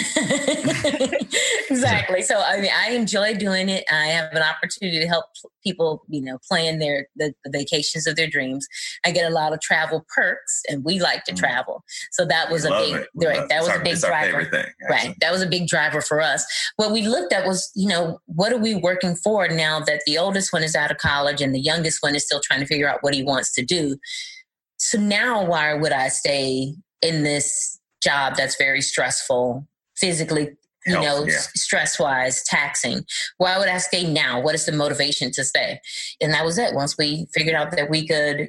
exactly. 1.71 2.23
So 2.23 2.39
I 2.41 2.61
mean, 2.61 2.71
I 2.77 2.91
enjoy 2.91 3.35
doing 3.35 3.69
it. 3.69 3.85
I 3.91 4.07
have 4.07 4.33
an 4.33 4.43
opportunity 4.43 5.01
to 5.01 5.07
help 5.07 5.25
people, 5.65 6.03
you 6.09 6.21
know, 6.23 6.39
plan 6.49 6.79
their 6.79 7.07
the, 7.17 7.33
the 7.45 7.51
vacations 7.51 8.07
of 8.07 8.17
their 8.17 8.29
dreams. 8.29 8.67
I 9.05 9.11
get 9.13 9.31
a 9.31 9.35
lot 9.35 9.53
of 9.53 9.61
travel 9.61 10.05
perks, 10.15 10.63
and 10.69 10.85
we 10.85 11.01
like 11.01 11.25
to 11.25 11.33
Mm. 11.33 11.39
travel. 11.39 11.85
So 12.13 12.25
that 12.27 12.51
was 12.51 12.65
We 12.65 12.71
a 12.71 13.05
big 13.19 13.29
right. 13.29 13.49
That 13.49 13.61
was 13.61 13.69
our- 13.69 13.81
a 13.81 13.85
big 13.85 13.99
driver. 13.99 14.45
thing. 14.45 14.67
Right. 14.89 15.15
That 15.21 15.31
was 15.33 15.43
a 15.43 15.47
big 15.47 15.69
driver 15.69 16.01
for 16.01 16.21
us. 16.21 16.45
What 16.77 16.93
we 16.93 17.03
looked 17.07 17.33
at 17.33 17.47
was, 17.47 17.71
you 17.75 17.89
know, 17.89 18.19
what 18.27 18.53
are 18.53 18.59
we 18.59 18.75
working 18.75 19.15
for 19.17 19.47
now 19.49 19.81
that 19.81 20.03
the 20.07 20.19
oldest 20.19 20.53
one 20.53 20.63
is 20.63 20.75
out 20.75 20.91
of 20.91 20.99
college 20.99 21.41
and 21.41 21.55
the 21.55 21.61
youngest 21.61 21.99
one 22.03 22.15
is 22.15 22.25
still 22.25 22.41
trying 22.41 22.61
to 22.61 22.67
figure 22.67 22.89
out 22.89 23.03
what 23.03 23.15
he 23.15 23.23
wants 23.23 23.53
to 23.55 23.65
do. 23.65 23.97
So 24.79 24.99
now 24.99 25.45
why 25.45 25.75
would 25.75 25.93
I 25.93 26.09
stay 26.09 26.75
in 27.03 27.23
this 27.23 27.79
job 28.03 28.35
that's 28.37 28.57
very 28.57 28.81
stressful, 28.81 29.67
physically, 29.97 30.57
you 30.87 30.95
Health, 30.95 31.05
know, 31.05 31.25
yeah. 31.27 31.39
stress 31.55 31.99
wise, 31.99 32.43
taxing? 32.45 33.05
Why 33.39 33.59
would 33.59 33.69
I 33.69 33.79
stay 33.79 34.11
now? 34.11 34.41
What 34.41 34.55
is 34.55 34.67
the 34.67 34.73
motivation 34.73 35.31
to 35.33 35.45
stay? 35.45 35.81
And 36.21 36.33
that 36.33 36.45
was 36.45 36.59
it. 36.59 36.75
Once 36.75 36.97
we 36.97 37.27
figured 37.35 37.55
out 37.55 37.73
that 37.73 37.91
we 37.91 38.07
could 38.07 38.49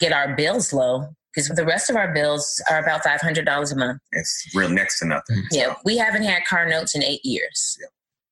get 0.00 0.12
our 0.12 0.34
bills 0.34 0.72
low, 0.72 1.08
because 1.34 1.48
the 1.50 1.64
rest 1.64 1.90
of 1.90 1.96
our 1.96 2.12
bills 2.12 2.60
are 2.70 2.82
about 2.82 3.02
$500 3.04 3.72
a 3.72 3.76
month. 3.76 4.00
It's 4.12 4.50
real 4.54 4.70
next 4.70 4.98
to 5.00 5.06
nothing. 5.06 5.44
Yeah, 5.50 5.74
we 5.84 5.96
haven't 5.96 6.24
had 6.24 6.44
car 6.48 6.68
notes 6.68 6.96
in 6.96 7.02
eight 7.02 7.24
years. 7.24 7.78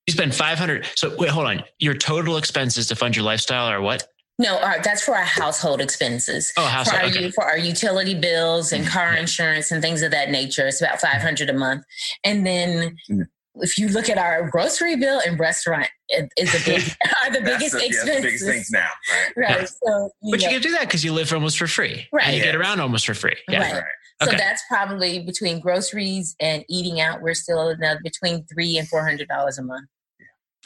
You 0.06 0.12
spend 0.12 0.34
500. 0.34 0.86
So 0.94 1.14
wait, 1.16 1.30
hold 1.30 1.46
on. 1.46 1.62
Your 1.78 1.94
total 1.94 2.36
expenses 2.36 2.88
to 2.88 2.96
fund 2.96 3.14
your 3.14 3.24
lifestyle 3.24 3.66
are 3.66 3.80
what? 3.80 4.08
No, 4.38 4.58
our, 4.58 4.82
that's 4.82 5.02
for 5.02 5.16
our 5.16 5.24
household 5.24 5.80
expenses. 5.80 6.52
Oh, 6.58 6.62
For 6.64 6.68
household. 6.68 7.02
our, 7.02 7.08
Okay. 7.08 7.30
for 7.30 7.44
our 7.44 7.56
utility 7.56 8.14
bills 8.14 8.72
and 8.72 8.86
car 8.86 9.14
insurance 9.14 9.70
and 9.70 9.80
things 9.80 10.02
of 10.02 10.10
that 10.10 10.30
nature, 10.30 10.66
it's 10.66 10.80
about 10.80 11.00
five 11.00 11.22
hundred 11.22 11.48
a 11.48 11.54
month. 11.54 11.84
And 12.22 12.46
then, 12.46 12.96
Mm. 13.10 13.26
if 13.60 13.78
you 13.78 13.88
look 13.88 14.10
at 14.10 14.18
our 14.18 14.50
grocery 14.50 14.94
bill 14.96 15.22
and 15.26 15.40
restaurant, 15.40 15.88
it 16.10 16.28
is 16.36 16.54
a 16.54 16.62
big 16.70 16.82
are 17.24 17.30
the 17.32 17.40
biggest 17.40 17.72
the, 17.72 17.80
yeah, 17.80 17.86
expenses. 17.86 18.04
that's 18.04 18.16
the 18.16 18.22
biggest 18.22 18.44
things 18.44 18.70
now, 18.70 18.88
right? 19.36 19.48
Right. 19.56 19.68
So, 19.68 20.10
you 20.22 20.30
But 20.32 20.42
you 20.42 20.48
can 20.50 20.60
do 20.60 20.70
that 20.72 20.82
because 20.82 21.02
you 21.02 21.14
live 21.14 21.32
almost 21.32 21.56
for 21.56 21.66
free. 21.66 22.06
Right. 22.12 22.26
And 22.26 22.36
you 22.36 22.42
get 22.42 22.54
around 22.54 22.80
almost 22.80 23.06
for 23.06 23.14
free. 23.14 23.36
Yeah. 23.48 23.60
Right. 23.60 23.72
Right. 23.72 23.82
so 24.22 24.28
Okay. 24.28 24.36
that's 24.36 24.62
probably 24.68 25.20
between 25.20 25.60
groceries 25.60 26.36
and 26.40 26.62
eating 26.68 27.00
out. 27.00 27.22
We're 27.22 27.32
still 27.34 27.68
another 27.68 28.00
between 28.04 28.44
three 28.52 28.76
and 28.76 28.86
four 28.86 29.02
hundred 29.02 29.28
dollars 29.28 29.56
a 29.56 29.62
month. 29.62 29.88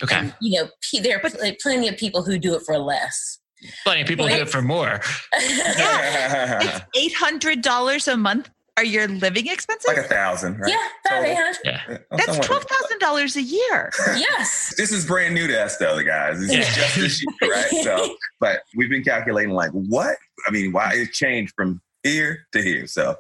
Okay. 0.03 0.17
And, 0.17 0.35
you 0.41 0.61
know, 0.61 0.69
there 1.03 1.19
are 1.19 1.21
pl- 1.31 1.53
plenty 1.63 1.87
of 1.87 1.97
people 1.97 2.25
who 2.25 2.37
do 2.39 2.55
it 2.57 2.63
for 2.67 2.77
less. 2.79 3.39
Plenty 3.85 4.03
of 4.03 4.09
people 4.09 4.27
do 4.29 4.35
it 4.35 4.49
for 4.49 4.63
more. 4.63 5.01
It's 5.33 6.81
eight 6.97 7.15
hundred 7.15 7.63
dollars 7.63 8.09
a 8.09 8.17
month. 8.17 8.51
Are 8.77 8.85
your 8.85 9.09
living 9.09 9.47
expenses? 9.49 9.87
like 9.87 9.99
a 9.99 10.05
thousand, 10.05 10.59
right? 10.59 10.71
Yeah, 10.71 10.77
about 11.05 11.17
Total. 11.19 11.31
eight 11.31 11.35
hundred. 11.37 11.57
Yeah. 11.65 11.81
Yeah, 11.91 11.99
That's 12.13 12.39
twelve 12.47 12.65
thousand 12.65 12.99
dollars 13.01 13.37
a 13.37 13.43
year. 13.43 13.91
Yes. 14.17 14.73
This 14.81 14.93
is 14.93 15.05
brand 15.07 15.35
new 15.35 15.47
to 15.49 15.63
us, 15.63 15.77
though, 15.77 15.97
the 15.97 16.05
guys. 16.05 16.41
This 16.41 16.53
Yeah. 16.53 16.61
is 16.61 16.75
just 16.75 16.97
this 16.97 17.23
year, 17.23 17.53
right? 17.53 17.69
So, 17.85 18.17
but 18.39 18.61
we've 18.77 18.89
been 18.89 19.03
calculating 19.05 19.53
like 19.53 19.71
what? 19.73 20.17
I 20.47 20.51
mean, 20.51 20.73
why 20.73 20.93
it 20.95 21.13
changed 21.13 21.53
from 21.55 21.83
here 22.03 22.47
to 22.53 22.63
here. 22.63 22.87
So, 22.87 23.17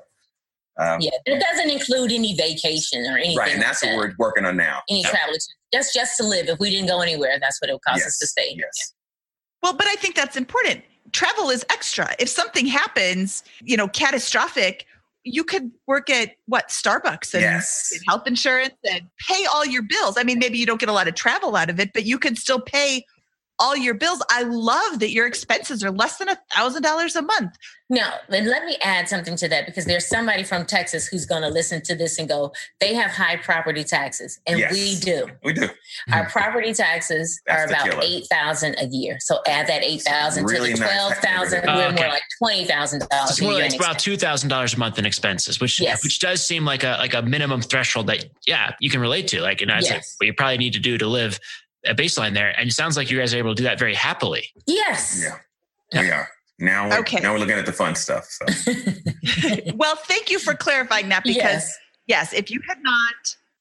um, 0.79 1.01
Yeah, 1.03 1.11
it 1.27 1.43
doesn't 1.51 1.69
include 1.69 2.13
any 2.13 2.35
vacation 2.35 3.05
or 3.05 3.19
anything. 3.19 3.37
right, 3.37 3.53
and 3.53 3.61
that's 3.61 3.83
like 3.85 3.95
what 3.97 4.03
that. 4.09 4.19
we're 4.19 4.25
working 4.27 4.47
on 4.47 4.57
now. 4.57 4.81
any 4.89 5.03
Yep. 5.03 5.11
travel. 5.11 5.37
That's 5.73 5.93
just 5.93 6.17
to 6.17 6.23
live. 6.25 6.49
If 6.49 6.59
we 6.59 6.71
didn't 6.71 6.89
go 6.89 7.01
anywhere, 7.03 7.37
that's 7.39 7.61
what 7.61 7.69
it 7.69 7.75
would 7.75 7.83
cost 7.83 8.07
us 8.07 8.17
to 8.19 8.27
stay. 8.27 8.55
Yes. 8.57 8.95
Well, 9.63 9.75
but 9.75 9.87
I 9.87 9.95
think 9.97 10.15
that's 10.15 10.37
important. 10.37 10.83
Travel 11.13 11.51
is 11.51 11.65
extra. 11.71 12.15
If 12.19 12.29
something 12.29 12.67
happens, 12.67 13.43
you 13.63 13.77
know, 13.77 13.89
catastrophic, 13.89 14.87
you 15.25 15.45
could 15.45 15.71
work 15.87 16.09
at 16.09 16.37
what 16.47 16.69
Starbucks 16.69 17.35
and 17.35 17.43
Yes. 17.43 17.93
health 18.09 18.27
insurance 18.27 18.75
and 18.91 19.03
pay 19.29 19.45
all 19.47 19.67
your 19.67 19.83
bills. 19.83 20.17
I 20.17 20.23
mean, 20.23 20.39
maybe 20.39 20.57
you 20.57 20.65
don't 20.67 20.81
get 20.81 20.89
a 20.89 20.93
lot 20.93 21.09
of 21.09 21.15
travel 21.15 21.57
out 21.57 21.69
of 21.69 21.79
it, 21.79 21.93
but 21.93 22.05
you 22.05 22.19
could 22.19 22.39
still 22.39 22.61
pay 22.61 23.05
all 23.61 23.77
your 23.77 23.95
bills. 23.95 24.23
I 24.31 24.43
love 24.43 24.99
that 25.01 25.11
your 25.11 25.27
expenses 25.27 25.85
are 25.85 25.91
less 25.91 26.17
than 26.19 26.29
a 26.29 26.39
thousand 26.53 26.83
dollars 26.83 27.15
a 27.15 27.23
month. 27.23 27.57
No, 27.93 28.09
and 28.29 28.47
let 28.47 28.65
me 28.65 28.77
add 28.85 29.09
something 29.09 29.35
to 29.37 29.49
that 29.49 29.67
because 29.67 29.85
there's 29.85 30.07
somebody 30.07 30.45
from 30.45 30.65
Texas 30.65 31.09
who's 31.09 31.27
going 31.27 31.43
to 31.43 31.49
listen 31.49 31.83
to 31.83 31.97
this 31.97 32.21
and 32.21 32.29
go, 32.29 32.53
they 32.79 32.95
have 32.95 33.11
high 33.11 33.35
property 33.37 33.83
taxes, 33.83 34.39
and 34.47 34.61
Yes. 34.61 34.73
we 34.73 34.95
do. 35.01 35.27
We 35.45 35.53
do. 35.53 35.69
Our 36.13 36.29
property 36.31 36.73
taxes 36.73 37.41
That's 37.47 37.63
are 37.63 37.67
about 37.67 37.91
killer. 37.91 38.03
eight 38.05 38.27
thousand 38.31 38.77
a 38.79 38.87
year. 38.87 39.19
So 39.21 39.39
add 39.47 39.67
that 39.67 39.83
eight 39.83 40.03
thousand 40.03 40.45
Really 40.45 40.73
to 40.73 40.79
the 40.79 40.85
twelve 40.85 41.15
thousand. 41.15 41.65
We're 41.67 41.87
okay. 41.89 41.97
more 42.03 42.09
like 42.11 42.23
twenty 42.39 42.65
thousand 42.65 43.09
dollars. 43.11 43.31
It's 43.31 43.41
more 43.43 43.55
like 43.55 43.65
it's 43.65 43.75
about 43.77 43.99
two 43.99 44.17
thousand 44.17 44.51
dollars 44.51 44.75
a 44.75 44.79
month 44.79 44.99
in 44.99 45.05
expenses, 45.05 45.61
which 45.61 45.81
Yes. 45.81 46.05
which 46.05 46.21
does 46.21 46.47
seem 46.47 46.65
like 46.65 46.85
a 46.85 46.97
like 47.01 47.15
a 47.15 47.23
minimum 47.23 47.61
threshold 47.61 48.07
that 48.07 48.25
yeah 48.47 48.73
you 48.81 48.89
can 48.89 49.01
relate 49.01 49.27
to. 49.29 49.41
Like, 49.41 49.61
and 49.63 49.69
that's 49.71 49.87
like 49.87 49.97
Yes. 49.97 50.15
what 50.19 50.27
you 50.29 50.33
probably 50.35 50.59
need 50.59 50.75
to 50.75 50.81
do 50.81 50.97
to 50.97 51.07
live 51.09 51.41
a 51.87 51.95
baseline 51.95 52.35
there. 52.35 52.51
And 52.59 52.69
it 52.69 52.73
sounds 52.73 52.97
like 52.97 53.11
you 53.11 53.19
guys 53.19 53.33
are 53.35 53.39
able 53.39 53.55
to 53.55 53.57
do 53.57 53.65
that 53.65 53.79
very 53.79 53.95
happily. 53.95 54.49
Yes. 54.67 55.23
Yeah, 55.93 56.01
we 56.03 56.11
are. 56.11 56.29
Now 56.59 56.89
we're, 56.91 56.99
Okay. 56.99 57.21
now 57.21 57.33
we're 57.33 57.39
looking 57.39 57.57
at 57.59 57.65
the 57.67 57.73
fun 57.73 57.95
stuff. 57.95 58.27
So, 58.27 58.45
well, 59.75 59.97
thank 59.97 60.31
you 60.31 60.39
for 60.39 60.55
clarifying 60.55 61.09
that 61.09 61.25
because 61.25 61.41
yes. 61.43 61.79
yes, 62.07 62.33
if 62.35 62.51
you 62.51 62.61
had 62.69 62.79
not, 62.83 63.15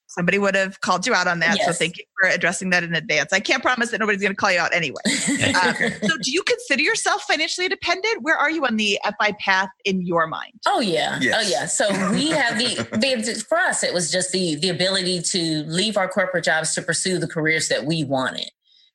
somebody 0.10 0.38
would 0.38 0.56
have 0.56 0.82
called 0.82 1.08
you 1.08 1.14
out 1.14 1.28
on 1.28 1.40
that. 1.40 1.58
So 1.66 1.72
thank 1.72 1.98
you 1.98 2.04
for 2.20 2.30
addressing 2.30 2.72
that 2.72 2.84
in 2.84 2.94
advance. 2.96 3.32
I 3.32 3.40
can't 3.40 3.64
promise 3.64 3.92
that 3.92 4.00
nobody's 4.00 4.22
going 4.22 4.34
to 4.34 4.36
call 4.36 4.52
you 4.52 4.60
out 4.60 4.74
anyway. 4.74 5.02
Okay. 5.06 5.54
Um, 5.60 5.76
so, 5.76 6.18
do 6.22 6.32
you 6.32 6.42
consider 6.44 6.82
yourself 6.82 7.24
financially 7.24 7.66
independent? 7.66 8.22
Where 8.22 8.38
are 8.38 8.50
you 8.50 8.66
on 8.66 8.78
the 8.78 8.98
FI 9.20 9.34
path 9.40 9.70
in 9.84 10.06
your 10.06 10.26
mind? 10.26 10.54
Oh 10.66 10.80
yeah. 10.80 11.18
Oh, 11.18 11.24
yes. 11.24 11.36
Oh 11.38 11.50
yeah. 11.50 11.66
So 11.66 12.12
we 12.14 12.30
have 12.30 12.58
the, 12.58 12.98
the 12.98 13.46
for 13.48 13.58
us 13.58 13.84
it 13.84 13.94
was 13.94 14.10
just 14.12 14.32
the 14.32 14.56
the 14.56 14.70
ability 14.70 15.22
to 15.22 15.64
leave 15.64 15.98
our 15.98 16.08
corporate 16.08 16.46
jobs 16.46 16.74
to 16.76 16.82
pursue 16.82 17.18
the 17.18 17.28
careers 17.28 17.68
that 17.68 17.86
we 17.86 18.04
wanted. 18.04 18.50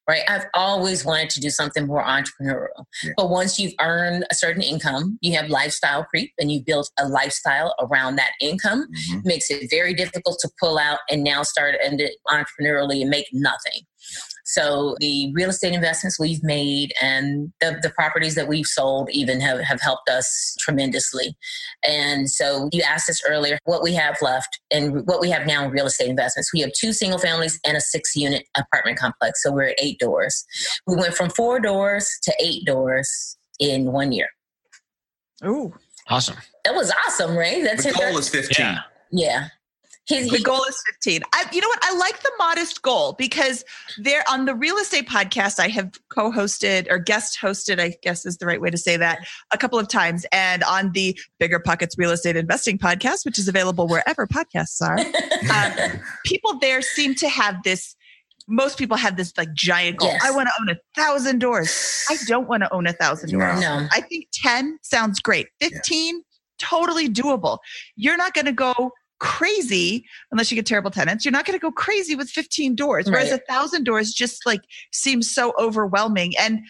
Right? 0.08 0.22
I've 0.28 0.46
always 0.54 1.04
wanted 1.04 1.30
to 1.30 1.40
do 1.40 1.50
something 1.50 1.86
more 1.86 2.04
entrepreneurial. 2.04 2.84
Yeah. 3.02 3.12
But 3.16 3.30
once 3.30 3.58
you've 3.58 3.74
earned 3.80 4.26
a 4.30 4.34
certain 4.34 4.62
income, 4.62 5.18
you 5.22 5.34
have 5.36 5.48
lifestyle 5.48 6.04
creep 6.04 6.32
and 6.38 6.50
you 6.52 6.62
build 6.64 6.88
a 6.98 7.08
lifestyle 7.08 7.74
around 7.80 8.16
that 8.16 8.32
income, 8.40 8.86
Mhm. 9.10 9.24
makes 9.24 9.50
it 9.50 9.68
very 9.70 9.94
difficult 9.94 10.38
to 10.40 10.50
pull 10.60 10.78
out 10.78 10.98
and 11.10 11.24
now 11.24 11.42
start 11.42 11.76
and 11.82 12.02
entrepreneurially 12.28 13.00
and 13.00 13.10
make 13.10 13.26
nothing. 13.32 13.82
So 14.44 14.96
the 15.00 15.32
real 15.34 15.50
estate 15.50 15.72
investments 15.72 16.18
we've 16.20 16.42
made 16.42 16.92
and 17.00 17.52
the, 17.60 17.78
the 17.82 17.90
properties 17.90 18.34
that 18.34 18.46
we've 18.46 18.66
sold 18.66 19.08
even 19.10 19.40
have, 19.40 19.60
have 19.60 19.80
helped 19.80 20.08
us 20.08 20.54
tremendously. 20.60 21.36
And 21.82 22.30
so 22.30 22.68
you 22.72 22.82
asked 22.82 23.08
us 23.08 23.22
earlier 23.26 23.58
what 23.64 23.82
we 23.82 23.94
have 23.94 24.16
left 24.20 24.60
and 24.70 25.06
what 25.06 25.20
we 25.20 25.30
have 25.30 25.46
now 25.46 25.64
in 25.64 25.70
real 25.70 25.86
estate 25.86 26.08
investments. 26.08 26.52
We 26.52 26.60
have 26.60 26.72
two 26.78 26.92
single 26.92 27.18
families 27.18 27.58
and 27.66 27.76
a 27.76 27.80
six 27.80 28.14
unit 28.14 28.44
apartment 28.56 28.98
complex. 28.98 29.42
So 29.42 29.50
we're 29.50 29.68
at 29.68 29.76
eight 29.82 29.98
doors. 29.98 30.44
We 30.86 30.96
went 30.96 31.14
from 31.14 31.30
four 31.30 31.58
doors 31.58 32.18
to 32.24 32.34
eight 32.38 32.64
doors 32.66 33.38
in 33.58 33.92
one 33.92 34.12
year. 34.12 34.28
Ooh. 35.44 35.74
Awesome. 36.08 36.36
That 36.64 36.74
was 36.74 36.92
awesome, 37.06 37.36
right? 37.36 37.62
That's 37.64 37.86
it. 37.86 37.94
The 37.94 38.00
goal 38.00 38.18
is 38.18 38.28
15. 38.28 38.56
Yeah. 38.58 38.80
yeah. 39.10 39.48
His, 40.06 40.28
The 40.28 40.36
he- 40.38 40.42
goal 40.42 40.62
is 40.68 40.82
15. 40.92 41.22
I, 41.32 41.44
you 41.52 41.60
know 41.60 41.68
what? 41.68 41.78
I 41.82 41.96
like 41.96 42.22
the 42.22 42.32
modest 42.38 42.82
goal 42.82 43.14
because 43.18 43.64
there 43.98 44.22
on 44.30 44.44
the 44.44 44.54
real 44.54 44.76
estate 44.76 45.08
podcast, 45.08 45.58
I 45.58 45.68
have 45.68 45.92
co 46.12 46.30
hosted 46.30 46.86
or 46.90 46.98
guest 46.98 47.38
hosted, 47.40 47.80
I 47.80 47.94
guess 48.02 48.26
is 48.26 48.36
the 48.36 48.46
right 48.46 48.60
way 48.60 48.70
to 48.70 48.76
say 48.76 48.96
that, 48.98 49.20
a 49.52 49.58
couple 49.58 49.78
of 49.78 49.88
times. 49.88 50.26
And 50.30 50.62
on 50.64 50.92
the 50.92 51.18
Bigger 51.38 51.58
Pockets 51.58 51.96
Real 51.96 52.10
Estate 52.10 52.36
Investing 52.36 52.76
podcast, 52.78 53.24
which 53.24 53.38
is 53.38 53.48
available 53.48 53.88
wherever 53.88 54.26
podcasts 54.26 54.82
are, 54.82 54.98
um, 54.98 56.00
people 56.26 56.58
there 56.58 56.82
seem 56.82 57.14
to 57.16 57.28
have 57.28 57.62
this. 57.64 57.96
Most 58.46 58.76
people 58.76 58.98
have 58.98 59.16
this 59.16 59.32
like 59.38 59.54
giant 59.54 59.96
goal. 59.96 60.10
Yes. 60.10 60.22
I 60.22 60.30
want 60.30 60.48
to 60.48 60.52
own 60.60 60.68
a 60.68 60.78
thousand 60.94 61.38
doors. 61.38 62.04
I 62.10 62.16
don't 62.26 62.46
want 62.46 62.62
to 62.62 62.70
own 62.74 62.86
a 62.86 62.92
thousand 62.92 63.30
doors. 63.30 63.58
No. 63.58 63.88
I 63.90 64.02
think 64.02 64.26
10 64.34 64.80
sounds 64.82 65.18
great. 65.18 65.46
15, 65.62 66.20
totally 66.58 67.08
doable. 67.08 67.56
You're 67.96 68.18
not 68.18 68.34
going 68.34 68.44
to 68.44 68.52
go 68.52 68.92
crazy 69.18 70.04
unless 70.30 70.50
you 70.50 70.54
get 70.56 70.66
terrible 70.66 70.90
tenants. 70.90 71.24
You're 71.24 71.32
not 71.32 71.44
going 71.46 71.58
to 71.58 71.62
go 71.62 71.70
crazy 71.72 72.14
with 72.14 72.28
15 72.30 72.74
doors, 72.74 73.10
whereas 73.10 73.28
a 73.30 73.32
Right. 73.34 73.46
thousand 73.48 73.84
doors 73.84 74.12
just 74.12 74.44
like 74.46 74.60
seems 74.92 75.30
so 75.32 75.52
overwhelming. 75.58 76.36
And 76.38 76.60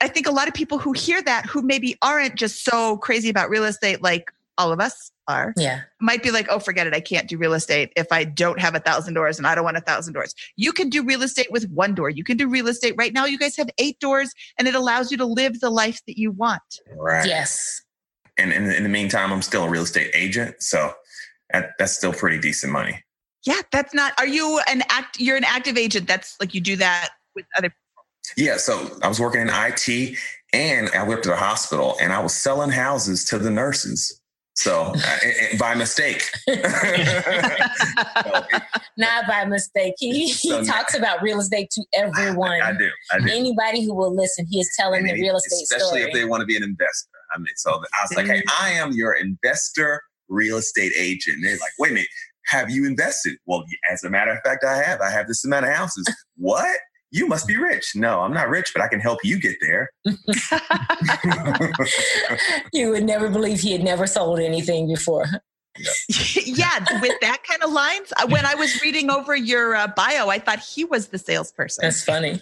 I 0.00 0.08
think 0.08 0.26
a 0.26 0.30
lot 0.32 0.48
of 0.48 0.54
people 0.54 0.78
who 0.78 0.92
hear 0.92 1.22
that, 1.22 1.46
who 1.46 1.62
maybe 1.62 1.96
aren't 2.02 2.34
just 2.36 2.64
so 2.64 2.96
crazy 2.98 3.28
about 3.30 3.48
real 3.48 3.64
estate 3.64 4.02
like 4.02 4.30
all 4.58 4.70
of 4.72 4.80
us 4.80 5.10
are, 5.26 5.52
Yeah. 5.56 5.80
might 6.00 6.22
be 6.22 6.30
like, 6.30 6.46
oh, 6.50 6.58
forget 6.58 6.86
it. 6.86 6.94
I 6.94 7.00
can't 7.00 7.26
do 7.28 7.36
real 7.38 7.54
estate 7.54 7.92
if 7.96 8.06
I 8.12 8.22
don't 8.24 8.60
have 8.60 8.74
a 8.74 8.80
thousand 8.80 9.14
doors 9.14 9.38
and 9.38 9.46
I 9.46 9.54
don't 9.54 9.64
want 9.64 9.76
a 9.76 9.80
thousand 9.80 10.12
doors. 10.12 10.34
You 10.56 10.72
can 10.72 10.90
do 10.90 11.02
real 11.02 11.22
estate 11.22 11.48
with 11.50 11.68
one 11.70 11.94
door. 11.94 12.10
You 12.10 12.22
can 12.22 12.36
do 12.36 12.48
real 12.48 12.68
estate 12.68 12.94
right 12.96 13.12
now. 13.12 13.24
You 13.24 13.38
guys 13.38 13.56
have 13.56 13.68
eight 13.78 13.98
doors 13.98 14.32
and 14.58 14.68
it 14.68 14.74
allows 14.74 15.10
you 15.10 15.16
to 15.16 15.24
live 15.24 15.60
the 15.60 15.70
life 15.70 16.00
that 16.06 16.18
you 16.18 16.30
want. 16.30 16.62
Right. 16.96 17.26
Yes. 17.26 17.82
And 18.36 18.52
in, 18.52 18.70
in 18.70 18.82
the 18.82 18.88
meantime, 18.88 19.32
I'm 19.32 19.42
still 19.42 19.64
a 19.64 19.68
real 19.68 19.84
estate 19.84 20.10
agent. 20.14 20.56
So 20.62 20.78
that, 20.78 20.94
that's 21.78 21.92
still 21.92 22.12
pretty 22.12 22.38
decent 22.38 22.72
money. 22.72 23.02
Yeah, 23.44 23.60
that's 23.72 23.92
not. 23.94 24.12
Are 24.18 24.26
you 24.26 24.60
an 24.68 24.82
act? 24.88 25.20
You're 25.20 25.36
an 25.36 25.44
active 25.44 25.76
agent. 25.76 26.08
That's 26.08 26.34
like 26.40 26.54
you 26.54 26.60
do 26.60 26.76
that 26.76 27.10
with 27.36 27.44
other. 27.58 27.68
People. 27.68 28.44
Yeah. 28.46 28.56
So 28.56 28.90
I 29.02 29.08
was 29.08 29.20
working 29.20 29.42
in 29.42 29.50
IT 29.52 30.16
and 30.54 30.88
I 30.90 31.06
worked 31.06 31.26
at 31.26 31.32
a 31.32 31.36
hospital 31.36 31.96
and 32.00 32.12
I 32.12 32.20
was 32.20 32.34
selling 32.34 32.70
houses 32.70 33.24
to 33.26 33.38
the 33.38 33.50
nurses. 33.50 34.18
So 34.56 34.82
uh, 34.94 35.18
and- 35.24 35.34
and 35.50 35.58
by 35.58 35.74
mistake. 35.74 36.22
So, 36.48 36.54
Not 38.96 39.26
by 39.26 39.44
mistake. 39.44 39.94
He, 39.98 40.28
he 40.28 40.32
So- 40.50 40.64
talks 40.64 40.96
about 40.96 41.22
real 41.22 41.40
estate 41.40 41.70
to 41.72 41.84
everyone. 41.94 42.62
I 42.62 42.72
do. 42.72 42.88
I 43.12 43.18
do. 43.18 43.28
Anybody 43.30 43.84
who 43.84 43.94
will 43.94 44.14
listen, 44.14 44.46
he 44.48 44.60
is 44.60 44.70
telling 44.78 45.00
And 45.00 45.08
the 45.08 45.12
any- 45.12 45.22
real 45.22 45.36
estate 45.36 45.62
especially 45.64 45.86
story. 45.86 46.02
if 46.04 46.12
they 46.14 46.24
want 46.24 46.40
to 46.40 46.46
be 46.46 46.56
an 46.56 46.62
investor. 46.62 47.10
I 47.34 47.38
mean, 47.38 47.48
so 47.56 47.72
I 47.72 47.76
was 47.78 48.12
like, 48.16 48.26
hey, 48.26 48.42
I 48.60 48.70
am 48.70 48.92
your 48.92 49.14
investor 49.14 50.00
real 50.28 50.56
estate 50.56 50.92
agent. 50.98 51.36
And 51.36 51.44
they're 51.44 51.52
like, 51.58 51.72
wait 51.78 51.92
a 51.92 51.94
minute, 51.94 52.08
have 52.46 52.70
you 52.70 52.86
invested? 52.86 53.36
Well, 53.46 53.64
as 53.90 54.02
a 54.04 54.10
matter 54.10 54.32
of 54.32 54.38
fact, 54.44 54.64
I 54.64 54.76
have. 54.82 55.00
I 55.00 55.10
have 55.10 55.28
this 55.28 55.44
amount 55.44 55.66
of 55.66 55.72
houses. 55.72 56.06
what? 56.36 56.78
You 57.10 57.28
must 57.28 57.46
be 57.46 57.56
rich. 57.56 57.92
No, 57.94 58.22
I'm 58.22 58.32
not 58.32 58.48
rich, 58.48 58.72
but 58.74 58.82
I 58.82 58.88
can 58.88 58.98
help 58.98 59.20
you 59.22 59.38
get 59.40 59.54
there. 59.60 59.88
you 62.72 62.90
would 62.90 63.04
never 63.04 63.28
believe 63.28 63.60
he 63.60 63.72
had 63.72 63.82
never 63.84 64.06
sold 64.06 64.40
anything 64.40 64.88
before. 64.88 65.26
yeah, 66.44 66.84
with 67.00 67.14
that 67.20 67.38
kind 67.48 67.62
of 67.62 67.72
lines. 67.72 68.12
Uh, 68.16 68.26
When 68.28 68.44
I 68.44 68.54
was 68.54 68.80
reading 68.82 69.10
over 69.10 69.36
your 69.36 69.76
uh, 69.76 69.86
bio, 69.88 70.28
I 70.28 70.38
thought 70.38 70.60
he 70.60 70.84
was 70.84 71.08
the 71.08 71.18
salesperson. 71.18 71.82
That's 71.82 72.02
funny. 72.02 72.40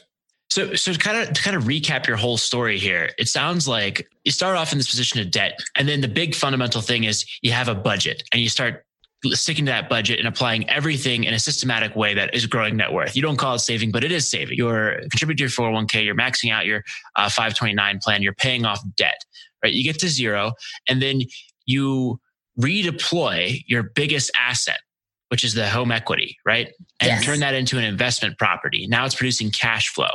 So, 0.52 0.74
so 0.74 0.92
to 0.92 0.98
kind 0.98 1.16
of 1.16 1.32
to 1.32 1.42
kind 1.42 1.56
of 1.56 1.64
recap 1.64 2.06
your 2.06 2.18
whole 2.18 2.36
story 2.36 2.78
here, 2.78 3.10
it 3.16 3.26
sounds 3.28 3.66
like 3.66 4.06
you 4.24 4.30
start 4.32 4.54
off 4.58 4.70
in 4.70 4.78
this 4.78 4.90
position 4.90 5.18
of 5.18 5.30
debt, 5.30 5.58
and 5.78 5.88
then 5.88 6.02
the 6.02 6.08
big 6.08 6.34
fundamental 6.34 6.82
thing 6.82 7.04
is 7.04 7.24
you 7.40 7.52
have 7.52 7.68
a 7.68 7.74
budget, 7.74 8.22
and 8.32 8.42
you 8.42 8.50
start 8.50 8.84
sticking 9.30 9.64
to 9.64 9.70
that 9.70 9.88
budget 9.88 10.18
and 10.18 10.28
applying 10.28 10.68
everything 10.68 11.24
in 11.24 11.32
a 11.32 11.38
systematic 11.38 11.96
way 11.96 12.12
that 12.12 12.34
is 12.34 12.44
growing 12.44 12.76
net 12.76 12.92
worth. 12.92 13.16
You 13.16 13.22
don't 13.22 13.38
call 13.38 13.54
it 13.54 13.60
saving, 13.60 13.92
but 13.92 14.04
it 14.04 14.12
is 14.12 14.28
saving. 14.28 14.58
You're 14.58 14.98
contributing 15.10 15.48
to 15.48 15.62
your 15.62 15.72
401k, 15.72 16.04
you're 16.04 16.14
maxing 16.14 16.52
out 16.52 16.66
your 16.66 16.82
uh, 17.16 17.30
529 17.30 18.00
plan, 18.02 18.20
you're 18.20 18.34
paying 18.34 18.66
off 18.66 18.80
debt, 18.96 19.24
right? 19.64 19.72
You 19.72 19.84
get 19.84 19.98
to 20.00 20.08
zero, 20.08 20.52
and 20.86 21.00
then 21.00 21.22
you 21.64 22.20
redeploy 22.60 23.62
your 23.66 23.84
biggest 23.84 24.30
asset, 24.38 24.80
which 25.28 25.44
is 25.44 25.54
the 25.54 25.68
home 25.68 25.92
equity, 25.92 26.36
right? 26.44 26.66
And 27.00 27.08
Yes. 27.08 27.24
turn 27.24 27.40
that 27.40 27.54
into 27.54 27.78
an 27.78 27.84
investment 27.84 28.36
property. 28.38 28.86
Now 28.86 29.06
it's 29.06 29.14
producing 29.14 29.50
cash 29.50 29.88
flow, 29.88 30.10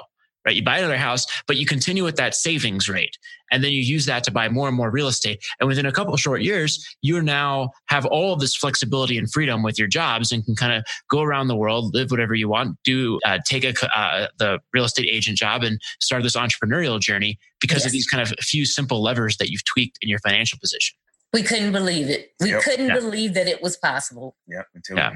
right? 0.48 0.56
You 0.56 0.64
buy 0.64 0.78
another 0.78 0.96
house, 0.98 1.28
but 1.46 1.58
you 1.58 1.66
continue 1.66 2.06
with 2.06 2.16
that 2.16 2.34
savings 2.34 2.88
rate. 2.88 3.18
And 3.52 3.64
then 3.64 3.72
you 3.74 3.82
use 3.82 4.06
that 4.06 4.24
to 4.24 4.32
buy 4.32 4.48
more 4.48 4.68
and 4.70 4.76
more 4.78 4.90
real 4.90 5.08
estate. 5.10 5.44
And 5.60 5.68
within 5.68 5.86
a 5.86 5.92
couple 5.92 6.14
of 6.14 6.22
short 6.22 6.42
years, 6.42 6.86
you 7.02 7.22
now 7.22 7.72
have 7.88 8.06
all 8.06 8.32
of 8.34 8.40
this 8.40 8.56
flexibility 8.56 9.18
and 9.18 9.30
freedom 9.32 9.62
with 9.62 9.78
your 9.78 9.90
jobs 9.90 10.32
and 10.32 10.44
can 10.46 10.56
kind 10.56 10.72
of 10.74 10.86
go 11.10 11.22
around 11.22 11.48
the 11.50 11.56
world, 11.56 11.94
live 11.94 12.12
whatever 12.12 12.34
you 12.34 12.48
want, 12.48 12.78
do 12.86 13.20
uh, 13.26 13.40
take 13.46 13.66
a, 13.66 13.74
uh, 13.98 14.28
the 14.40 14.60
real 14.74 14.86
estate 14.86 15.08
agent 15.12 15.38
job 15.38 15.64
and 15.64 15.82
start 16.00 16.24
this 16.24 16.36
entrepreneurial 16.38 17.00
journey 17.00 17.38
because 17.60 17.86
of 17.86 17.92
these 17.92 18.08
kind 18.08 18.22
of 18.24 18.30
few 18.40 18.66
simple 18.66 19.04
levers 19.04 19.36
that 19.38 19.50
you've 19.50 19.66
tweaked 19.66 19.98
in 20.02 20.08
your 20.08 20.20
financial 20.20 20.58
position. 20.60 20.96
We 21.34 21.44
couldn't 21.44 21.74
believe 21.74 22.10
it. 22.10 22.32
We 22.40 22.52
Yep. 22.52 22.62
couldn't 22.64 22.88
Yeah. 22.88 22.96
believe 22.96 23.34
that 23.34 23.48
it 23.48 23.62
was 23.62 23.76
possible. 23.76 24.38
Yep. 24.48 24.66
Until 24.76 24.96
Yeah. 24.98 25.12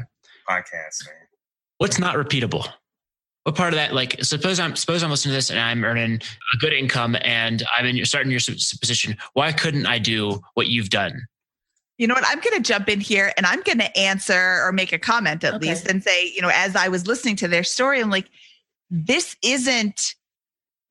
podcast, 0.49 1.05
man. 1.05 1.15
what's 1.77 1.97
not 1.99 2.15
repeatable? 2.15 2.71
What 3.43 3.55
part 3.55 3.73
of 3.73 3.77
that? 3.77 3.93
Like, 3.93 4.23
suppose 4.23 4.59
I'm 4.59 4.75
suppose 4.75 5.01
I'm 5.01 5.09
listening 5.09 5.31
to 5.31 5.37
this 5.37 5.49
and 5.49 5.59
I'm 5.59 5.83
earning 5.83 6.21
a 6.53 6.57
good 6.57 6.73
income 6.73 7.17
and 7.21 7.63
I'm 7.77 7.85
in 7.85 7.95
your 7.95 8.05
starting 8.05 8.31
your 8.31 8.39
position. 8.39 9.17
Why 9.33 9.51
couldn't 9.51 9.87
I 9.87 9.97
do 9.97 10.39
what 10.53 10.67
you've 10.67 10.89
done? 10.89 11.25
You 11.97 12.07
know 12.07 12.13
what? 12.13 12.23
I'm 12.27 12.39
going 12.39 12.55
to 12.55 12.61
jump 12.61 12.87
in 12.89 12.99
here 12.99 13.31
and 13.37 13.45
I'm 13.45 13.61
going 13.61 13.77
to 13.79 13.95
answer 13.97 14.63
or 14.63 14.71
make 14.71 14.91
a 14.93 14.99
comment 14.99 15.43
at 15.43 15.55
Okay. 15.55 15.69
least 15.69 15.87
and 15.87 16.03
say, 16.03 16.31
you 16.35 16.41
know, 16.41 16.49
as 16.53 16.75
I 16.75 16.87
was 16.87 17.05
listening 17.07 17.35
to 17.37 17.47
their 17.47 17.63
story, 17.63 17.99
I'm 17.99 18.09
like, 18.09 18.27
this 18.89 19.35
isn't 19.43 20.15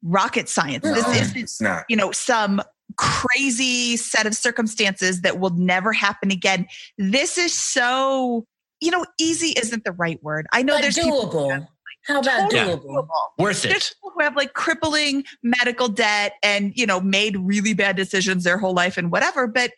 rocket 0.02 0.48
science. 0.48 0.84
No. 0.84 0.94
This 0.94 1.34
isn't 1.36 1.84
you 1.88 1.96
know, 1.96 2.12
some 2.12 2.62
crazy 2.96 3.96
set 3.96 4.26
of 4.26 4.34
circumstances 4.34 5.20
that 5.22 5.38
will 5.40 5.50
never 5.50 5.92
happen 5.92 6.30
again. 6.30 6.66
This 6.98 7.38
is 7.38 7.52
so, 7.54 8.44
you 8.80 8.90
know, 8.90 9.04
easy 9.18 9.54
isn't 9.60 9.84
the 9.84 9.92
right 9.92 10.22
word. 10.22 10.46
I 10.52 10.62
know 10.62 10.74
But 10.74 10.82
there's 10.82 10.96
doable. 10.96 11.50
have 11.52 11.66
How 12.06 12.20
about 12.20 12.50
totally 12.50 12.76
doable? 12.76 12.84
doable. 12.84 13.08
Worth 13.38 13.62
There's 13.62 13.76
it. 13.90 13.94
people 13.96 14.12
who 14.14 14.20
have 14.22 14.36
like 14.36 14.52
crippling 14.54 15.24
medical 15.42 15.88
debt 15.88 16.34
and, 16.42 16.72
you 16.74 16.86
know, 16.86 17.00
made 17.00 17.36
really 17.36 17.74
bad 17.74 17.96
decisions 17.96 18.44
their 18.44 18.58
whole 18.58 18.74
life 18.74 18.96
and 18.96 19.12
whatever, 19.12 19.46
but 19.46 19.72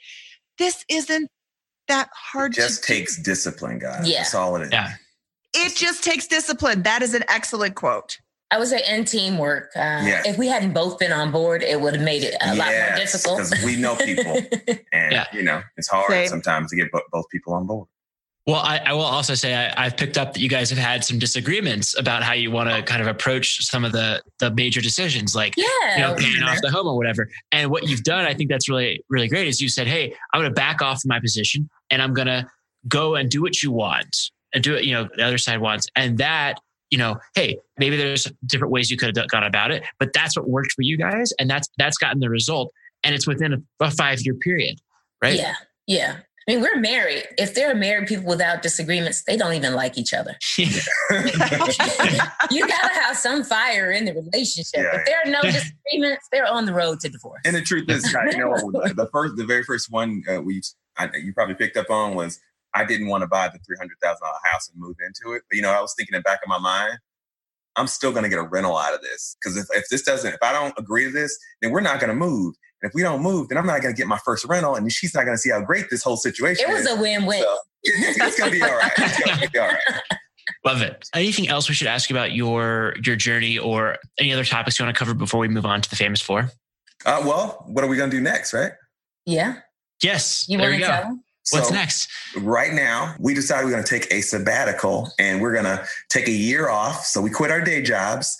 this 0.58 0.84
isn't 0.88 1.30
that 1.88 2.08
hard 2.14 2.52
It 2.52 2.56
just 2.56 2.84
to 2.84 2.92
do. 2.92 2.98
takes 3.00 3.20
discipline, 3.22 3.78
guys. 3.80 4.08
Yeah. 4.08 4.18
That's 4.18 4.34
all 4.34 4.56
it 4.56 4.62
is. 4.62 4.68
Yeah. 4.72 4.92
It 5.54 5.74
just 5.74 6.02
takes 6.04 6.26
discipline. 6.26 6.82
That 6.84 7.02
is 7.02 7.12
an 7.14 7.24
excellent 7.28 7.74
quote. 7.74 8.18
I 8.50 8.58
would 8.58 8.68
say 8.68 8.82
in 8.88 9.04
teamwork. 9.06 9.70
Uh, 9.74 10.02
Yes. 10.04 10.26
If 10.26 10.38
we 10.38 10.46
hadn't 10.46 10.74
both 10.74 10.98
been 10.98 11.10
on 11.12 11.32
board, 11.32 11.62
it 11.62 11.80
would 11.80 11.94
have 11.96 12.04
made 12.04 12.22
it 12.22 12.34
a 12.42 12.54
lot 12.54 12.68
more 12.68 12.96
difficult. 12.96 13.38
Because 13.38 13.64
we 13.64 13.76
know 13.76 13.96
people. 13.96 14.34
And, 14.92 15.12
Yeah. 15.12 15.24
you 15.32 15.42
know, 15.42 15.62
it's 15.76 15.88
hard 15.88 16.10
Same. 16.10 16.28
sometimes 16.28 16.70
to 16.70 16.76
get 16.76 16.88
both 17.10 17.24
people 17.30 17.54
on 17.54 17.66
board. 17.66 17.88
Well, 18.46 18.60
I, 18.60 18.78
I 18.86 18.92
will 18.92 19.02
also 19.02 19.34
say 19.34 19.54
I, 19.54 19.84
I've 19.84 19.96
picked 19.96 20.18
up 20.18 20.34
that 20.34 20.40
you 20.40 20.48
guys 20.48 20.68
have 20.70 20.78
had 20.78 21.04
some 21.04 21.18
disagreements 21.18 21.96
about 21.96 22.24
how 22.24 22.32
you 22.32 22.50
want 22.50 22.70
to 22.70 22.82
kind 22.82 23.00
of 23.00 23.06
approach 23.06 23.64
some 23.64 23.84
of 23.84 23.92
the 23.92 24.20
the 24.40 24.52
major 24.52 24.80
decisions, 24.80 25.36
like 25.36 25.54
yeah. 25.56 25.94
you 25.94 26.00
know, 26.00 26.14
paying 26.16 26.42
off 26.42 26.58
the 26.60 26.70
home 26.70 26.88
or 26.88 26.96
whatever. 26.96 27.28
And 27.52 27.70
what 27.70 27.88
you've 27.88 28.02
done, 28.02 28.24
I 28.24 28.34
think 28.34 28.50
that's 28.50 28.68
really, 28.68 29.04
really 29.08 29.28
great, 29.28 29.46
is 29.46 29.60
you 29.60 29.68
said, 29.68 29.86
Hey, 29.86 30.14
I'm 30.32 30.40
going 30.40 30.50
to 30.50 30.54
back 30.54 30.82
off 30.82 31.02
my 31.04 31.20
position 31.20 31.70
and 31.90 32.02
I'm 32.02 32.14
going 32.14 32.26
to 32.26 32.46
go 32.88 33.14
and 33.14 33.30
do 33.30 33.42
what 33.42 33.62
you 33.62 33.70
want 33.70 34.16
and 34.52 34.62
do 34.62 34.74
it, 34.74 34.84
you 34.84 34.92
know, 34.92 35.08
the 35.16 35.24
other 35.24 35.38
side 35.38 35.60
wants. 35.60 35.86
And 35.94 36.18
that, 36.18 36.58
you 36.90 36.98
know, 36.98 37.18
hey, 37.34 37.58
maybe 37.78 37.96
there's 37.96 38.30
different 38.46 38.72
ways 38.72 38.90
you 38.90 38.96
could 38.96 39.16
have 39.16 39.28
gone 39.28 39.44
about 39.44 39.70
it, 39.70 39.84
but 39.98 40.12
that's 40.12 40.36
what 40.36 40.48
worked 40.48 40.72
for 40.72 40.82
you 40.82 40.98
guys. 40.98 41.32
And 41.38 41.48
that's, 41.48 41.68
that's 41.78 41.96
gotten 41.96 42.20
the 42.20 42.28
result. 42.28 42.72
And 43.04 43.14
it's 43.14 43.26
within 43.26 43.52
a, 43.54 43.84
a 43.84 43.90
five 43.90 44.20
year 44.22 44.34
period, 44.34 44.80
right? 45.22 45.38
Yeah. 45.38 45.54
Yeah. 45.86 46.16
I 46.48 46.52
mean, 46.52 46.60
we're 46.60 46.80
married. 46.80 47.24
If 47.38 47.54
there 47.54 47.70
are 47.70 47.74
married 47.74 48.08
people 48.08 48.24
without 48.24 48.62
disagreements, 48.62 49.22
they 49.24 49.36
don't 49.36 49.54
even 49.54 49.74
like 49.74 49.96
each 49.96 50.12
other. 50.12 50.36
you 50.58 50.66
gotta 52.66 52.94
have 52.94 53.16
some 53.16 53.44
fire 53.44 53.92
in 53.92 54.06
the 54.06 54.12
relationship. 54.12 54.80
Yeah. 54.80 54.96
If 54.96 55.06
there 55.06 55.20
are 55.24 55.30
no 55.30 55.42
disagreements, 55.42 56.26
they're 56.32 56.46
on 56.46 56.66
the 56.66 56.74
road 56.74 57.00
to 57.00 57.08
divorce. 57.08 57.42
And 57.44 57.54
the 57.54 57.62
truth 57.62 57.88
is, 57.88 58.12
you 58.32 58.38
know, 58.38 58.56
the 58.56 59.08
first, 59.12 59.36
the 59.36 59.44
very 59.44 59.62
first 59.62 59.90
one 59.90 60.22
uh, 60.28 60.40
we, 60.40 60.62
I, 60.98 61.10
you 61.16 61.32
probably 61.32 61.54
picked 61.54 61.76
up 61.76 61.90
on 61.90 62.14
was 62.14 62.40
I 62.74 62.84
didn't 62.84 63.08
want 63.08 63.22
to 63.22 63.28
buy 63.28 63.48
the 63.48 63.58
three 63.64 63.76
hundred 63.78 63.98
thousand 64.02 64.22
dollar 64.22 64.38
house 64.44 64.68
and 64.68 64.80
move 64.80 64.96
into 65.00 65.34
it. 65.36 65.42
But 65.48 65.56
you 65.56 65.62
know, 65.62 65.70
I 65.70 65.80
was 65.80 65.94
thinking 65.96 66.14
in 66.14 66.20
the 66.20 66.22
back 66.22 66.40
of 66.42 66.48
my 66.48 66.58
mind, 66.58 66.98
I'm 67.76 67.86
still 67.86 68.10
going 68.10 68.24
to 68.24 68.28
get 68.28 68.38
a 68.38 68.48
rental 68.48 68.76
out 68.76 68.94
of 68.94 69.00
this 69.00 69.36
because 69.40 69.56
if, 69.56 69.66
if 69.74 69.88
this 69.90 70.02
doesn't, 70.02 70.34
if 70.34 70.42
I 70.42 70.52
don't 70.52 70.74
agree 70.78 71.04
to 71.04 71.10
this, 71.10 71.38
then 71.60 71.70
we're 71.70 71.80
not 71.80 72.00
going 72.00 72.08
to 72.08 72.16
move. 72.16 72.54
And 72.82 72.90
if 72.90 72.94
we 72.94 73.02
don't 73.02 73.22
move, 73.22 73.48
then 73.48 73.58
I'm 73.58 73.66
not 73.66 73.80
going 73.80 73.94
to 73.94 73.98
get 73.98 74.06
my 74.08 74.18
first 74.24 74.44
rental, 74.46 74.74
and 74.74 74.90
she's 74.92 75.14
not 75.14 75.24
going 75.24 75.36
to 75.36 75.40
see 75.40 75.50
how 75.50 75.60
great 75.60 75.86
this 75.90 76.02
whole 76.02 76.16
situation 76.16 76.66
it 76.68 76.72
was 76.72 76.86
is. 76.86 76.90
a 76.98 77.00
win-win. 77.00 77.40
So 77.42 77.56
it's, 77.84 78.20
it's 78.20 78.38
going 78.38 78.52
to 78.52 78.58
be 78.58 78.62
all 78.62 78.76
right. 78.76 78.92
It's 78.98 79.24
going 79.24 79.38
to 79.38 79.50
be 79.50 79.58
all 79.58 79.68
right. 79.68 79.78
Love 80.64 80.82
it. 80.82 81.08
Anything 81.14 81.48
else 81.48 81.68
we 81.68 81.74
should 81.74 81.86
ask 81.88 82.10
about 82.10 82.32
your 82.32 82.94
your 83.04 83.16
journey 83.16 83.58
or 83.58 83.96
any 84.18 84.32
other 84.32 84.44
topics 84.44 84.78
you 84.78 84.84
want 84.84 84.94
to 84.94 84.98
cover 84.98 85.14
before 85.14 85.40
we 85.40 85.48
move 85.48 85.66
on 85.66 85.80
to 85.80 85.88
the 85.90 85.96
famous 85.96 86.20
four? 86.20 86.50
Uh, 87.06 87.22
well, 87.24 87.64
what 87.66 87.82
are 87.84 87.88
we 87.88 87.96
going 87.96 88.10
to 88.10 88.16
do 88.16 88.22
next, 88.22 88.52
right? 88.52 88.72
yeah. 89.26 89.56
Yes. 90.02 90.46
You 90.48 90.58
there 90.58 90.70
want 90.70 90.82
to 90.82 90.86
go. 90.88 90.92
tell 90.92 91.02
them? 91.02 91.24
What's 91.52 91.68
So- 91.68 91.74
next? 91.74 92.08
right 92.38 92.72
now 92.72 93.14
we 93.20 93.34
decided 93.34 93.64
we're 93.64 93.70
going 93.72 93.84
to 93.84 93.88
take 93.88 94.12
a 94.12 94.20
sabbatical 94.20 95.10
and 95.18 95.40
we're 95.40 95.52
going 95.52 95.64
to 95.64 95.84
take 96.08 96.26
a 96.28 96.32
year 96.32 96.68
off 96.68 97.04
so 97.04 97.20
we 97.20 97.30
quit 97.30 97.50
our 97.52 97.60
day 97.60 97.82
jobs 97.82 98.36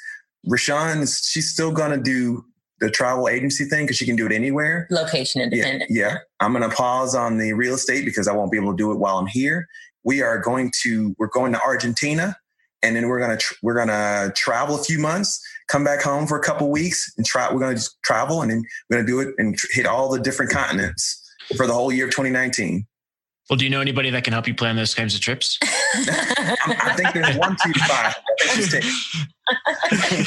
rashawn 0.48 1.00
she's 1.30 1.50
still 1.50 1.70
going 1.72 1.90
to 1.90 2.02
do 2.02 2.44
the 2.82 2.90
travel 2.90 3.28
agency 3.28 3.64
thing 3.64 3.84
because 3.84 3.96
she 3.96 4.04
can 4.04 4.16
do 4.16 4.26
it 4.26 4.32
anywhere. 4.32 4.88
Location 4.90 5.40
yeah, 5.40 5.44
independent. 5.46 5.90
yeah. 5.90 6.16
I'm 6.40 6.52
going 6.52 6.68
to 6.68 6.74
pause 6.74 7.14
on 7.14 7.38
the 7.38 7.52
real 7.52 7.74
estate 7.74 8.04
because 8.04 8.26
i 8.26 8.32
won't 8.32 8.50
be 8.50 8.58
able 8.58 8.72
to 8.72 8.76
do 8.76 8.90
it 8.90 8.98
while 8.98 9.18
i'm 9.18 9.26
here. 9.26 9.68
We 10.04 10.20
are 10.20 10.38
going 10.38 10.72
to 10.82 11.14
we're 11.18 11.28
going 11.28 11.52
to 11.52 11.60
argentina 11.60 12.36
and 12.82 12.96
then 12.96 13.06
we're 13.06 13.20
going 13.20 13.30
to 13.30 13.36
tr- 13.36 13.54
we're 13.62 13.74
going 13.74 13.88
to 13.88 14.32
travel 14.34 14.74
a 14.74 14.82
few 14.82 14.98
months 14.98 15.40
come 15.68 15.84
back 15.84 16.02
home 16.02 16.26
for 16.26 16.36
a 16.36 16.42
couple 16.42 16.70
weeks 16.70 17.12
and 17.16 17.24
try 17.24 17.50
we're 17.52 17.60
going 17.60 17.70
to 17.70 17.76
just 17.76 17.96
travel 18.02 18.42
and 18.42 18.50
then 18.50 18.64
we're 18.90 18.96
going 18.96 19.06
to 19.06 19.12
do 19.12 19.20
it 19.20 19.34
and 19.38 19.56
tr- 19.56 19.66
hit 19.70 19.86
all 19.86 20.10
the 20.10 20.18
different 20.18 20.50
continents 20.50 21.20
for 21.56 21.68
the 21.68 21.72
whole 21.72 21.92
year 21.92 22.06
of 22.06 22.10
2019 22.10 22.84
Well, 23.50 23.56
do 23.56 23.64
you 23.64 23.70
know 23.70 23.80
anybody 23.80 24.10
that 24.10 24.24
can 24.24 24.32
help 24.32 24.46
you 24.46 24.54
plan 24.54 24.76
those 24.76 24.94
kinds 24.94 25.14
of 25.14 25.20
trips? 25.20 25.58
I, 25.62 26.56
I 26.82 26.94
think 26.96 27.12
there's 27.12 27.36
one, 27.36 27.56
two, 27.64 27.72
five. 27.74 28.14
I 28.40 28.46
think 28.46 28.82
she's. 28.82 29.26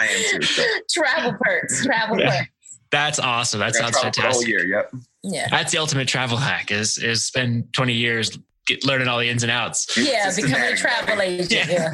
I 0.00 0.06
am 0.06 0.40
too. 0.40 0.42
So 0.42 0.62
travel 0.92 1.34
perks. 1.40 1.84
Travel 1.84 2.20
Yeah. 2.20 2.38
perks. 2.38 2.50
That's 2.90 3.18
awesome. 3.18 3.60
That 3.60 3.74
sounds 3.74 3.92
travel 3.98 4.12
for 4.12 4.20
whole 4.20 4.30
fantastic. 4.32 4.48
year. 4.48 4.66
Yep. 4.66 4.92
Yeah. 5.24 5.48
That's 5.50 5.72
the 5.72 5.78
ultimate 5.78 6.06
travel 6.06 6.36
hack 6.36 6.70
is 6.70 6.98
is 6.98 7.24
spend 7.24 7.72
20 7.72 7.92
years 7.94 8.38
get, 8.66 8.84
learning 8.84 9.08
all 9.08 9.18
the 9.18 9.28
ins 9.28 9.42
and 9.42 9.50
outs. 9.50 9.96
Yeah, 9.96 10.30
becoming 10.34 10.72
a 10.72 10.76
travel 10.76 11.20
agent. 11.20 11.50
Yeah. 11.68 11.90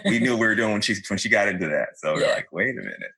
we 0.04 0.18
knew 0.18 0.32
what 0.32 0.40
we 0.40 0.46
were 0.48 0.54
doing 0.54 0.72
when 0.72 0.82
she 0.82 0.96
when 1.08 1.18
she 1.18 1.28
got 1.28 1.48
into 1.48 1.66
that. 1.68 1.90
So 1.96 2.14
we're 2.14 2.28
like, 2.28 2.52
wait 2.52 2.70
a 2.70 2.82
minute. 2.82 3.12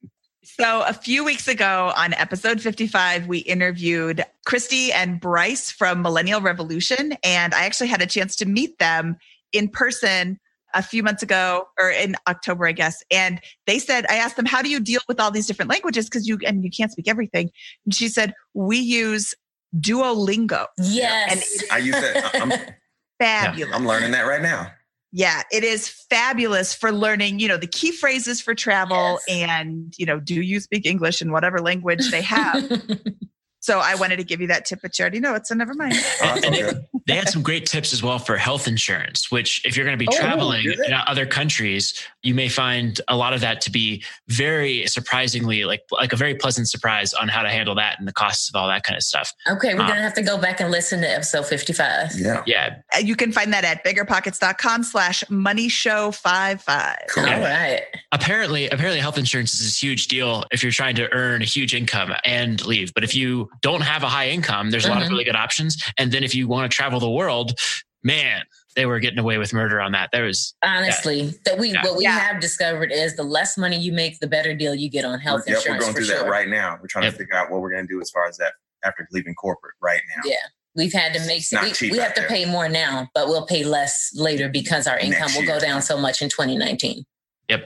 So, 0.45 0.83
a 0.83 0.93
few 0.93 1.25
weeks 1.25 1.49
ago 1.49 1.91
on 1.97 2.13
episode 2.13 2.61
55, 2.61 3.27
we 3.27 3.39
interviewed 3.39 4.23
Kristy 4.47 4.91
and 4.93 5.19
Bryce 5.19 5.71
from 5.71 6.03
Millennial 6.03 6.43
Revolution. 6.43 7.17
And 7.25 7.55
I 7.55 7.65
actually 7.65 7.87
had 7.87 8.03
a 8.03 8.07
chance 8.07 8.37
to 8.37 8.47
meet 8.47 8.79
them 8.79 9.17
in 9.53 9.69
person 9.69 10.39
a 10.75 10.83
few 10.83 11.03
months 11.03 11.23
ago 11.23 11.69
or 11.81 11.89
in 11.89 12.15
October, 12.29 12.67
I 12.67 12.73
guess. 12.73 13.03
And 13.11 13.41
they 13.67 13.79
said, 13.79 14.05
I 14.11 14.17
asked 14.17 14.37
them, 14.37 14.45
how 14.45 14.61
do 14.61 14.69
you 14.69 14.81
deal 14.81 15.01
with 15.09 15.19
all 15.19 15.31
these 15.31 15.47
different 15.47 15.71
languages? 15.71 16.11
Because 16.11 16.29
you 16.29 16.39
and 16.47 16.63
you 16.63 16.71
can't 16.71 16.93
speak 16.93 17.09
everything. 17.09 17.51
And 17.87 17.95
she 17.95 18.09
said, 18.09 18.35
we 18.53 18.77
use 18.77 19.35
Duolingo. 19.75 20.67
yes. 20.79 21.65
I 21.73 21.79
use 21.79 21.95
that. 21.95 22.31
I'm, 22.35 22.53
Fabulous. 23.19 23.75
I'm 23.75 23.87
learning 23.87 24.11
that 24.11 24.27
right 24.27 24.43
now. 24.43 24.73
Yeah, 25.17 25.43
it 25.53 25.63
is 25.63 25.89
fabulous 25.89 26.75
for 26.75 26.91
learning, 26.91 27.39
you 27.39 27.47
know, 27.47 27.57
the 27.57 27.69
key 27.69 27.93
phrases 27.93 28.41
for 28.41 28.53
travel 28.53 29.21
Yes. 29.29 29.49
and, 29.49 29.95
you 29.97 30.07
know, 30.07 30.19
do 30.19 30.43
you 30.43 30.59
speak 30.59 30.85
English 30.87 31.23
in 31.23 31.31
whatever 31.31 31.61
language 31.61 32.11
they 32.11 32.21
have. 32.23 32.83
so 33.65 33.81
I 33.81 33.95
wanted 33.95 34.17
to 34.17 34.25
give 34.25 34.41
you 34.41 34.47
that 34.49 34.65
tip, 34.67 34.81
but 34.83 34.99
you 34.99 35.03
already 35.05 35.21
know 35.21 35.35
it, 35.35 35.47
so 35.47 35.55
never 35.55 35.73
mind. 35.75 35.95
Oh, 35.97 36.35
that's 36.35 36.45
all 36.47 36.53
good. 36.53 36.85
They 37.07 37.15
had 37.15 37.29
some 37.29 37.43
great 37.43 37.67
tips 37.67 37.93
as 37.93 38.03
well 38.03 38.19
for 38.19 38.37
health 38.37 38.67
insurance, 38.69 39.31
which 39.31 39.65
if 39.65 39.77
you're 39.77 39.85
going 39.87 39.99
to 39.99 40.03
be 40.03 40.09
Oh, 40.11 40.17
traveling 40.19 40.65
in 40.65 40.93
other 41.07 41.27
countries, 41.27 41.95
you 42.23 42.35
may 42.35 42.49
find 42.49 43.01
a 43.09 43.17
lot 43.17 43.33
of 43.35 43.41
that 43.41 43.61
to 43.63 43.71
be 43.71 44.03
very 44.29 44.87
surprisingly 44.87 45.65
like 45.65 45.83
like 45.91 46.13
a 46.13 46.17
very 46.17 46.35
pleasant 46.35 46.69
surprise 46.69 47.13
on 47.15 47.29
how 47.29 47.43
to 47.43 47.49
handle 47.51 47.75
that 47.75 47.99
and 47.99 48.07
the 48.09 48.13
costs 48.13 48.49
of 48.49 48.55
all 48.55 48.69
that 48.69 48.83
kind 48.85 48.97
of 48.97 49.03
stuff. 49.03 49.33
okay, 49.49 49.75
we're 49.75 49.83
Uh, 49.83 49.89
gonna 49.89 50.03
have 50.03 50.15
to 50.15 50.23
go 50.23 50.39
back 50.39 50.61
and 50.61 50.71
listen 50.71 51.01
to 51.03 51.09
episode 51.11 51.47
55. 51.47 52.13
Yeah. 52.19 52.43
Yeah, 52.47 52.77
Uh, 52.95 52.99
You 53.01 53.17
can 53.17 53.33
find 53.33 53.53
that 53.53 53.65
at 53.65 53.85
biggerpockets.com 53.85 54.83
slash 54.85 55.25
money 55.31 55.69
show 55.69 56.11
five 56.11 56.61
five. 56.63 56.99
Cool. 57.11 57.25
All 57.25 57.41
right. 57.41 57.83
apparently 58.13 58.67
apparently 58.69 59.01
health 59.01 59.19
insurance 59.19 59.53
is 59.55 59.61
this 59.61 59.83
huge 59.83 60.09
deal 60.09 60.45
if 60.53 60.63
you're 60.63 60.73
trying 60.73 60.95
to 60.97 61.13
earn 61.13 61.43
a 61.43 61.47
huge 61.47 61.75
income 61.75 62.13
and 62.25 62.65
leave. 62.67 62.93
But 62.95 63.05
if 63.05 63.15
you 63.15 63.51
don't 63.63 63.83
have 63.83 64.03
a 64.03 64.09
high 64.09 64.29
income, 64.29 64.71
there's 64.71 64.87
a 64.87 64.89
lot 64.91 65.03
of 65.03 65.09
Mhm. 65.09 65.11
really 65.11 65.25
good 65.25 65.37
options. 65.37 65.83
And 65.99 66.13
then 66.13 66.23
if 66.25 66.35
you 66.35 66.47
want 66.49 66.71
to 66.71 66.75
travel 66.75 67.01
the 67.01 67.11
world, 67.11 67.59
man, 68.03 68.43
they 68.77 68.87
were 68.87 68.99
getting 68.99 69.19
away 69.19 69.39
with 69.39 69.53
murder 69.53 69.81
on 69.81 69.93
that. 69.93 70.11
There 70.13 70.25
was 70.25 70.55
Honestly, 70.63 71.33
that 71.45 71.59
we 71.59 71.73
Yeah. 71.73 71.83
what 71.85 71.97
we 71.97 72.05
Yeah. 72.05 72.19
have 72.19 72.41
discovered 72.41 72.91
is 72.93 73.17
the 73.17 73.23
less 73.23 73.57
money 73.57 73.79
you 73.79 73.93
make, 73.93 74.19
the 74.21 74.27
better 74.27 74.53
deal 74.55 74.75
you 74.75 74.91
get 74.91 75.05
on 75.05 75.21
health 75.21 75.45
We're, 75.47 75.55
yep, 75.55 75.63
we're 75.69 75.79
going 75.79 75.93
for 75.93 75.99
through 75.99 76.07
sure. 76.07 76.19
that 76.25 76.29
right 76.29 76.49
now. 76.49 76.79
We're 76.81 76.89
trying 76.89 77.05
Yep. 77.05 77.13
to 77.15 77.19
figure 77.19 77.35
out 77.37 77.51
what 77.51 77.61
we're 77.61 77.71
going 77.71 77.87
to 77.87 77.93
do 77.93 78.01
as 78.01 78.11
far 78.11 78.27
as 78.29 78.37
that 78.39 78.53
after 78.85 79.07
leaving 79.13 79.35
corporate 79.35 79.75
right 79.81 80.03
now. 80.17 80.23
Yeah. 80.29 80.37
We've 80.77 80.93
had 80.93 81.15
to 81.15 81.21
make 81.27 81.45
not 81.53 81.63
we, 81.81 81.91
we 81.93 81.99
have 81.99 82.11
out 82.11 82.15
to 82.17 82.21
there. 82.23 82.29
pay 82.29 82.45
more 82.47 82.69
now, 82.69 83.09
but 83.15 83.29
we'll 83.29 83.47
pay 83.47 83.63
less 83.63 84.11
later 84.15 84.49
because 84.49 84.89
our 84.89 84.99
income 84.99 85.21
Next 85.21 85.37
will 85.37 85.47
go 85.47 85.61
down 85.61 85.81
so 85.83 85.97
much 85.97 86.21
in 86.21 86.29
2019. 86.29 87.05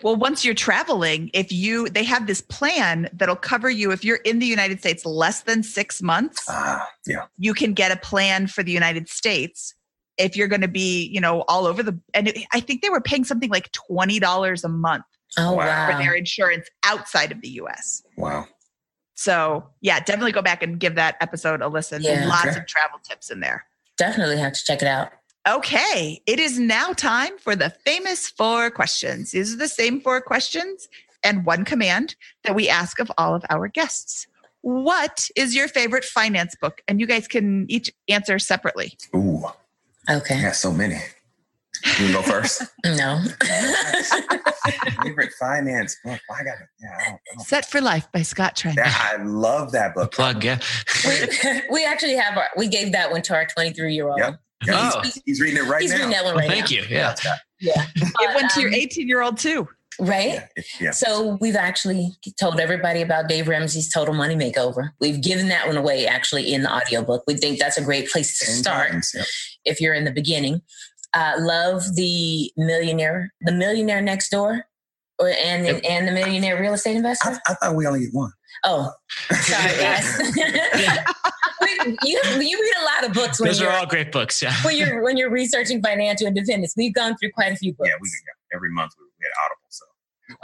Well, 0.03 0.17
once 0.17 0.45
you're 0.45 0.55
traveling, 0.55 1.31
if 1.35 1.53
you 1.53 1.89
they 1.89 2.03
have 2.05 2.27
this 2.27 2.41
plan 2.41 3.09
that'll 3.13 3.37
cover 3.37 3.71
you 3.71 3.93
if 3.93 4.05
you're 4.05 4.17
in 4.17 4.39
the 4.41 4.47
United 4.47 4.81
States 4.81 5.07
less 5.07 5.43
than 5.43 5.63
six 5.63 6.03
months, 6.03 6.45
Ah, 6.49 6.89
yeah. 7.07 7.27
you 7.39 7.55
can 7.55 7.75
get 7.75 7.91
a 7.93 7.97
plan 7.97 8.47
for 8.49 8.63
the 8.63 8.73
United 8.73 9.09
States. 9.09 9.75
If 10.17 10.37
you're 10.37 10.49
going 10.49 10.63
to 10.63 10.69
be, 10.69 11.07
you 11.07 11.21
know, 11.21 11.43
all 11.47 11.65
over 11.67 11.83
the, 11.85 11.97
and 12.13 12.27
it, 12.27 12.39
I 12.53 12.59
think 12.59 12.83
they 12.83 12.91
were 12.91 13.01
paying 13.01 13.25
something 13.25 13.51
like 13.51 13.71
twenty 13.73 14.19
dollars 14.19 14.65
a 14.65 14.69
month 14.69 15.05
Oh 15.37 15.53
Wow. 15.53 15.67
wow. 15.67 15.91
for 15.93 16.03
their 16.03 16.15
insurance 16.15 16.67
outside 16.85 17.31
of 17.31 17.41
the 17.41 17.49
U.S. 17.51 18.03
Wow. 18.17 18.47
So 19.15 19.69
yeah, 19.81 20.01
definitely 20.01 20.33
go 20.33 20.43
back 20.43 20.63
and 20.63 20.79
give 20.81 20.95
that 20.97 21.17
episode 21.21 21.61
a 21.63 21.69
listen. 21.69 22.03
Yeah. 22.03 22.27
Lots 22.27 22.49
Okay. 22.49 22.59
of 22.59 22.67
travel 22.67 22.99
tips 23.09 23.31
in 23.31 23.41
there. 23.41 23.65
Definitely 23.97 24.39
have 24.39 24.53
to 24.55 24.65
check 24.65 24.81
it 24.83 24.89
out. 24.89 25.13
Okay, 25.49 26.21
it 26.27 26.39
is 26.39 26.59
now 26.59 26.93
time 26.93 27.39
for 27.39 27.57
the 27.57 27.71
famous 27.71 28.29
four 28.29 28.71
questions. 28.71 29.31
These 29.31 29.55
are 29.55 29.57
the 29.57 29.69
same 29.69 30.01
four 30.01 30.21
questions 30.21 30.89
and 31.25 31.47
one 31.47 31.65
command 31.65 32.17
that 32.45 32.55
we 32.55 32.69
ask 32.69 33.01
of 33.01 33.11
all 33.17 33.35
of 33.35 33.45
our 33.49 33.67
guests. 33.69 34.27
What 34.61 35.29
is 35.37 35.55
your 35.55 35.67
favorite 35.69 36.05
finance 36.05 36.55
book? 36.61 36.83
And 36.87 37.01
you 37.01 37.07
guys 37.07 37.27
can 37.29 37.65
each 37.71 37.91
answer 38.09 38.39
separately. 38.39 38.93
Ooh, 39.17 39.45
I 40.07 40.17
Okay. 40.17 40.43
got 40.43 40.55
so 40.55 40.71
many. 40.71 40.99
You 41.99 42.13
go 42.13 42.23
first. 42.23 42.63
No. 42.85 43.23
Favorite 45.03 45.33
finance 45.39 45.97
book. 46.05 46.21
I 46.31 46.45
got 46.45 46.55
it. 46.61 46.67
Yeah, 46.83 46.89
I 46.99 47.05
don't, 47.05 47.15
I 47.15 47.19
don't- 47.37 47.47
Set 47.47 47.65
for 47.71 47.81
Life 47.81 48.07
by 48.13 48.23
Scott 48.23 48.55
Trench. 48.57 48.77
that, 48.77 49.15
I 49.19 49.23
love 49.23 49.73
that 49.73 49.95
book. 49.95 50.13
plug. 50.13 50.45
Yeah. 50.45 50.59
we, 51.07 51.61
we 51.71 51.85
actually 51.87 52.17
have 52.17 52.37
our 52.37 52.49
we 52.57 52.67
gave 52.69 52.93
that 52.93 53.11
one 53.13 53.23
to 53.23 53.35
our 53.35 53.47
23 53.47 53.95
year 53.95 54.09
old. 54.09 54.19
Yep. 54.19 54.41
Yeah, 54.67 54.91
Oh. 54.95 55.01
he's, 55.03 55.23
he's 55.25 55.41
reading 55.41 55.65
it 55.65 55.69
right 55.69 55.83
He's 55.83 55.91
now. 55.93 55.97
reading 55.99 56.11
that 56.11 56.25
one 56.25 56.35
Well, 56.35 56.49
right 56.49 56.51
thank 56.67 56.71
now. 56.71 56.77
you. 56.77 56.85
Yeah. 56.91 57.15
Scott. 57.15 57.39
Yeah. 57.61 57.87
Give 57.97 58.09
But, 58.19 58.35
one 58.37 58.49
to 58.51 58.61
your 58.61 58.69
um, 58.71 58.75
18 58.75 59.09
year 59.09 59.21
old 59.21 59.37
too. 59.37 59.69
Right? 60.01 60.35
Yeah. 60.57 60.63
yeah. 60.81 60.91
So 60.93 61.37
we've 61.41 61.57
actually 61.57 62.13
told 62.39 62.61
everybody 62.61 63.03
about 63.03 63.29
Dave 63.29 63.49
Ramsey's 63.49 63.93
Total 63.93 64.15
Money 64.15 64.37
Makeover. 64.37 64.91
We've 65.01 65.21
given 65.21 65.49
that 65.49 65.67
one 65.67 65.77
away 65.77 66.07
actually 66.07 66.55
in 66.55 66.63
the 66.63 66.73
audiobook. 66.73 67.25
We 67.27 67.35
think 67.35 67.59
that's 67.59 67.77
a 67.77 67.83
great 67.83 68.09
place 68.11 68.39
to 68.39 68.47
start 68.47 68.91
times, 68.93 69.11
yep. 69.13 69.27
if 69.65 69.81
you're 69.81 69.93
in 69.95 70.05
the 70.05 70.13
beginning. 70.13 70.63
Uh, 71.15 71.33
love 71.41 71.83
the 71.97 72.53
millionaire, 72.57 73.33
the 73.41 73.51
millionaire 73.51 74.01
next 74.03 74.31
door, 74.31 74.67
or 75.19 75.31
and 75.31 75.67
Yep. 75.67 75.81
and 75.89 76.07
the 76.07 76.13
millionaire 76.13 76.61
real 76.61 76.75
estate 76.75 76.95
investor. 76.97 77.31
I, 77.31 77.53
I 77.53 77.55
thought 77.55 77.75
we 77.75 77.85
only 77.89 78.01
get 78.05 78.11
one. 78.13 78.31
oh, 78.65 78.93
sorry 79.33 79.79
guys. 79.81 80.21
We- 81.87 81.99
you 82.05 82.21
you 82.25 82.61
read 82.61 82.75
a 82.81 82.85
lot 82.85 83.05
of 83.09 83.13
books 83.15 83.41
when 83.41 83.49
Those 83.49 83.61
you're 83.61 83.71
all 83.73 83.87
great 83.87 84.13
books. 84.13 84.43
Yeah. 84.43 84.55
when 84.65 84.77
you're 84.77 85.03
when 85.03 85.17
you're 85.17 85.31
researching 85.31 85.83
financial 85.83 86.27
independence. 86.27 86.75
We've 86.77 86.95
gone 86.95 87.17
through 87.19 87.33
quite 87.33 87.53
a 87.53 87.57
few 87.57 87.75
books. 87.75 87.91
Yeah, 87.91 87.97
we 88.01 88.09
yeah, 88.09 88.57
every 88.57 88.71
month 88.71 88.93
we, 88.99 89.05
we 89.05 89.25
had 89.25 89.33
Audible. 89.45 89.67
So, 89.69 89.85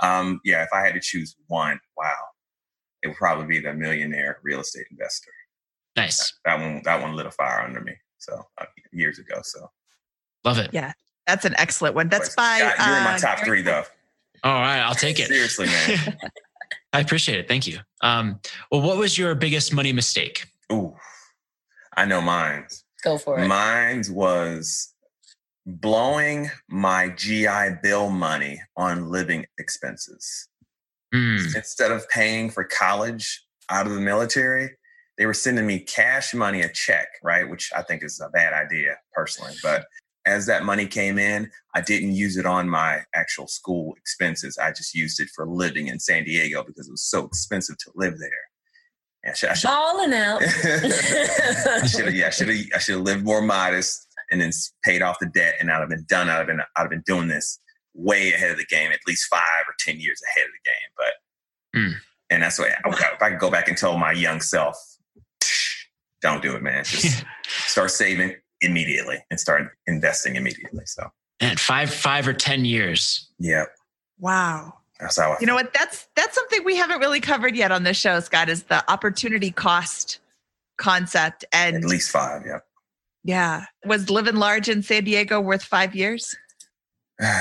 um, 0.06 0.40
yeah, 0.44 0.62
if 0.62 0.68
I 0.72 0.80
had 0.80 0.94
to 0.94 1.00
choose 1.00 1.36
one, 1.48 1.78
wow, 1.96 2.14
it 3.02 3.08
would 3.08 3.16
probably 3.16 3.46
be 3.46 3.60
the 3.60 3.74
millionaire 3.74 4.38
real 4.42 4.60
estate 4.60 4.86
investor. 4.90 5.30
Nice. 5.96 6.32
That 6.44 6.58
one, 6.60 6.82
that 6.84 7.00
one 7.00 7.14
lit 7.14 7.26
a 7.26 7.30
fire 7.30 7.60
under 7.60 7.80
me. 7.80 7.92
So 8.18 8.42
uh, 8.58 8.64
years 8.92 9.18
ago. 9.18 9.40
So 9.42 9.70
Love 10.44 10.58
it. 10.58 10.70
Yeah. 10.72 10.92
That's 11.26 11.44
an 11.44 11.54
excellent 11.56 11.94
one. 11.94 12.08
That's 12.08 12.34
by. 12.34 12.58
Scott, 12.58 12.86
you're 12.86 12.96
in 12.98 13.04
my 13.04 13.14
uh, 13.14 13.18
top 13.18 13.38
three, 13.44 13.62
though. 13.62 13.82
All 14.42 14.60
right. 14.60 14.80
I'll 14.80 14.94
take 14.94 15.18
it. 15.18 15.28
Seriously, 15.28 15.66
man. 15.66 16.18
I 16.92 17.00
appreciate 17.00 17.38
it. 17.38 17.48
Thank 17.48 17.66
you. 17.66 17.78
Um, 18.02 18.40
well, 18.70 18.82
what 18.82 18.98
was 18.98 19.16
your 19.16 19.34
biggest 19.34 19.72
money 19.72 19.92
mistake? 19.92 20.44
Ooh, 20.72 20.94
I 21.96 22.04
know 22.04 22.20
mine. 22.20 22.66
Go 23.02 23.18
for 23.18 23.38
it. 23.38 23.48
Mine 23.48 24.02
was 24.10 24.94
blowing 25.66 26.50
my 26.68 27.08
GI 27.10 27.78
Bill 27.82 28.10
money 28.10 28.60
on 28.76 29.10
living 29.10 29.46
expenses. 29.58 30.48
Mm. 31.14 31.54
Instead 31.54 31.92
of 31.92 32.08
paying 32.08 32.50
for 32.50 32.64
college 32.64 33.44
out 33.70 33.86
of 33.86 33.92
the 33.92 34.00
military, 34.00 34.70
they 35.16 35.26
were 35.26 35.34
sending 35.34 35.66
me 35.66 35.78
cash 35.78 36.34
money, 36.34 36.62
a 36.62 36.68
check, 36.72 37.06
right? 37.22 37.48
Which 37.48 37.70
I 37.74 37.82
think 37.82 38.02
is 38.02 38.20
a 38.20 38.28
bad 38.30 38.52
idea 38.52 38.96
personally. 39.12 39.54
But 39.62 39.86
as 40.26 40.46
that 40.46 40.64
money 40.64 40.86
came 40.86 41.18
in, 41.18 41.50
I 41.74 41.82
didn't 41.82 42.14
use 42.14 42.36
it 42.36 42.46
on 42.46 42.68
my 42.68 43.02
actual 43.14 43.46
school 43.46 43.94
expenses. 43.96 44.58
I 44.58 44.70
just 44.72 44.94
used 44.94 45.20
it 45.20 45.28
for 45.34 45.46
living 45.46 45.88
in 45.88 46.00
San 46.00 46.24
Diego 46.24 46.64
because 46.64 46.88
it 46.88 46.92
was 46.92 47.02
so 47.02 47.24
expensive 47.24 47.78
to 47.78 47.92
live 47.94 48.18
there. 48.18 48.30
And 49.24 49.32
I 49.32 49.34
should, 49.34 49.48
I 49.50 49.54
should, 49.54 49.66
Balling 49.68 50.12
out. 50.14 50.42
I 50.42 51.86
should 51.86 52.04
have, 52.06 52.14
yeah, 52.14 52.26
I 52.26 52.30
should 52.30 52.48
have, 52.48 52.58
I 52.74 52.78
should 52.78 52.94
have 52.96 53.04
lived 53.04 53.24
more 53.24 53.40
modest 53.42 54.06
and 54.30 54.40
then 54.40 54.50
paid 54.84 55.02
off 55.02 55.18
the 55.18 55.26
debt, 55.26 55.54
and 55.60 55.70
I'd 55.70 55.80
have 55.80 55.88
been 55.88 56.04
done. 56.08 56.28
I'd 56.28 56.36
have 56.36 56.46
been, 56.46 56.60
I'd 56.60 56.80
have 56.82 56.90
been 56.90 57.02
doing 57.06 57.28
this 57.28 57.58
way 57.94 58.32
ahead 58.32 58.50
of 58.50 58.58
the 58.58 58.66
game, 58.66 58.92
at 58.92 58.98
least 59.06 59.26
five 59.30 59.40
or 59.66 59.74
ten 59.78 59.98
years 59.98 60.20
ahead 60.30 60.46
of 60.46 60.52
the 60.52 60.70
game. 60.70 60.90
But, 60.96 61.12
Hmm. 61.76 61.98
and 62.30 62.42
that's 62.42 62.58
what 62.58 62.70
I, 62.70 62.90
if 63.14 63.22
I 63.22 63.30
could 63.30 63.38
go 63.40 63.50
back 63.50 63.66
and 63.68 63.76
tell 63.76 63.96
my 63.98 64.12
young 64.12 64.40
self, 64.40 64.76
don't 66.22 66.42
do 66.42 66.54
it, 66.54 66.62
man. 66.62 66.84
Just 66.84 67.24
start 67.66 67.90
saving 67.90 68.36
immediately 68.60 69.18
and 69.30 69.40
start 69.40 69.62
investing 69.86 70.36
immediately. 70.36 70.84
So, 70.86 71.10
And 71.40 71.58
five, 71.58 71.92
five 71.92 72.28
or 72.28 72.32
ten 72.32 72.64
years. 72.64 73.28
yeah, 73.38 73.64
Wow. 74.18 74.74
That's 75.04 75.18
how 75.18 75.32
I. 75.32 75.36
You 75.40 75.46
know 75.46 75.54
what? 75.54 75.72
That's 75.74 76.08
that's 76.16 76.34
something 76.34 76.64
we 76.64 76.76
haven't 76.76 76.98
really 76.98 77.20
covered 77.20 77.54
yet 77.54 77.70
on 77.70 77.82
this 77.84 77.96
show, 77.96 78.18
Scott, 78.20 78.48
is 78.48 78.64
the 78.64 78.88
opportunity 78.90 79.50
cost 79.50 80.18
concept. 80.78 81.44
And 81.52 81.76
at 81.76 81.84
least 81.84 82.10
five. 82.10 82.42
Yeah. 82.46 82.58
yeah, 83.22 83.64
was 83.84 84.08
living 84.10 84.36
large 84.36 84.68
in 84.68 84.82
San 84.82 85.04
Diego 85.04 85.40
worth 85.40 85.62
five 85.62 85.94
years? 85.94 86.34
I'm 87.20 87.32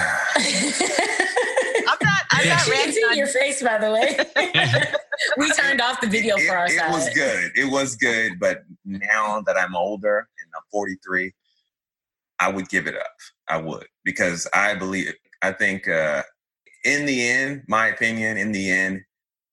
not. 2.01 2.21
I'm 2.31 2.45
Yes. 2.45 2.67
not 2.67 2.67
You 2.67 2.73
can 2.73 2.79
ranting 2.79 2.93
see 2.93 3.03
on- 3.09 3.17
your 3.17 3.27
face, 3.27 3.63
by 3.63 3.77
the 3.77 3.91
way. 3.91 4.17
we 5.37 5.51
turned 5.53 5.79
off 5.81 6.01
the 6.01 6.07
video 6.07 6.35
it, 6.37 6.47
for 6.47 6.57
ourselves. 6.57 7.07
it 7.07 7.09
was 7.09 7.15
good. 7.15 7.51
It 7.55 7.71
was 7.71 7.95
good. 7.95 8.39
But 8.39 8.63
now 8.85 9.41
that 9.45 9.57
I'm 9.57 9.75
older 9.75 10.17
and 10.19 10.51
I'm 10.55 10.63
43, 10.71 11.31
I 12.39 12.49
would 12.51 12.67
give 12.69 12.87
it 12.87 12.95
up. 12.95 13.13
I 13.47 13.57
would 13.57 13.87
because 14.03 14.47
I 14.53 14.75
believe. 14.75 15.13
I 15.41 15.51
think 15.51 15.87
uh, 15.89 16.23
in 16.83 17.05
the 17.05 17.27
end, 17.27 17.63
my 17.67 17.87
opinion, 17.87 18.37
in 18.37 18.51
the 18.51 18.69
end, 18.69 19.03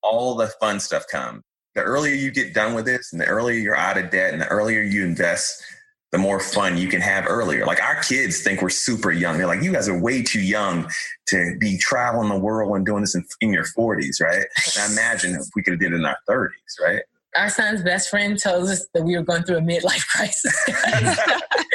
all 0.02 0.34
the 0.34 0.48
fun 0.60 0.80
stuff 0.80 1.04
comes. 1.10 1.42
The 1.74 1.82
earlier 1.82 2.14
you 2.14 2.30
get 2.30 2.52
done 2.52 2.74
with 2.74 2.84
this, 2.84 3.12
and 3.12 3.20
the 3.20 3.26
earlier 3.26 3.56
you're 3.56 3.76
out 3.76 3.96
of 3.96 4.10
debt, 4.10 4.32
and 4.32 4.42
the 4.42 4.48
earlier 4.48 4.80
you 4.80 5.04
invest, 5.04 5.62
the 6.10 6.18
more 6.18 6.40
fun 6.40 6.76
you 6.76 6.88
can 6.88 7.00
have 7.00 7.26
earlier. 7.28 7.64
Like 7.64 7.80
our 7.80 8.02
kids 8.02 8.40
think 8.40 8.60
we're 8.60 8.70
super 8.70 9.12
young. 9.12 9.38
They're 9.38 9.46
like, 9.46 9.62
"You 9.62 9.72
guys 9.72 9.88
are 9.88 9.98
way 9.98 10.22
too 10.22 10.40
young 10.40 10.90
to 11.26 11.56
be 11.60 11.78
traveling 11.78 12.28
the 12.28 12.38
world 12.38 12.74
and 12.74 12.84
doing 12.84 13.02
this 13.02 13.14
in, 13.14 13.24
in 13.40 13.52
your 13.52 13.64
40s, 13.64 14.20
right?" 14.20 14.46
And 14.76 14.84
I 14.84 14.86
imagine 14.92 15.36
if 15.36 15.46
we 15.54 15.62
could 15.62 15.74
have 15.74 15.80
did 15.80 15.92
it 15.92 15.96
in 15.96 16.04
our 16.04 16.18
30s, 16.28 16.80
right? 16.82 17.02
Our 17.36 17.48
son's 17.48 17.82
best 17.82 18.08
friend 18.08 18.38
told 18.38 18.68
us 18.68 18.86
that 18.92 19.02
we 19.04 19.16
were 19.16 19.22
going 19.22 19.44
through 19.44 19.58
a 19.58 19.60
midlife 19.60 20.04
crisis. 20.14 20.64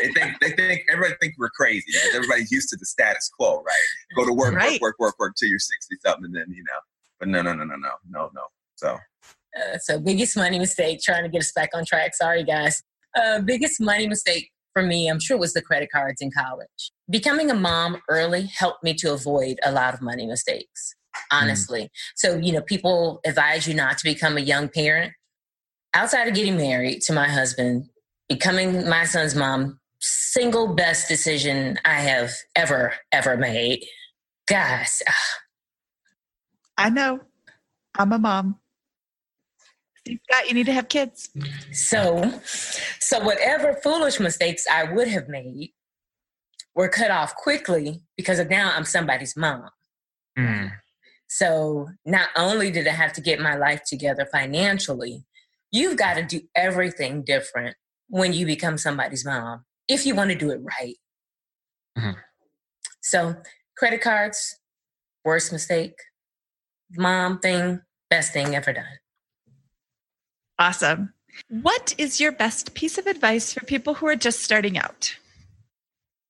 they 0.02 0.12
think 0.12 0.36
they 0.42 0.52
think 0.52 0.82
everybody 0.92 1.16
think 1.22 1.36
we're 1.38 1.50
crazy 1.50 1.86
because 1.88 2.16
everybody's 2.16 2.52
used 2.52 2.70
to 2.70 2.78
the 2.78 2.86
status 2.86 3.30
quo, 3.38 3.58
right? 3.64 3.76
Go 4.18 4.26
to 4.26 4.34
work, 4.34 4.54
Right. 4.56 4.82
work, 4.82 5.00
work, 5.00 5.00
work, 5.00 5.16
work 5.20 5.34
till 5.40 5.50
you're 5.50 5.60
60 5.60 5.96
something, 6.06 6.26
and 6.26 6.36
then 6.36 6.46
you 6.50 6.64
know. 6.64 6.80
But 7.20 7.30
no, 7.30 7.42
no, 7.42 7.54
no, 7.54 7.64
no, 7.64 7.76
no, 7.78 7.90
no, 8.10 8.30
no. 8.36 8.42
So 8.76 8.98
Uh, 9.58 9.78
so 9.78 9.98
biggest 10.00 10.36
money 10.36 10.60
mistake 10.60 11.00
trying 11.02 11.24
to 11.24 11.30
get 11.30 11.40
us 11.40 11.52
back 11.54 11.70
on 11.74 11.86
track 11.86 12.14
sorry 12.14 12.44
guys 12.44 12.84
uh, 13.18 13.40
biggest 13.40 13.80
money 13.80 14.06
mistake 14.06 14.50
for 14.74 14.84
me 14.84 15.08
i'm 15.08 15.20
sure 15.22 15.38
was 15.38 15.54
the 15.54 15.62
credit 15.62 15.90
cards 15.90 16.20
in 16.22 16.30
college 16.30 16.92
becoming 17.10 17.50
a 17.50 17.54
mom 17.56 18.02
early 18.10 18.44
helped 18.54 18.84
me 18.84 18.94
to 18.94 19.14
avoid 19.14 19.58
a 19.64 19.72
lot 19.72 19.94
of 19.94 20.02
money 20.02 20.26
mistakes 20.26 20.94
honestly 21.32 21.90
so 22.18 22.36
you 22.36 22.52
know 22.52 22.62
people 22.62 23.22
advise 23.26 23.66
you 23.66 23.74
not 23.74 23.98
to 23.98 24.04
become 24.04 24.36
a 24.36 24.42
young 24.42 24.68
parent 24.68 25.14
outside 25.96 26.28
of 26.28 26.36
getting 26.36 26.58
married 26.58 27.02
to 27.02 27.14
my 27.14 27.28
husband 27.28 27.90
becoming 28.30 28.88
my 28.88 29.06
son's 29.06 29.36
mom 29.36 29.80
single 30.00 30.76
best 30.76 31.08
decision 31.08 31.80
i 31.86 32.00
have 32.00 32.32
ever 32.56 32.94
ever 33.12 33.38
made 33.38 33.84
guys 34.48 35.02
I 36.78 36.90
know. 36.90 37.20
I'm 37.98 38.12
a 38.12 38.20
mom. 38.20 38.60
See, 40.06 40.20
Scott, 40.30 40.48
you 40.48 40.54
need 40.54 40.66
to 40.68 40.74
have 40.74 40.90
kids. 40.90 41.30
So, 41.72 42.40
so 43.00 43.20
whatever 43.24 43.74
foolish 43.82 44.20
mistakes 44.20 44.66
I 44.72 44.92
would 44.92 45.08
have 45.08 45.28
made 45.28 45.72
were 46.76 46.90
cut 46.90 47.12
off 47.12 47.36
quickly 47.36 48.02
because 48.18 48.40
of 48.40 48.50
now 48.50 48.74
I'm 48.76 48.84
somebody's 48.84 49.36
mom. 49.38 49.70
Mm. 50.38 50.72
So 51.28 51.88
not 52.06 52.30
only 52.36 52.70
did 52.70 52.88
I 52.88 52.92
have 52.92 53.14
to 53.14 53.22
get 53.22 53.40
my 53.40 53.56
life 53.56 53.82
together 53.88 54.28
financially, 54.32 55.24
you've 55.76 55.98
got 55.98 56.16
to 56.16 56.24
do 56.24 56.42
everything 56.56 57.24
different 57.24 57.76
when 58.08 58.34
you 58.34 58.46
become 58.46 58.78
somebody's 58.78 59.26
mom 59.26 59.66
if 59.88 60.06
you 60.06 60.16
want 60.16 60.32
to 60.32 60.36
do 60.36 60.52
it 60.52 60.60
right. 60.62 60.96
Mhm. 61.98 62.16
So 63.02 63.42
credit 63.78 64.02
cards, 64.02 64.60
worst 65.24 65.52
mistake. 65.52 65.96
Mom 66.92 67.40
thing, 67.40 67.82
best 68.10 68.34
thing 68.34 68.56
ever 68.56 68.74
done. 68.74 69.00
Awesome. 70.58 71.14
What 71.50 71.94
is 71.98 72.20
your 72.20 72.32
best 72.32 72.74
piece 72.74 72.98
of 72.98 73.08
advice 73.08 73.54
for 73.54 73.66
people 73.66 73.96
who 73.96 74.08
are 74.08 74.16
just 74.16 74.42
starting 74.42 74.78
out? 74.78 75.16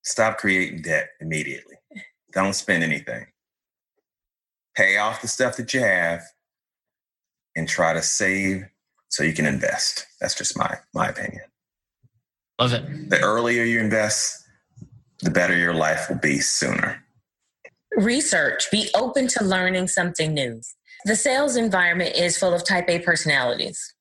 stop 0.06 0.38
creating 0.38 0.84
debt 0.84 1.10
immediately. 1.20 1.76
Don't 2.32 2.54
spend 2.54 2.84
anything. 2.84 3.26
Pay 4.76 4.98
off 4.98 5.22
the 5.22 5.28
stuff 5.28 5.58
that 5.58 5.74
you 5.74 5.80
have, 5.80 6.22
and 7.56 7.68
try 7.68 7.94
to 7.94 8.04
save 8.04 8.68
so 9.16 9.24
you 9.24 9.32
can 9.34 9.46
invest. 9.46 10.06
That's 10.20 10.36
just 10.36 10.58
my 10.58 10.78
my 10.94 11.08
opinion. 11.08 11.44
Love 12.60 12.74
it. 12.74 13.10
The 13.10 13.20
earlier 13.22 13.64
you 13.64 13.80
invest, 13.80 14.46
the 15.22 15.32
better 15.32 15.58
your 15.58 15.74
life 15.74 16.10
will 16.10 16.20
be 16.20 16.40
sooner. 16.40 17.02
research 17.98 18.70
be 18.72 18.90
open 18.94 19.28
to 19.28 19.44
learning 19.44 19.88
something 19.88 20.34
new 20.34 20.60
the 21.06 21.16
sales 21.16 21.56
environment 21.56 22.14
is 22.16 22.38
full 22.38 22.54
of 22.54 22.66
type 22.66 22.90
a 22.90 23.00
personalities 23.00 23.94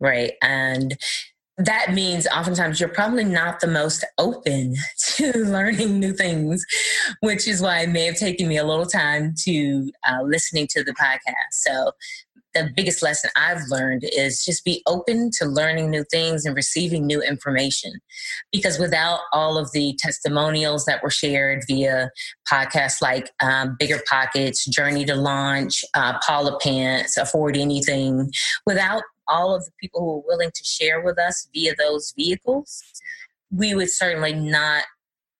right 0.00 0.32
and 0.42 0.96
that 1.58 1.92
means 1.92 2.26
oftentimes 2.28 2.80
you're 2.80 2.88
probably 2.88 3.24
not 3.24 3.60
the 3.60 3.66
most 3.66 4.06
open 4.16 4.74
to 4.98 5.32
learning 5.44 6.00
new 6.00 6.14
things 6.14 6.64
which 7.20 7.46
is 7.46 7.60
why 7.60 7.80
it 7.80 7.90
may 7.90 8.06
have 8.06 8.16
taken 8.16 8.48
me 8.48 8.56
a 8.56 8.64
little 8.64 8.86
time 8.86 9.34
to 9.36 9.90
uh, 10.08 10.22
listening 10.22 10.66
to 10.70 10.82
the 10.82 10.92
podcast 10.92 11.52
so 11.52 11.90
the 12.54 12.70
biggest 12.74 13.02
lesson 13.02 13.30
I've 13.36 13.62
learned 13.68 14.04
is 14.04 14.44
just 14.44 14.64
be 14.64 14.82
open 14.86 15.30
to 15.38 15.46
learning 15.46 15.90
new 15.90 16.04
things 16.10 16.44
and 16.44 16.54
receiving 16.54 17.06
new 17.06 17.22
information. 17.22 17.92
Because 18.52 18.78
without 18.78 19.20
all 19.32 19.56
of 19.56 19.70
the 19.72 19.96
testimonials 19.98 20.84
that 20.84 21.02
were 21.02 21.10
shared 21.10 21.64
via 21.66 22.10
podcasts 22.50 23.00
like 23.00 23.30
um, 23.42 23.76
Bigger 23.78 24.00
Pockets, 24.08 24.64
Journey 24.66 25.04
to 25.06 25.14
Launch, 25.14 25.84
uh, 25.94 26.18
Paula 26.26 26.58
Pants, 26.60 27.16
Afford 27.16 27.56
Anything, 27.56 28.30
without 28.66 29.02
all 29.28 29.54
of 29.54 29.64
the 29.64 29.72
people 29.80 30.00
who 30.00 30.18
are 30.18 30.26
willing 30.26 30.50
to 30.54 30.64
share 30.64 31.00
with 31.00 31.18
us 31.18 31.48
via 31.54 31.74
those 31.76 32.12
vehicles, 32.16 32.82
we 33.50 33.74
would 33.74 33.90
certainly 33.90 34.34
not 34.34 34.84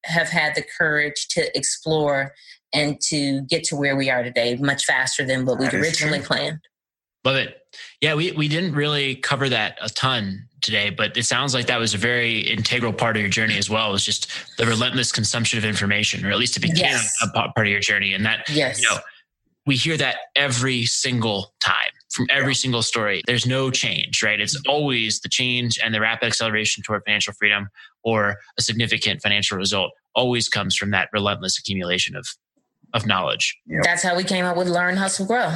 have 0.05 0.29
had 0.29 0.55
the 0.55 0.65
courage 0.79 1.29
to 1.29 1.57
explore 1.57 2.33
and 2.73 3.01
to 3.01 3.43
get 3.43 3.65
to 3.65 3.77
where 3.77 3.97
we 3.97 4.11
are 4.11 4.23
today 4.23 4.57
much 4.57 4.85
faster 4.85 5.25
than 5.25 5.45
what 5.45 5.59
we'd 5.59 5.75
originally 5.75 6.19
true. 6.19 6.27
planned. 6.27 6.61
Love 7.25 7.37
it. 7.37 7.59
Yeah, 8.01 8.15
we, 8.15 8.33
we 8.33 8.49
didn't 8.49 8.75
really 8.75 9.17
cover 9.17 9.49
that 9.49 9.79
a 9.81 9.89
ton 9.89 10.49
today, 10.61 10.91
but 10.91 11.17
it 11.17 11.25
sounds 11.25 11.55
like 11.55 11.67
that 11.67 11.79
was 11.79 11.95
a 11.95 11.99
very 11.99 12.41
integral 12.41 12.93
part 12.93 13.17
of 13.17 13.21
your 13.21 13.31
journey 13.31 13.57
as 13.59 13.71
well. 13.71 13.93
Was 13.93 14.05
just 14.05 14.29
the 14.59 14.67
relentless 14.67 15.13
consumption 15.13 15.59
of 15.59 15.65
information, 15.65 16.25
or 16.25 16.31
at 16.31 16.39
least 16.39 16.57
it 16.57 16.61
became 16.61 16.77
Yes. 16.79 17.15
a 17.23 17.29
part 17.29 17.53
of 17.57 17.67
your 17.67 17.81
journey. 17.81 18.15
And 18.15 18.25
that, 18.27 18.49
Yes. 18.49 18.81
you 18.81 18.89
know, 18.89 18.99
we 19.67 19.77
hear 19.77 19.97
that 19.97 20.17
every 20.35 20.85
single 20.85 21.55
time 21.61 21.93
from 22.13 22.27
every 22.31 22.55
single 22.55 22.83
story. 22.83 23.23
There's 23.27 23.47
no 23.47 23.71
change, 23.71 24.23
right? 24.23 24.41
It's 24.41 24.57
mm-hmm. 24.57 24.71
always 24.71 25.21
the 25.21 25.29
change 25.29 25.79
and 25.83 25.95
the 25.95 26.01
rapid 26.01 26.27
acceleration 26.27 26.83
toward 26.83 27.03
financial 27.05 27.33
freedom 27.33 27.69
or 28.05 28.37
a 28.59 28.63
significant 28.63 29.23
financial 29.23 29.57
result 29.57 29.93
always 30.15 30.49
comes 30.49 30.77
from 30.77 30.91
that 30.91 31.09
relentless 31.13 31.59
accumulation 31.59 32.15
of 32.15 32.27
of 32.95 33.07
knowledge. 33.07 33.59
That's 33.83 34.03
how 34.03 34.15
we 34.15 34.23
came 34.23 34.45
up 34.45 34.55
with 34.55 34.69
Learn, 34.69 34.99
Hustle, 34.99 35.25
Grow. 35.25 35.55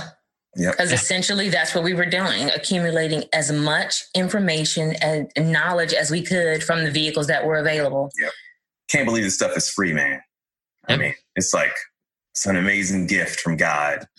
Yep. 0.57 0.73
Because 0.73 0.93
essentially 0.93 1.49
that's 1.51 1.75
what 1.75 1.85
we 1.85 1.93
were 1.95 2.07
doing, 2.07 2.49
accumulating 2.51 3.25
as 3.35 3.53
much 3.53 4.05
information 4.15 4.95
and 5.03 5.29
knowledge 5.37 5.93
as 5.93 6.11
we 6.11 6.23
could 6.23 6.63
from 6.65 6.83
the 6.85 6.91
vehicles 6.91 7.27
that 7.27 7.45
were 7.45 7.57
available. 7.57 8.11
Can't 8.89 9.05
believe 9.07 9.25
this 9.25 9.35
stuff 9.35 9.57
is 9.57 9.69
free, 9.69 9.93
man. 9.93 10.21
I 10.89 10.97
mean, 10.97 11.15
it's 11.35 11.53
like 11.53 11.75
it's 12.33 12.47
an 12.47 12.57
amazing 12.57 13.07
gift 13.07 13.41
from 13.41 13.57
God. 13.57 14.07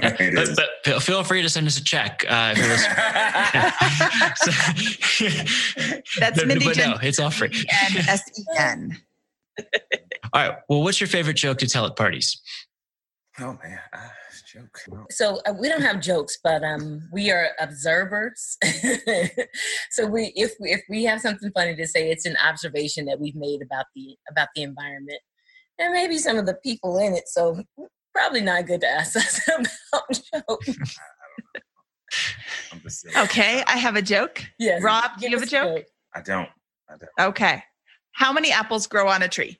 But. 0.00 0.18
But, 0.56 0.68
but 0.84 1.02
feel 1.02 1.22
free 1.24 1.42
to 1.42 1.48
send 1.48 1.66
us 1.66 1.76
a 1.78 1.84
check. 1.84 2.24
Uh, 2.28 2.54
if 2.56 2.58
you're. 2.58 2.78
So- 4.36 4.50
That's 6.20 6.38
but- 6.38 6.46
Mindy 6.48 6.64
but 6.64 6.76
no, 6.78 6.96
it's 7.02 7.18
all 7.20 7.30
free. 7.30 7.50
N 7.50 7.96
S 8.08 8.22
E 8.38 8.42
N. 8.58 8.96
All 10.32 10.48
right. 10.48 10.56
Well, 10.68 10.82
what's 10.82 11.00
your 11.00 11.08
favorite 11.08 11.34
joke 11.36 11.58
to 11.58 11.66
tell 11.66 11.84
at 11.86 11.96
parties? 11.96 12.40
oh 13.40 13.58
man, 13.62 13.78
uh, 13.92 14.08
joke. 14.52 14.78
No. 14.88 15.06
So 15.10 15.40
uh, 15.46 15.54
we 15.58 15.68
don't 15.68 15.82
have 15.82 16.00
jokes, 16.00 16.38
but 16.42 16.62
um, 16.62 17.08
we 17.12 17.30
are 17.30 17.48
observers. 17.60 18.56
so 19.90 20.06
we, 20.06 20.32
if 20.36 20.52
we, 20.60 20.70
if 20.72 20.82
we 20.88 21.04
have 21.04 21.20
something 21.20 21.50
funny 21.54 21.74
to 21.76 21.86
say, 21.86 22.10
it's 22.10 22.26
an 22.26 22.36
observation 22.44 23.04
that 23.06 23.18
we've 23.20 23.34
made 23.34 23.60
about 23.62 23.86
the 23.94 24.16
about 24.30 24.48
the 24.54 24.62
environment 24.62 25.20
and 25.78 25.92
maybe 25.92 26.18
some 26.18 26.36
of 26.38 26.46
the 26.46 26.54
people 26.62 26.98
in 26.98 27.14
it. 27.14 27.28
So 27.28 27.62
probably 28.14 28.40
not 28.42 28.66
good 28.66 28.80
to 28.82 28.88
ask 28.88 29.16
us 29.16 29.40
about 29.48 30.46
jokes. 30.48 30.96
I'm. 32.72 32.82
Okay, 33.24 33.62
I 33.66 33.76
have 33.78 33.96
a 33.96 34.02
joke. 34.02 34.44
Yes, 34.58 34.82
Rob, 34.82 35.12
do 35.18 35.20
give 35.22 35.30
you 35.30 35.36
have 35.38 35.42
a 35.42 35.46
us 35.46 35.50
joke? 35.50 35.84
I 36.14 36.20
don't. 36.20 36.48
I 36.90 36.94
don't. 36.98 37.28
Okay. 37.28 37.62
How 38.12 38.32
many 38.32 38.52
apples 38.52 38.86
grow 38.86 39.08
on 39.08 39.22
a 39.22 39.28
tree? 39.28 39.58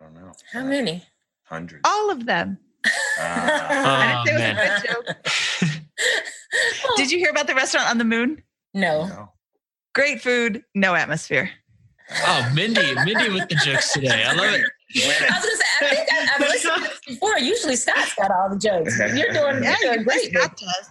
I 0.00 0.04
don't 0.06 0.14
know. 0.14 0.32
How 0.52 0.60
Uh, 0.60 0.64
many? 0.64 1.02
Hundred. 1.44 1.82
All 1.84 2.10
of 2.10 2.24
them. 2.24 2.58
Ah. 3.18 3.18
I 3.78 4.20
oh, 4.20 4.24
didn't 4.24 4.40
man. 4.40 4.56
a 4.58 4.80
good 4.80 4.90
joke. 4.90 5.06
Did 6.96 7.10
you 7.10 7.18
hear 7.18 7.30
about 7.30 7.46
the 7.46 7.54
restaurant 7.54 7.88
on 7.88 7.96
the 7.98 8.04
moon? 8.04 8.42
no. 8.74 9.06
no. 9.06 9.28
Great 9.94 10.20
food, 10.20 10.62
no 10.74 10.94
atmosphere. 10.96 11.48
Oh, 12.26 12.50
Mindy, 12.52 12.94
Mindy 13.04 13.28
with 13.30 13.48
the 13.48 13.54
jokes 13.64 13.92
today. 13.92 14.24
I 14.26 14.32
love 14.32 14.52
it. 14.52 14.64
I 14.64 15.06
was 15.06 15.16
gonna 15.20 15.40
say, 15.40 15.64
I 15.80 15.82
think 15.94 16.08
I, 16.12 16.14
I've 16.34 16.40
listened 16.40 16.74
to 16.74 16.80
this 16.82 17.00
before. 17.06 17.38
Usually 17.38 17.76
Scott's 17.76 18.12
got 18.16 18.30
all 18.32 18.48
the 18.50 18.58
jokes. 18.58 18.98
You're 18.98 19.32
doing, 19.32 19.62
Yeah, 19.62 19.76
you're 19.82 19.92
doing 19.94 20.04
great. 20.04 20.32
got 20.34 20.60
us. 20.60 20.90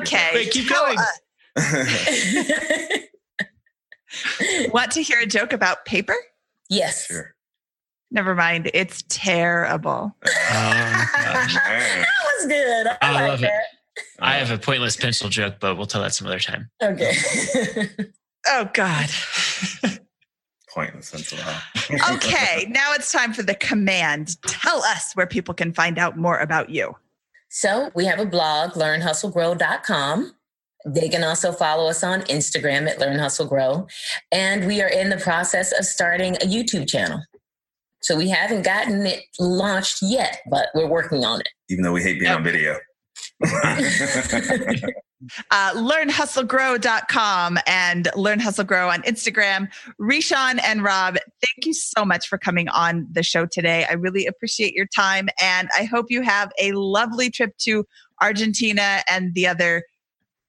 Okay. 0.00 0.30
Wait, 0.34 0.50
keep 0.50 0.68
tell 0.68 0.86
going. 0.86 0.98
us- 0.98 1.20
uh, 1.58 1.84
Want 4.72 4.90
to 4.92 5.02
hear 5.02 5.20
a 5.20 5.26
joke 5.26 5.52
about 5.52 5.84
paper? 5.84 6.16
yes. 6.70 7.04
sure. 7.06 7.34
Never 8.10 8.34
mind. 8.34 8.70
It's 8.74 9.02
terrible. 9.08 10.14
Oh, 10.48 11.06
that 11.14 12.06
was 12.38 12.46
good. 12.46 12.86
I, 12.86 12.96
I 13.02 13.12
like 13.12 13.28
love 13.28 13.42
it. 13.42 13.46
that. 13.46 13.64
I 14.20 14.34
have 14.34 14.50
a 14.50 14.58
pointless 14.58 14.96
pencil 14.96 15.28
joke, 15.28 15.56
but 15.60 15.76
we'll 15.76 15.86
tell 15.86 16.02
that 16.02 16.14
some 16.14 16.26
other 16.26 16.38
time. 16.38 16.70
Okay. 16.82 17.12
Oh, 18.48 18.68
God. 18.74 19.08
Pointless 20.72 21.12
until 21.14 21.38
now. 21.38 21.60
Okay. 22.14 22.66
now 22.68 22.92
it's 22.94 23.10
time 23.12 23.32
for 23.32 23.42
the 23.42 23.54
command. 23.54 24.40
Tell 24.42 24.82
us 24.84 25.12
where 25.14 25.26
people 25.26 25.54
can 25.54 25.72
find 25.72 25.98
out 25.98 26.16
more 26.18 26.38
about 26.38 26.68
you. 26.70 26.94
so 27.48 27.90
we 27.94 28.04
have 28.06 28.18
a 28.20 28.26
blog, 28.26 28.72
learnhustlegrow.com. 28.72 30.32
They 30.84 31.08
can 31.08 31.24
also 31.24 31.50
follow 31.52 31.88
us 31.88 32.04
on 32.04 32.22
Instagram 32.22 32.88
at 32.88 33.00
Learn 33.00 33.18
Hustle 33.18 33.46
Grow. 33.46 33.86
And 34.30 34.66
we 34.66 34.80
are 34.82 34.88
in 34.88 35.08
the 35.10 35.16
process 35.16 35.72
of 35.78 35.84
starting 35.84 36.36
a 36.36 36.46
YouTube 36.46 36.88
channel. 36.88 37.22
So 38.06 38.16
we 38.16 38.28
haven't 38.28 38.62
gotten 38.62 39.04
it 39.04 39.24
launched 39.40 39.98
yet, 40.00 40.38
but 40.48 40.68
we're 40.76 40.86
working 40.86 41.24
on 41.24 41.40
it. 41.40 41.48
Even 41.68 41.82
though 41.82 41.92
we 41.92 42.04
hate 42.04 42.20
being 42.20 42.30
on 42.30 42.44
video. 42.44 42.78
uh, 43.42 43.80
learnhustlegrow.com 45.74 47.58
and 47.66 48.08
Learn 48.14 48.38
Hustle 48.38 48.64
Grow 48.64 48.90
on 48.90 49.02
Instagram. 49.02 49.68
Rishon 50.00 50.60
and 50.62 50.84
Rob, 50.84 51.16
thank 51.16 51.66
you 51.66 51.74
so 51.74 52.04
much 52.04 52.28
for 52.28 52.38
coming 52.38 52.68
on 52.68 53.08
the 53.10 53.24
show 53.24 53.44
today. 53.44 53.84
I 53.90 53.94
really 53.94 54.26
appreciate 54.26 54.72
your 54.72 54.86
time 54.94 55.28
and 55.42 55.68
I 55.76 55.82
hope 55.82 56.06
you 56.08 56.22
have 56.22 56.52
a 56.60 56.70
lovely 56.74 57.28
trip 57.28 57.58
to 57.62 57.84
Argentina 58.22 59.00
and 59.10 59.34
the 59.34 59.48
other 59.48 59.82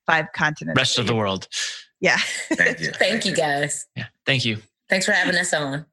five 0.06 0.28
continents. 0.36 0.78
Rest 0.78 1.00
of 1.00 1.08
the 1.08 1.16
world. 1.16 1.48
Yeah. 2.02 2.18
Thank 2.54 2.82
you. 2.82 2.92
Thank 2.92 3.26
you 3.26 3.36
guys. 3.36 3.88
Yeah. 3.96 4.06
Thank 4.28 4.46
you. 4.46 4.60
Thanks 4.90 5.08
for 5.08 5.14
having 5.14 5.36
us 5.36 5.56
on. 5.56 5.88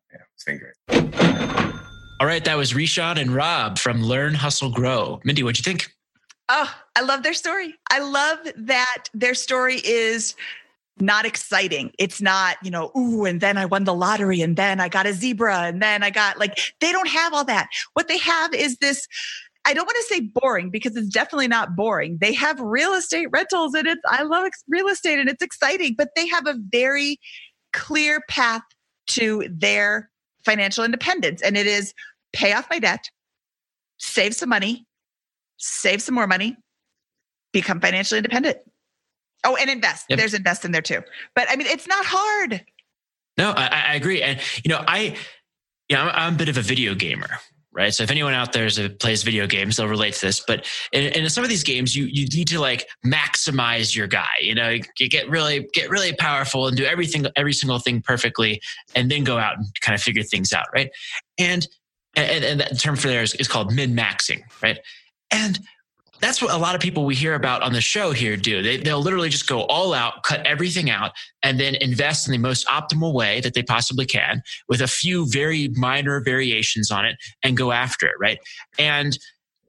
Yeah, 0.46 0.54
it's 0.54 0.80
been 0.88 1.04
great. 1.08 1.74
All 2.20 2.26
right. 2.26 2.44
That 2.44 2.56
was 2.56 2.72
Rishon 2.72 3.20
and 3.20 3.34
Rob 3.34 3.78
from 3.78 4.02
Learn, 4.02 4.34
Hustle, 4.34 4.70
Grow. 4.70 5.20
Mindy, 5.24 5.42
what'd 5.42 5.58
you 5.58 5.70
think? 5.70 5.90
Oh, 6.48 6.72
I 6.96 7.00
love 7.00 7.22
their 7.22 7.34
story. 7.34 7.74
I 7.90 8.00
love 8.00 8.38
that 8.56 9.04
their 9.14 9.34
story 9.34 9.80
is 9.84 10.34
not 11.00 11.26
exciting. 11.26 11.90
It's 11.98 12.20
not, 12.20 12.56
you 12.62 12.70
know, 12.70 12.92
ooh, 12.96 13.24
and 13.24 13.40
then 13.40 13.56
I 13.56 13.64
won 13.64 13.84
the 13.84 13.94
lottery 13.94 14.40
and 14.40 14.56
then 14.56 14.78
I 14.78 14.88
got 14.88 15.06
a 15.06 15.12
zebra 15.12 15.62
and 15.62 15.82
then 15.82 16.02
I 16.02 16.10
got 16.10 16.38
like, 16.38 16.56
they 16.80 16.92
don't 16.92 17.08
have 17.08 17.34
all 17.34 17.44
that. 17.46 17.68
What 17.94 18.08
they 18.08 18.18
have 18.18 18.54
is 18.54 18.76
this. 18.76 19.08
I 19.66 19.72
don't 19.72 19.86
want 19.86 19.96
to 19.96 20.14
say 20.14 20.20
boring 20.20 20.70
because 20.70 20.94
it's 20.94 21.08
definitely 21.08 21.48
not 21.48 21.74
boring. 21.74 22.18
They 22.20 22.34
have 22.34 22.60
real 22.60 22.92
estate 22.92 23.28
rentals 23.32 23.74
and 23.74 23.88
it's, 23.88 24.02
I 24.08 24.22
love 24.22 24.44
ex- 24.44 24.62
real 24.68 24.88
estate 24.88 25.18
and 25.18 25.28
it's 25.28 25.42
exciting, 25.42 25.94
but 25.96 26.10
they 26.14 26.28
have 26.28 26.46
a 26.46 26.54
very 26.70 27.18
clear 27.72 28.20
path 28.28 28.62
to 29.08 29.48
their 29.50 30.10
financial 30.44 30.84
independence. 30.84 31.42
And 31.42 31.56
it 31.56 31.66
is 31.66 31.94
pay 32.32 32.52
off 32.52 32.66
my 32.70 32.78
debt, 32.78 33.10
save 33.98 34.34
some 34.34 34.48
money, 34.48 34.86
save 35.56 36.02
some 36.02 36.14
more 36.14 36.26
money, 36.26 36.56
become 37.52 37.80
financially 37.80 38.18
independent. 38.18 38.58
Oh, 39.44 39.56
and 39.56 39.68
invest. 39.68 40.06
Yep. 40.08 40.18
There's 40.18 40.34
invest 40.34 40.64
in 40.64 40.72
there 40.72 40.82
too. 40.82 41.02
But 41.34 41.48
I 41.50 41.56
mean, 41.56 41.66
it's 41.66 41.86
not 41.86 42.04
hard. 42.06 42.64
No, 43.36 43.50
I, 43.50 43.66
I 43.88 43.94
agree. 43.94 44.22
And, 44.22 44.40
you 44.64 44.68
know, 44.68 44.82
I, 44.86 45.16
you 45.88 45.96
know, 45.96 46.02
I'm, 46.02 46.10
I'm 46.14 46.34
a 46.34 46.36
bit 46.36 46.48
of 46.48 46.56
a 46.56 46.62
video 46.62 46.94
gamer, 46.94 47.28
right? 47.74 47.92
So 47.92 48.02
if 48.02 48.10
anyone 48.10 48.34
out 48.34 48.52
there 48.52 48.66
is, 48.66 48.78
uh, 48.78 48.88
plays 49.00 49.22
video 49.22 49.46
games, 49.46 49.76
they'll 49.76 49.88
relate 49.88 50.14
to 50.14 50.26
this. 50.26 50.42
But 50.46 50.66
in, 50.92 51.04
in 51.12 51.28
some 51.28 51.44
of 51.44 51.50
these 51.50 51.64
games, 51.64 51.94
you 51.94 52.04
you 52.04 52.26
need 52.26 52.48
to 52.48 52.60
like 52.60 52.88
maximize 53.04 53.94
your 53.94 54.06
guy. 54.06 54.36
You 54.40 54.54
know, 54.54 54.76
you 54.98 55.08
get 55.08 55.28
really 55.28 55.68
get 55.74 55.90
really 55.90 56.14
powerful 56.14 56.66
and 56.68 56.76
do 56.76 56.84
everything, 56.84 57.26
every 57.36 57.52
single 57.52 57.78
thing 57.78 58.00
perfectly, 58.00 58.60
and 58.94 59.10
then 59.10 59.24
go 59.24 59.38
out 59.38 59.56
and 59.58 59.66
kind 59.80 59.94
of 59.94 60.02
figure 60.02 60.22
things 60.22 60.52
out, 60.52 60.66
right? 60.72 60.90
And 61.38 61.66
and, 62.16 62.44
and 62.44 62.60
that 62.60 62.78
term 62.78 62.96
for 62.96 63.08
there 63.08 63.22
is, 63.22 63.34
is 63.34 63.48
called 63.48 63.72
min 63.72 63.94
maxing, 63.96 64.42
right? 64.62 64.78
And 65.32 65.58
that's 66.20 66.40
what 66.40 66.52
a 66.52 66.56
lot 66.56 66.74
of 66.74 66.80
people 66.80 67.04
we 67.04 67.14
hear 67.14 67.34
about 67.34 67.62
on 67.62 67.72
the 67.72 67.80
show 67.80 68.12
here 68.12 68.36
do. 68.36 68.62
They, 68.62 68.76
they'll 68.76 69.00
literally 69.00 69.28
just 69.28 69.46
go 69.46 69.62
all 69.62 69.92
out, 69.92 70.22
cut 70.22 70.46
everything 70.46 70.90
out, 70.90 71.12
and 71.42 71.58
then 71.60 71.74
invest 71.76 72.26
in 72.26 72.32
the 72.32 72.38
most 72.38 72.66
optimal 72.66 73.12
way 73.12 73.40
that 73.40 73.54
they 73.54 73.62
possibly 73.62 74.06
can 74.06 74.42
with 74.68 74.80
a 74.80 74.86
few 74.86 75.26
very 75.28 75.68
minor 75.74 76.20
variations 76.20 76.90
on 76.90 77.04
it 77.04 77.16
and 77.42 77.56
go 77.56 77.72
after 77.72 78.06
it, 78.06 78.14
right? 78.20 78.38
And 78.78 79.18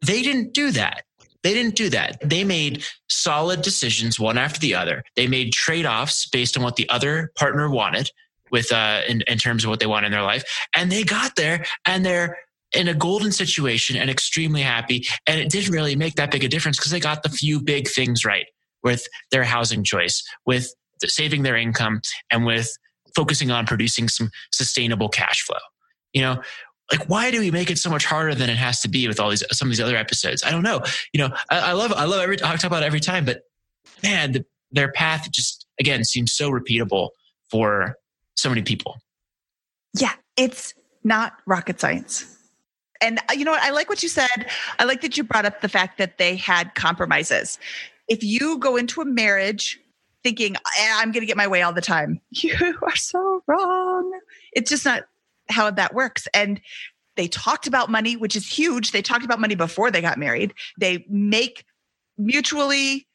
they 0.01 0.21
didn't 0.21 0.53
do 0.53 0.71
that. 0.71 1.03
They 1.43 1.53
didn't 1.53 1.75
do 1.75 1.89
that. 1.89 2.17
They 2.27 2.43
made 2.43 2.83
solid 3.07 3.61
decisions 3.61 4.19
one 4.19 4.37
after 4.37 4.59
the 4.59 4.73
other. 4.73 5.03
They 5.15 5.27
made 5.27 5.53
trade 5.53 5.85
offs 5.85 6.27
based 6.27 6.57
on 6.57 6.63
what 6.63 6.75
the 6.75 6.89
other 6.89 7.31
partner 7.35 7.69
wanted 7.69 8.09
with 8.51 8.71
uh, 8.71 9.01
in, 9.07 9.21
in 9.27 9.37
terms 9.37 9.63
of 9.63 9.69
what 9.69 9.79
they 9.79 9.85
want 9.85 10.05
in 10.05 10.11
their 10.11 10.23
life, 10.23 10.43
and 10.75 10.91
they 10.91 11.03
got 11.03 11.35
there, 11.35 11.65
and 11.85 12.05
they're 12.05 12.37
in 12.75 12.87
a 12.87 12.93
golden 12.93 13.31
situation 13.31 13.95
and 13.95 14.09
extremely 14.09 14.61
happy. 14.61 15.05
And 15.27 15.39
it 15.39 15.49
didn't 15.49 15.73
really 15.73 15.95
make 15.95 16.15
that 16.15 16.31
big 16.31 16.43
a 16.43 16.47
difference 16.47 16.77
because 16.77 16.91
they 16.91 16.99
got 16.99 17.23
the 17.23 17.29
few 17.29 17.61
big 17.61 17.87
things 17.87 18.25
right 18.25 18.45
with 18.83 19.07
their 19.31 19.43
housing 19.43 19.83
choice, 19.83 20.23
with 20.45 20.73
the- 21.01 21.07
saving 21.07 21.43
their 21.43 21.55
income, 21.55 22.01
and 22.31 22.45
with 22.45 22.77
focusing 23.15 23.51
on 23.51 23.65
producing 23.65 24.09
some 24.09 24.29
sustainable 24.51 25.09
cash 25.09 25.41
flow. 25.43 25.57
You 26.13 26.21
know, 26.21 26.41
like 26.91 27.07
why 27.07 27.31
do 27.31 27.39
we 27.39 27.51
make 27.51 27.71
it 27.71 27.77
so 27.77 27.89
much 27.89 28.05
harder 28.05 28.35
than 28.35 28.49
it 28.49 28.57
has 28.57 28.81
to 28.81 28.89
be 28.89 29.07
with 29.07 29.19
all 29.19 29.29
these 29.29 29.43
some 29.51 29.67
of 29.67 29.71
these 29.71 29.81
other 29.81 29.97
episodes? 29.97 30.43
I 30.43 30.51
don't 30.51 30.63
know. 30.63 30.81
You 31.13 31.21
know, 31.21 31.35
I, 31.49 31.59
I 31.59 31.71
love 31.73 31.93
I 31.93 32.05
love 32.05 32.21
every 32.21 32.37
I 32.43 32.55
talk 32.55 32.63
about 32.65 32.83
it 32.83 32.85
every 32.85 32.99
time, 32.99 33.25
but 33.25 33.41
man, 34.03 34.33
the, 34.33 34.45
their 34.71 34.91
path 34.91 35.29
just 35.31 35.65
again 35.79 36.03
seems 36.03 36.33
so 36.33 36.51
repeatable 36.51 37.09
for 37.49 37.95
so 38.35 38.49
many 38.49 38.61
people. 38.61 38.97
Yeah, 39.97 40.13
it's 40.37 40.73
not 41.03 41.33
rocket 41.45 41.79
science. 41.79 42.34
And 43.05 43.19
uh, 43.29 43.33
you 43.33 43.45
know 43.45 43.51
what? 43.51 43.61
I 43.61 43.69
like 43.69 43.87
what 43.87 44.01
you 44.01 44.09
said. 44.09 44.47
I 44.79 44.83
like 44.83 45.01
that 45.01 45.15
you 45.15 45.23
brought 45.23 45.45
up 45.45 45.61
the 45.61 45.69
fact 45.69 45.97
that 45.99 46.17
they 46.17 46.35
had 46.35 46.73
compromises. 46.75 47.59
If 48.07 48.23
you 48.23 48.57
go 48.57 48.75
into 48.75 49.01
a 49.01 49.05
marriage 49.05 49.79
thinking, 50.23 50.55
"Eh, 50.55 50.93
I'm 50.95 51.11
going 51.11 51.21
to 51.21 51.27
get 51.27 51.37
my 51.37 51.47
way 51.47 51.61
all 51.61 51.73
the 51.73 51.81
time, 51.81 52.19
you 52.31 52.77
are 52.81 52.95
so 52.95 53.43
wrong. 53.47 54.11
It's 54.53 54.69
just 54.69 54.85
not 54.85 55.03
how 55.49 55.69
that 55.69 55.93
works. 55.93 56.27
And 56.33 56.59
they 57.15 57.27
talked 57.27 57.67
about 57.67 57.89
money, 57.89 58.17
which 58.17 58.35
is 58.35 58.47
huge. 58.47 58.91
They 58.91 59.01
talked 59.01 59.23
about 59.23 59.39
money 59.39 59.55
before 59.55 59.91
they 59.91 60.01
got 60.01 60.17
married. 60.17 60.53
They 60.79 61.05
make 61.07 61.63
mutually 62.17 63.07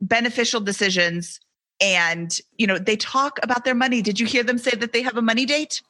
beneficial 0.00 0.60
decisions 0.60 1.40
and 1.80 2.38
you 2.56 2.66
know 2.66 2.78
they 2.78 2.96
talk 2.96 3.38
about 3.42 3.64
their 3.64 3.74
money 3.74 4.02
did 4.02 4.18
you 4.20 4.26
hear 4.26 4.42
them 4.42 4.58
say 4.58 4.70
that 4.72 4.92
they 4.92 5.00
have 5.00 5.16
a 5.16 5.22
money 5.22 5.46
date 5.46 5.80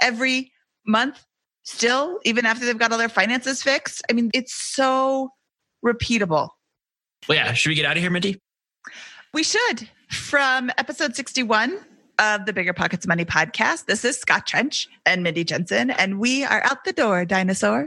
every 0.00 0.52
month 0.86 1.24
still 1.68 2.18
even 2.24 2.46
after 2.46 2.64
they've 2.64 2.78
got 2.78 2.92
all 2.92 2.98
their 2.98 3.08
finances 3.08 3.62
fixed 3.62 4.02
i 4.08 4.12
mean 4.12 4.30
it's 4.34 4.54
so 4.54 5.30
repeatable. 5.84 6.48
Well, 7.28 7.36
yeah, 7.36 7.52
should 7.52 7.70
we 7.70 7.74
get 7.74 7.84
out 7.84 7.96
of 7.96 8.02
here, 8.02 8.10
Mindy? 8.10 8.40
we 9.34 9.42
should. 9.42 9.88
From 10.10 10.70
episode 10.78 11.14
61 11.14 11.78
of 12.18 12.46
the 12.46 12.52
bigger 12.52 12.72
pockets 12.72 13.06
money 13.06 13.24
podcast 13.24 13.84
this 13.86 14.04
is 14.04 14.16
scott 14.16 14.44
trench 14.44 14.88
and 15.06 15.22
mindy 15.22 15.44
jensen 15.44 15.90
and 15.90 16.18
we 16.18 16.42
are 16.42 16.64
out 16.64 16.82
the 16.84 16.92
door 16.92 17.24
dinosaur 17.24 17.86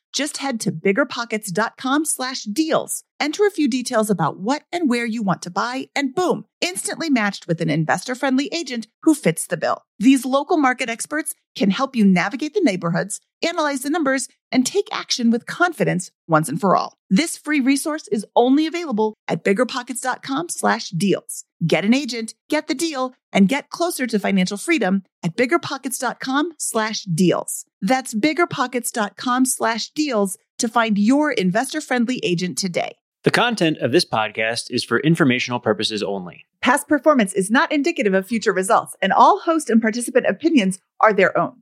Just 0.13 0.37
head 0.37 0.59
to 0.61 0.71
biggerpockets.com 0.71 2.05
slash 2.05 2.43
deals. 2.43 3.03
Enter 3.19 3.45
a 3.45 3.51
few 3.51 3.69
details 3.69 4.09
about 4.09 4.39
what 4.39 4.63
and 4.71 4.89
where 4.89 5.05
you 5.05 5.23
want 5.23 5.41
to 5.43 5.49
buy, 5.51 5.87
and 5.95 6.13
boom, 6.13 6.45
instantly 6.59 7.09
matched 7.09 7.47
with 7.47 7.61
an 7.61 7.69
investor 7.69 8.13
friendly 8.15 8.49
agent 8.51 8.87
who 9.03 9.13
fits 9.13 9.47
the 9.47 9.57
bill. 9.57 9.83
These 9.99 10.25
local 10.25 10.57
market 10.57 10.89
experts 10.89 11.33
can 11.55 11.69
help 11.69 11.95
you 11.95 12.03
navigate 12.03 12.53
the 12.53 12.61
neighborhoods, 12.61 13.21
analyze 13.43 13.81
the 13.81 13.89
numbers, 13.89 14.27
and 14.51 14.65
take 14.65 14.87
action 14.91 15.31
with 15.31 15.45
confidence 15.45 16.11
once 16.27 16.49
and 16.49 16.59
for 16.59 16.75
all. 16.75 16.93
This 17.09 17.37
free 17.37 17.59
resource 17.59 18.07
is 18.09 18.25
only 18.35 18.67
available 18.67 19.15
at 19.27 19.43
biggerpockets.com 19.43 20.49
slash 20.49 20.89
deals. 20.89 21.45
Get 21.65 21.85
an 21.85 21.93
agent, 21.93 22.33
get 22.49 22.67
the 22.67 22.75
deal, 22.75 23.13
and 23.31 23.47
get 23.47 23.69
closer 23.69 24.07
to 24.07 24.19
financial 24.19 24.57
freedom 24.57 25.03
at 25.23 25.35
biggerpockets.com 25.37 26.53
slash 26.57 27.03
deals. 27.03 27.65
That's 27.81 28.13
biggerpockets.com 28.13 29.45
slash 29.45 29.89
deals 29.89 30.37
to 30.59 30.67
find 30.67 30.97
your 30.97 31.31
investor 31.31 31.81
friendly 31.81 32.19
agent 32.23 32.57
today. 32.57 32.97
The 33.23 33.31
content 33.31 33.77
of 33.77 33.91
this 33.91 34.05
podcast 34.05 34.71
is 34.71 34.83
for 34.83 34.99
informational 34.99 35.59
purposes 35.59 36.01
only. 36.01 36.45
Past 36.59 36.87
performance 36.87 37.33
is 37.33 37.51
not 37.51 37.71
indicative 37.71 38.15
of 38.15 38.27
future 38.27 38.51
results, 38.51 38.95
and 38.99 39.13
all 39.13 39.39
host 39.39 39.69
and 39.69 39.79
participant 39.79 40.25
opinions 40.27 40.79
are 40.99 41.13
their 41.13 41.37
own. 41.37 41.61